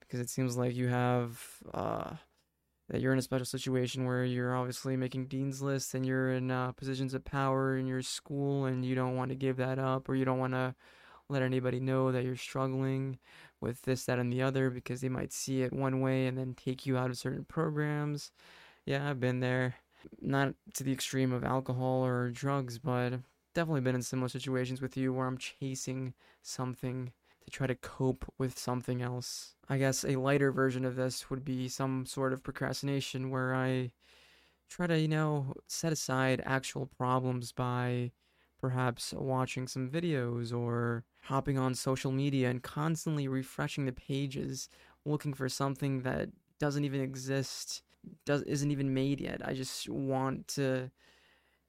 because 0.01 0.19
it 0.19 0.29
seems 0.29 0.57
like 0.57 0.75
you 0.75 0.89
have 0.89 1.41
uh, 1.73 2.15
that 2.89 3.01
you're 3.01 3.13
in 3.13 3.19
a 3.19 3.23
special 3.23 3.45
situation 3.45 4.05
where 4.05 4.23
you're 4.23 4.55
obviously 4.55 4.95
making 4.95 5.27
dean's 5.27 5.61
lists 5.61 5.93
and 5.93 6.05
you're 6.05 6.31
in 6.31 6.49
uh, 6.51 6.71
positions 6.71 7.13
of 7.13 7.25
power 7.25 7.77
in 7.77 7.85
your 7.85 8.01
school 8.01 8.65
and 8.65 8.85
you 8.85 8.95
don't 8.95 9.15
want 9.15 9.29
to 9.29 9.35
give 9.35 9.57
that 9.57 9.77
up 9.77 10.07
or 10.07 10.15
you 10.15 10.25
don't 10.25 10.39
want 10.39 10.53
to 10.53 10.73
let 11.29 11.41
anybody 11.41 11.79
know 11.79 12.11
that 12.11 12.23
you're 12.23 12.37
struggling 12.37 13.17
with 13.59 13.81
this, 13.81 14.05
that, 14.05 14.19
and 14.19 14.31
the 14.31 14.41
other 14.41 14.69
because 14.69 15.01
they 15.01 15.09
might 15.09 15.33
see 15.33 15.61
it 15.61 15.73
one 15.73 15.99
way 15.99 16.27
and 16.27 16.37
then 16.37 16.53
take 16.53 16.85
you 16.85 16.97
out 16.97 17.09
of 17.09 17.17
certain 17.17 17.43
programs. 17.43 18.31
Yeah, 18.85 19.09
I've 19.09 19.19
been 19.19 19.41
there. 19.41 19.75
Not 20.21 20.53
to 20.75 20.83
the 20.83 20.93
extreme 20.93 21.33
of 21.33 21.43
alcohol 21.43 22.05
or 22.05 22.29
drugs, 22.29 22.79
but 22.79 23.19
definitely 23.53 23.81
been 23.81 23.95
in 23.95 24.01
similar 24.01 24.29
situations 24.29 24.81
with 24.81 24.95
you 24.95 25.11
where 25.11 25.27
I'm 25.27 25.37
chasing 25.37 26.13
something 26.43 27.11
to 27.47 27.51
try 27.51 27.65
to 27.65 27.75
cope 27.75 28.25
with 28.37 28.59
something 28.59 29.01
else. 29.01 29.55
I 29.69 29.77
guess 29.77 30.03
a 30.03 30.17
lighter 30.17 30.51
version 30.51 30.83
of 30.83 30.95
this 30.97 31.29
would 31.29 31.45
be 31.45 31.69
some 31.69 32.05
sort 32.05 32.33
of 32.33 32.43
procrastination 32.43 33.29
where 33.29 33.55
I 33.55 33.91
try 34.69 34.87
to, 34.87 34.99
you 34.99 35.07
know, 35.07 35.53
set 35.65 35.93
aside 35.93 36.43
actual 36.45 36.85
problems 36.85 37.53
by 37.53 38.11
perhaps 38.59 39.13
watching 39.13 39.65
some 39.65 39.89
videos 39.89 40.53
or 40.53 41.05
hopping 41.23 41.57
on 41.57 41.73
social 41.73 42.11
media 42.11 42.49
and 42.49 42.63
constantly 42.63 43.27
refreshing 43.29 43.85
the 43.85 43.93
pages 43.93 44.67
looking 45.05 45.33
for 45.33 45.47
something 45.47 46.01
that 46.01 46.29
doesn't 46.59 46.83
even 46.83 46.99
exist 46.99 47.83
does 48.25 48.41
isn't 48.43 48.71
even 48.71 48.93
made 48.93 49.21
yet 49.21 49.41
i 49.45 49.53
just 49.53 49.87
want 49.89 50.47
to 50.47 50.89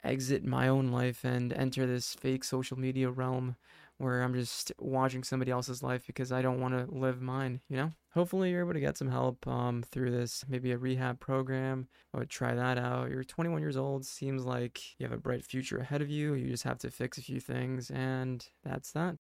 exit 0.05 0.45
my 0.45 0.69
own 0.69 0.91
life 0.91 1.25
and 1.25 1.53
enter 1.53 1.87
this 1.87 2.15
fake 2.15 2.45
social 2.45 2.79
media 2.79 3.11
realm 3.11 3.57
where 3.99 4.23
I'm 4.23 4.35
just 4.35 4.73
watching 4.79 5.25
somebody 5.25 5.51
else's 5.51 5.83
life 5.83 6.07
because 6.07 6.31
I 6.31 6.41
don't 6.41 6.61
want 6.61 6.75
to 6.75 6.95
live 6.95 7.21
mine, 7.21 7.61
you 7.69 7.77
know? 7.77 7.93
Hopefully 8.15 8.51
you're 8.51 8.61
able 8.61 8.73
to 8.73 8.81
get 8.81 8.97
some 8.97 9.11
help 9.11 9.47
um, 9.47 9.83
through 9.83 10.13
this, 10.13 10.45
maybe 10.49 10.73
a 10.73 10.79
rehab 10.79 11.21
program. 11.21 11.89
I 12.15 12.19
would 12.19 12.31
try 12.31 12.55
that 12.55 12.79
out. 12.79 13.11
You're 13.11 13.25
21 13.25 13.61
years 13.61 13.77
old, 13.77 14.07
seems 14.07 14.45
like 14.45 14.99
you 14.99 15.05
have 15.07 15.13
a 15.13 15.21
bright 15.21 15.45
future 15.45 15.79
ahead 15.79 16.01
of 16.01 16.09
you. 16.09 16.35
You 16.35 16.49
just 16.49 16.65
have 16.65 16.79
to 16.79 16.91
fix 16.91 17.19
a 17.19 17.23
few 17.23 17.41
things, 17.41 17.91
and 17.91 18.47
that's 18.65 18.93
that. 18.93 19.17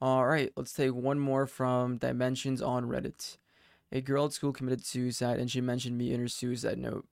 All 0.00 0.24
right, 0.24 0.50
let's 0.56 0.72
take 0.72 0.94
one 0.94 1.18
more 1.18 1.46
from 1.46 1.98
Dimensions 1.98 2.62
on 2.62 2.86
Reddit. 2.86 3.36
A 3.92 4.00
girl 4.00 4.26
at 4.26 4.32
school 4.32 4.52
committed 4.52 4.86
suicide, 4.86 5.38
and 5.40 5.50
she 5.50 5.60
mentioned 5.60 5.98
me 5.98 6.12
in 6.12 6.20
her 6.20 6.28
suicide 6.28 6.78
note. 6.78 7.06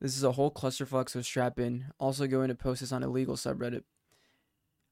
This 0.00 0.16
is 0.16 0.24
a 0.24 0.32
whole 0.32 0.50
clusterfuck, 0.50 1.08
so 1.08 1.20
strap 1.20 1.60
in. 1.60 1.86
Also, 2.00 2.26
going 2.26 2.48
to 2.48 2.56
post 2.56 2.80
this 2.80 2.90
on 2.90 3.04
a 3.04 3.08
legal 3.08 3.36
subreddit. 3.36 3.84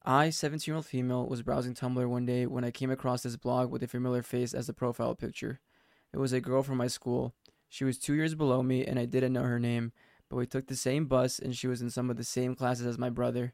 I, 0.05 0.31
17 0.31 0.71
year 0.71 0.77
old 0.77 0.87
female, 0.87 1.27
was 1.27 1.43
browsing 1.43 1.75
Tumblr 1.75 2.09
one 2.09 2.25
day 2.25 2.47
when 2.47 2.65
I 2.65 2.71
came 2.71 2.91
across 2.91 3.23
this 3.23 3.37
blog 3.37 3.71
with 3.71 3.83
a 3.83 3.87
familiar 3.87 4.23
face 4.23 4.55
as 4.55 4.67
the 4.67 4.73
profile 4.73 5.15
picture. 5.15 5.61
It 6.13 6.19
was 6.19 6.33
a 6.33 6.41
girl 6.41 6.63
from 6.63 6.79
my 6.79 6.87
school. 6.87 7.35
She 7.69 7.85
was 7.85 7.99
two 7.99 8.15
years 8.15 8.35
below 8.35 8.63
me, 8.63 8.85
and 8.87 8.99
I 8.99 9.05
didn't 9.05 9.35
know 9.35 9.43
her 9.43 9.61
name, 9.61 9.93
but 10.31 10.37
we 10.37 10.47
took 10.47 10.67
the 10.67 10.75
same 10.75 11.05
bus, 11.05 11.39
and 11.39 11.55
she 11.55 11.67
was 11.67 11.83
in 11.83 11.91
some 11.91 12.09
of 12.09 12.17
the 12.17 12.25
same 12.25 12.55
classes 12.55 12.87
as 12.87 12.99
my 12.99 13.11
brother. 13.11 13.53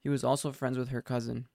He 0.00 0.08
was 0.08 0.24
also 0.24 0.50
friends 0.50 0.78
with 0.78 0.88
her 0.88 1.02
cousin. 1.02 1.46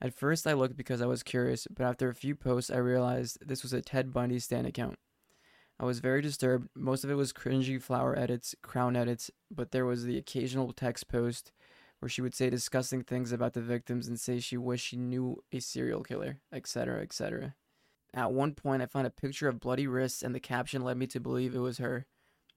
At 0.00 0.14
first, 0.14 0.46
I 0.46 0.54
looked 0.54 0.76
because 0.76 1.02
I 1.02 1.06
was 1.06 1.22
curious, 1.22 1.68
but 1.70 1.84
after 1.84 2.08
a 2.08 2.14
few 2.14 2.34
posts, 2.34 2.70
I 2.70 2.78
realized 2.78 3.46
this 3.46 3.62
was 3.62 3.74
a 3.74 3.82
Ted 3.82 4.12
Bundy 4.12 4.38
Stan 4.38 4.64
account. 4.64 4.98
I 5.78 5.84
was 5.84 5.98
very 5.98 6.22
disturbed. 6.22 6.68
Most 6.74 7.04
of 7.04 7.10
it 7.10 7.14
was 7.14 7.32
cringy 7.34 7.80
flower 7.80 8.18
edits, 8.18 8.54
crown 8.62 8.96
edits, 8.96 9.30
but 9.50 9.72
there 9.72 9.84
was 9.84 10.04
the 10.04 10.16
occasional 10.16 10.72
text 10.72 11.06
post 11.08 11.52
where 12.04 12.10
she 12.10 12.20
would 12.20 12.34
say 12.34 12.50
disgusting 12.50 13.02
things 13.02 13.32
about 13.32 13.54
the 13.54 13.62
victims 13.62 14.06
and 14.06 14.20
say 14.20 14.38
she 14.38 14.58
wished 14.58 14.88
she 14.88 14.96
knew 14.98 15.42
a 15.50 15.58
serial 15.58 16.02
killer, 16.02 16.38
etc., 16.52 17.00
etc. 17.00 17.54
At 18.12 18.30
one 18.30 18.52
point, 18.52 18.82
I 18.82 18.86
found 18.86 19.06
a 19.06 19.10
picture 19.10 19.48
of 19.48 19.58
bloody 19.58 19.86
wrists, 19.86 20.22
and 20.22 20.34
the 20.34 20.38
caption 20.38 20.84
led 20.84 20.98
me 20.98 21.06
to 21.06 21.18
believe 21.18 21.54
it 21.54 21.60
was 21.60 21.78
her. 21.78 22.04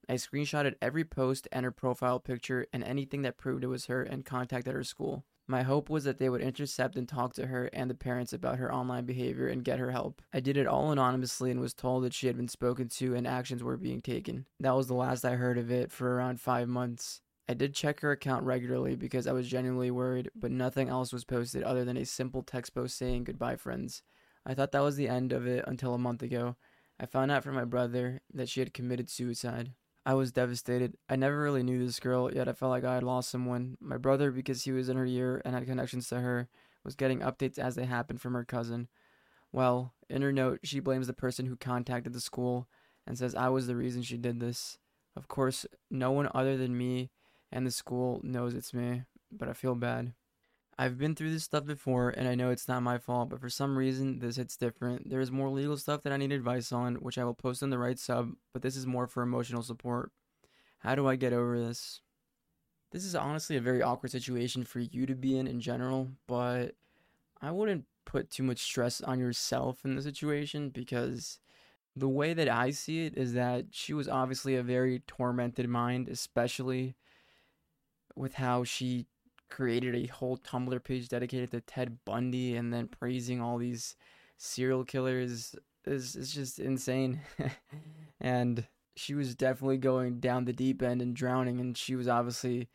I 0.10 0.16
screenshotted 0.16 0.76
every 0.82 1.06
post 1.06 1.48
and 1.50 1.64
her 1.64 1.72
profile 1.72 2.20
picture 2.20 2.68
and 2.74 2.84
anything 2.84 3.22
that 3.22 3.38
proved 3.38 3.64
it 3.64 3.68
was 3.68 3.86
her 3.86 4.04
and 4.04 4.26
contacted 4.26 4.74
her 4.74 4.84
school. 4.84 5.24
My 5.48 5.64
hope 5.64 5.90
was 5.90 6.04
that 6.04 6.18
they 6.18 6.28
would 6.28 6.42
intercept 6.42 6.98
and 6.98 7.08
talk 7.08 7.34
to 7.36 7.48
her 7.48 7.70
and 7.72 7.90
the 7.90 7.96
parents 7.96 8.34
about 8.34 8.58
her 8.58 8.74
online 8.74 9.06
behavior 9.06 9.48
and 9.48 9.64
get 9.64 9.80
her 9.80 9.92
help. 9.92 10.22
I 10.34 10.42
did 10.42 10.58
it 10.58 10.68
all 10.68 10.92
anonymously 10.92 11.52
and 11.52 11.62
was 11.62 11.74
told 11.74 12.04
that 12.04 12.14
she 12.14 12.28
had 12.28 12.36
been 12.36 12.50
spoken 12.50 12.90
to 12.90 13.16
and 13.16 13.26
actions 13.26 13.64
were 13.64 13.78
being 13.78 14.02
taken. 14.02 14.46
That 14.60 14.76
was 14.76 14.88
the 14.88 14.94
last 14.94 15.24
I 15.24 15.36
heard 15.36 15.58
of 15.58 15.72
it 15.72 15.90
for 15.90 16.14
around 16.14 16.42
five 16.42 16.68
months. 16.68 17.22
I 17.50 17.54
did 17.54 17.74
check 17.74 18.02
her 18.02 18.12
account 18.12 18.44
regularly 18.44 18.96
because 18.96 19.26
I 19.26 19.32
was 19.32 19.48
genuinely 19.48 19.90
worried, 19.90 20.30
but 20.36 20.52
nothing 20.52 20.90
else 20.90 21.14
was 21.14 21.24
posted 21.24 21.64
other 21.64 21.86
than 21.86 21.96
a 21.96 22.06
simple 22.06 22.44
text 22.44 22.76
post 22.76 22.98
saying 22.98 23.24
goodbye, 23.24 23.56
friends. 23.56 24.04
I 24.46 24.54
thought 24.54 24.74
that 24.74 24.84
was 24.84 24.98
the 24.98 25.08
end 25.08 25.32
of 25.32 25.48
it 25.48 25.64
until 25.66 25.94
a 25.94 26.00
month 26.00 26.22
ago. 26.22 26.58
I 27.00 27.06
found 27.06 27.32
out 27.32 27.44
from 27.44 27.56
my 27.56 27.64
brother 27.64 28.22
that 28.34 28.50
she 28.50 28.60
had 28.60 28.74
committed 28.74 29.10
suicide. 29.10 29.72
I 30.06 30.14
was 30.14 30.32
devastated. 30.32 30.96
I 31.10 31.16
never 31.16 31.40
really 31.40 31.64
knew 31.64 31.86
this 31.86 32.00
girl, 32.00 32.34
yet 32.34 32.48
I 32.48 32.54
felt 32.54 32.70
like 32.70 32.84
I 32.84 32.96
had 32.96 33.04
lost 33.04 33.30
someone. 33.30 33.78
My 33.80 33.98
brother, 33.98 34.32
because 34.32 34.64
he 34.64 34.72
was 34.72 34.90
in 34.90 34.98
her 34.98 35.06
year 35.06 35.42
and 35.46 35.54
had 35.54 35.66
connections 35.66 36.10
to 36.10 36.20
her, 36.20 36.50
was 36.84 36.96
getting 36.96 37.20
updates 37.20 37.60
as 37.60 37.76
they 37.76 37.86
happened 37.86 38.22
from 38.22 38.34
her 38.34 38.46
cousin. 38.46 38.88
Well, 39.52 39.94
in 40.10 40.22
her 40.22 40.32
note, 40.32 40.62
she 40.64 40.80
blames 40.80 41.08
the 41.08 41.14
person 41.14 41.46
who 41.46 41.56
contacted 41.56 42.14
the 42.14 42.22
school 42.22 42.68
and 43.06 43.18
says 43.18 43.36
I 43.36 43.50
was 43.50 43.68
the 43.68 43.76
reason 43.76 44.02
she 44.02 44.18
did 44.18 44.40
this. 44.40 44.78
Of 45.16 45.28
course, 45.28 45.66
no 45.90 46.12
one 46.12 46.30
other 46.34 46.58
than 46.58 46.78
me 46.78 47.10
and 47.52 47.66
the 47.66 47.72
school 47.72 48.20
knows 48.24 48.54
it's 48.54 48.74
me, 48.74 49.04
but 49.32 49.50
I 49.50 49.54
feel 49.54 49.76
bad. 49.76 50.14
I've 50.80 50.98
been 50.98 51.16
through 51.16 51.32
this 51.32 51.44
stuff 51.44 51.66
before 51.66 52.10
and 52.10 52.28
I 52.28 52.36
know 52.36 52.52
it's 52.52 52.68
not 52.68 52.84
my 52.84 53.00
fault, 53.00 53.30
but 53.30 53.42
for 53.42 53.50
some 53.50 53.78
reason 53.78 54.20
this 54.20 54.36
hits 54.36 54.58
different. 54.58 55.10
There 55.10 55.20
is 55.20 55.32
more 55.32 55.50
legal 55.50 55.76
stuff 55.76 56.04
that 56.04 56.14
I 56.14 56.18
need 56.18 56.32
advice 56.32 56.72
on, 56.72 56.96
which 56.96 57.18
I 57.18 57.24
will 57.24 57.34
post 57.34 57.64
in 57.64 57.72
the 57.72 57.80
right 57.80 57.98
sub, 57.98 58.34
but 58.54 58.62
this 58.62 58.76
is 58.76 58.86
more 58.86 59.08
for 59.08 59.24
emotional 59.24 59.64
support. 59.64 60.12
How 60.80 60.94
do 60.94 61.08
I 61.08 61.16
get 61.16 61.34
over 61.34 61.60
this? 61.60 62.02
This 62.92 63.06
is 63.06 63.16
honestly 63.16 63.58
a 63.58 63.62
very 63.62 63.82
awkward 63.82 64.12
situation 64.12 64.64
for 64.64 64.80
you 64.80 65.08
to 65.08 65.16
be 65.16 65.38
in 65.38 65.48
in 65.48 65.60
general, 65.60 66.10
but 66.28 66.76
I 67.42 67.52
wouldn't 67.52 67.86
put 68.06 68.30
too 68.30 68.44
much 68.44 68.60
stress 68.60 69.02
on 69.02 69.20
yourself 69.20 69.84
in 69.84 69.96
the 69.96 70.02
situation 70.02 70.70
because 70.70 71.40
the 71.96 72.08
way 72.08 72.34
that 72.36 72.48
I 72.48 72.70
see 72.70 73.06
it 73.06 73.18
is 73.18 73.34
that 73.34 73.66
she 73.72 73.94
was 73.94 74.08
obviously 74.08 74.56
a 74.56 74.64
very 74.64 75.02
tormented 75.08 75.68
mind, 75.68 76.08
especially 76.08 76.96
with 78.18 78.36
how 78.36 78.64
she 78.64 79.06
created 79.50 79.96
a 79.96 80.08
whole 80.08 80.38
Tumblr 80.38 80.84
page 80.84 81.08
dedicated 81.08 81.52
to 81.52 81.62
Ted 81.62 81.98
Bundy 82.06 82.56
and 82.56 82.74
then 82.74 82.88
praising 82.88 83.42
all 83.42 83.58
these 83.58 83.96
serial 84.38 84.84
killers 84.84 85.56
is 85.86 86.16
is 86.16 86.34
just 86.34 86.60
insane. 86.60 87.22
and 88.22 88.66
she 88.96 89.14
was 89.14 89.36
definitely 89.36 89.78
going 89.78 90.20
down 90.20 90.46
the 90.46 90.54
deep 90.54 90.82
end 90.82 91.02
and 91.02 91.16
drowning 91.16 91.60
and 91.60 91.78
she 91.78 91.96
was 91.96 92.08
obviously 92.08 92.68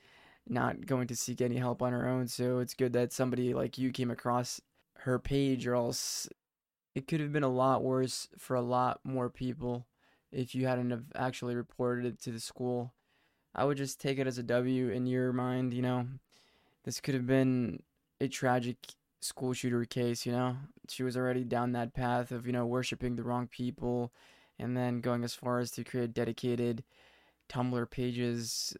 not 0.48 0.86
going 0.86 1.06
to 1.08 1.16
seek 1.16 1.40
any 1.40 1.56
help 1.56 1.82
on 1.82 1.92
her 1.92 2.08
own. 2.08 2.26
So 2.28 2.60
it's 2.60 2.74
good 2.74 2.92
that 2.94 3.12
somebody 3.12 3.54
like 3.54 3.76
you 3.78 3.90
came 3.90 4.10
across 4.10 4.60
her 5.00 5.18
page 5.18 5.66
or 5.66 5.74
else 5.74 6.28
it 6.94 7.06
could 7.06 7.20
have 7.20 7.32
been 7.32 7.42
a 7.42 7.48
lot 7.48 7.82
worse 7.82 8.28
for 8.38 8.54
a 8.54 8.62
lot 8.62 9.00
more 9.04 9.28
people 9.28 9.86
if 10.30 10.54
you 10.54 10.66
hadn't 10.66 10.90
have 10.90 11.04
actually 11.14 11.54
reported 11.54 12.06
it 12.06 12.20
to 12.22 12.30
the 12.30 12.40
school. 12.40 12.92
I 13.54 13.64
would 13.64 13.76
just 13.76 14.00
take 14.00 14.18
it 14.18 14.26
as 14.26 14.38
a 14.38 14.42
W 14.42 14.88
in 14.90 15.06
your 15.06 15.32
mind, 15.32 15.74
you 15.74 15.82
know. 15.82 16.06
This 16.84 17.00
could 17.00 17.14
have 17.14 17.26
been 17.26 17.82
a 18.20 18.28
tragic 18.28 18.76
school 19.20 19.52
shooter 19.52 19.84
case, 19.84 20.26
you 20.26 20.32
know. 20.32 20.56
She 20.88 21.02
was 21.02 21.16
already 21.16 21.44
down 21.44 21.72
that 21.72 21.94
path 21.94 22.32
of, 22.32 22.46
you 22.46 22.52
know, 22.52 22.66
worshiping 22.66 23.16
the 23.16 23.22
wrong 23.22 23.46
people 23.46 24.12
and 24.58 24.76
then 24.76 25.00
going 25.00 25.24
as 25.24 25.34
far 25.34 25.58
as 25.58 25.70
to 25.72 25.84
create 25.84 26.14
dedicated 26.14 26.84
Tumblr 27.48 27.90
pages 27.90 28.74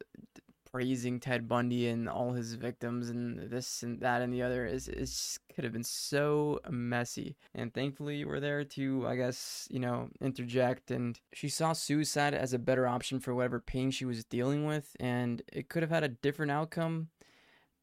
praising 0.72 1.20
Ted 1.20 1.46
Bundy 1.46 1.88
and 1.88 2.08
all 2.08 2.32
his 2.32 2.54
victims 2.54 3.10
and 3.10 3.50
this 3.50 3.82
and 3.82 4.00
that 4.00 4.22
and 4.22 4.32
the 4.32 4.42
other 4.42 4.64
is 4.64 4.88
it 4.88 5.54
could 5.54 5.64
have 5.64 5.72
been 5.72 5.84
so 5.84 6.60
messy. 6.70 7.36
And 7.54 7.72
thankfully 7.74 8.24
we're 8.24 8.40
there 8.40 8.64
to 8.64 9.06
I 9.06 9.16
guess, 9.16 9.68
you 9.70 9.78
know, 9.78 10.08
interject 10.20 10.90
and 10.90 11.20
she 11.34 11.48
saw 11.48 11.74
suicide 11.74 12.32
as 12.32 12.54
a 12.54 12.58
better 12.58 12.86
option 12.86 13.20
for 13.20 13.34
whatever 13.34 13.60
pain 13.60 13.90
she 13.90 14.06
was 14.06 14.24
dealing 14.24 14.64
with 14.64 14.96
and 14.98 15.42
it 15.52 15.68
could 15.68 15.82
have 15.82 15.90
had 15.90 16.04
a 16.04 16.08
different 16.08 16.52
outcome, 16.52 17.08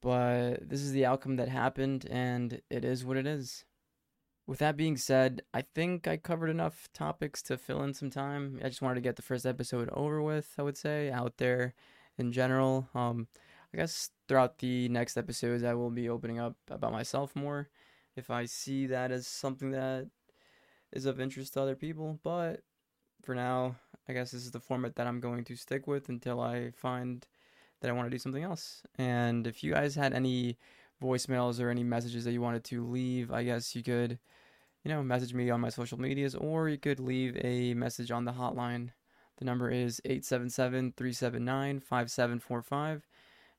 but 0.01 0.67
this 0.67 0.81
is 0.81 0.91
the 0.91 1.05
outcome 1.05 1.35
that 1.35 1.49
happened 1.49 2.07
and 2.09 2.61
it 2.71 2.83
is 2.83 3.05
what 3.05 3.17
it 3.17 3.27
is. 3.27 3.65
With 4.47 4.57
that 4.59 4.77
being 4.77 4.97
said, 4.97 5.43
I 5.53 5.61
think 5.61 6.07
I 6.07 6.17
covered 6.17 6.49
enough 6.49 6.89
topics 6.91 7.43
to 7.43 7.57
fill 7.57 7.83
in 7.83 7.93
some 7.93 8.09
time. 8.09 8.59
I 8.63 8.67
just 8.67 8.81
wanted 8.81 8.95
to 8.95 9.01
get 9.01 9.15
the 9.15 9.21
first 9.21 9.45
episode 9.45 9.91
over 9.93 10.23
with, 10.23 10.55
I 10.57 10.63
would 10.63 10.75
say, 10.75 11.11
out 11.11 11.37
there 11.37 11.75
in 12.19 12.31
general. 12.31 12.87
Um, 12.93 13.27
I 13.73 13.77
guess 13.77 14.09
throughout 14.27 14.59
the 14.59 14.89
next 14.89 15.17
episodes, 15.17 15.63
I 15.63 15.73
will 15.73 15.91
be 15.91 16.09
opening 16.09 16.39
up 16.39 16.55
about 16.69 16.91
myself 16.91 17.35
more 17.35 17.69
if 18.15 18.29
I 18.29 18.45
see 18.45 18.87
that 18.87 19.11
as 19.11 19.27
something 19.27 19.71
that 19.71 20.07
is 20.91 21.05
of 21.05 21.19
interest 21.19 21.53
to 21.53 21.61
other 21.61 21.75
people. 21.75 22.19
But 22.23 22.61
for 23.21 23.35
now, 23.35 23.75
I 24.07 24.13
guess 24.13 24.31
this 24.31 24.43
is 24.43 24.51
the 24.51 24.59
format 24.59 24.95
that 24.95 25.07
I'm 25.07 25.19
going 25.19 25.43
to 25.45 25.55
stick 25.55 25.87
with 25.87 26.09
until 26.09 26.39
I 26.39 26.71
find 26.71 27.25
that 27.81 27.89
I 27.89 27.93
want 27.93 28.07
to 28.07 28.11
do 28.11 28.19
something 28.19 28.43
else. 28.43 28.83
And 28.97 29.47
if 29.47 29.63
you 29.63 29.73
guys 29.73 29.95
had 29.95 30.13
any 30.13 30.57
voicemails 31.01 31.61
or 31.61 31.69
any 31.69 31.83
messages 31.83 32.25
that 32.25 32.33
you 32.33 32.41
wanted 32.41 32.63
to 32.65 32.85
leave, 32.85 33.31
I 33.31 33.43
guess 33.43 33.75
you 33.75 33.83
could, 33.83 34.19
you 34.83 34.91
know, 34.91 35.03
message 35.03 35.33
me 35.33 35.49
on 35.49 35.61
my 35.61 35.69
social 35.69 35.99
medias 35.99 36.35
or 36.35 36.69
you 36.69 36.77
could 36.77 36.99
leave 36.99 37.37
a 37.43 37.73
message 37.75 38.11
on 38.11 38.25
the 38.25 38.33
hotline 38.33 38.89
the 39.39 39.45
number 39.45 39.69
is 39.69 40.01
877 40.05 40.93
379 40.95 41.79
5745. 41.79 43.07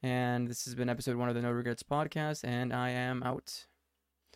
And 0.03 0.49
this 0.49 0.65
has 0.65 0.75
been 0.75 0.89
episode 0.89 1.17
one 1.17 1.29
of 1.29 1.35
the 1.35 1.43
No 1.43 1.51
Regrets 1.51 1.83
podcast, 1.83 2.45
and 2.45 2.73
I 2.73 2.91
am 2.91 3.23
out. 3.23 3.67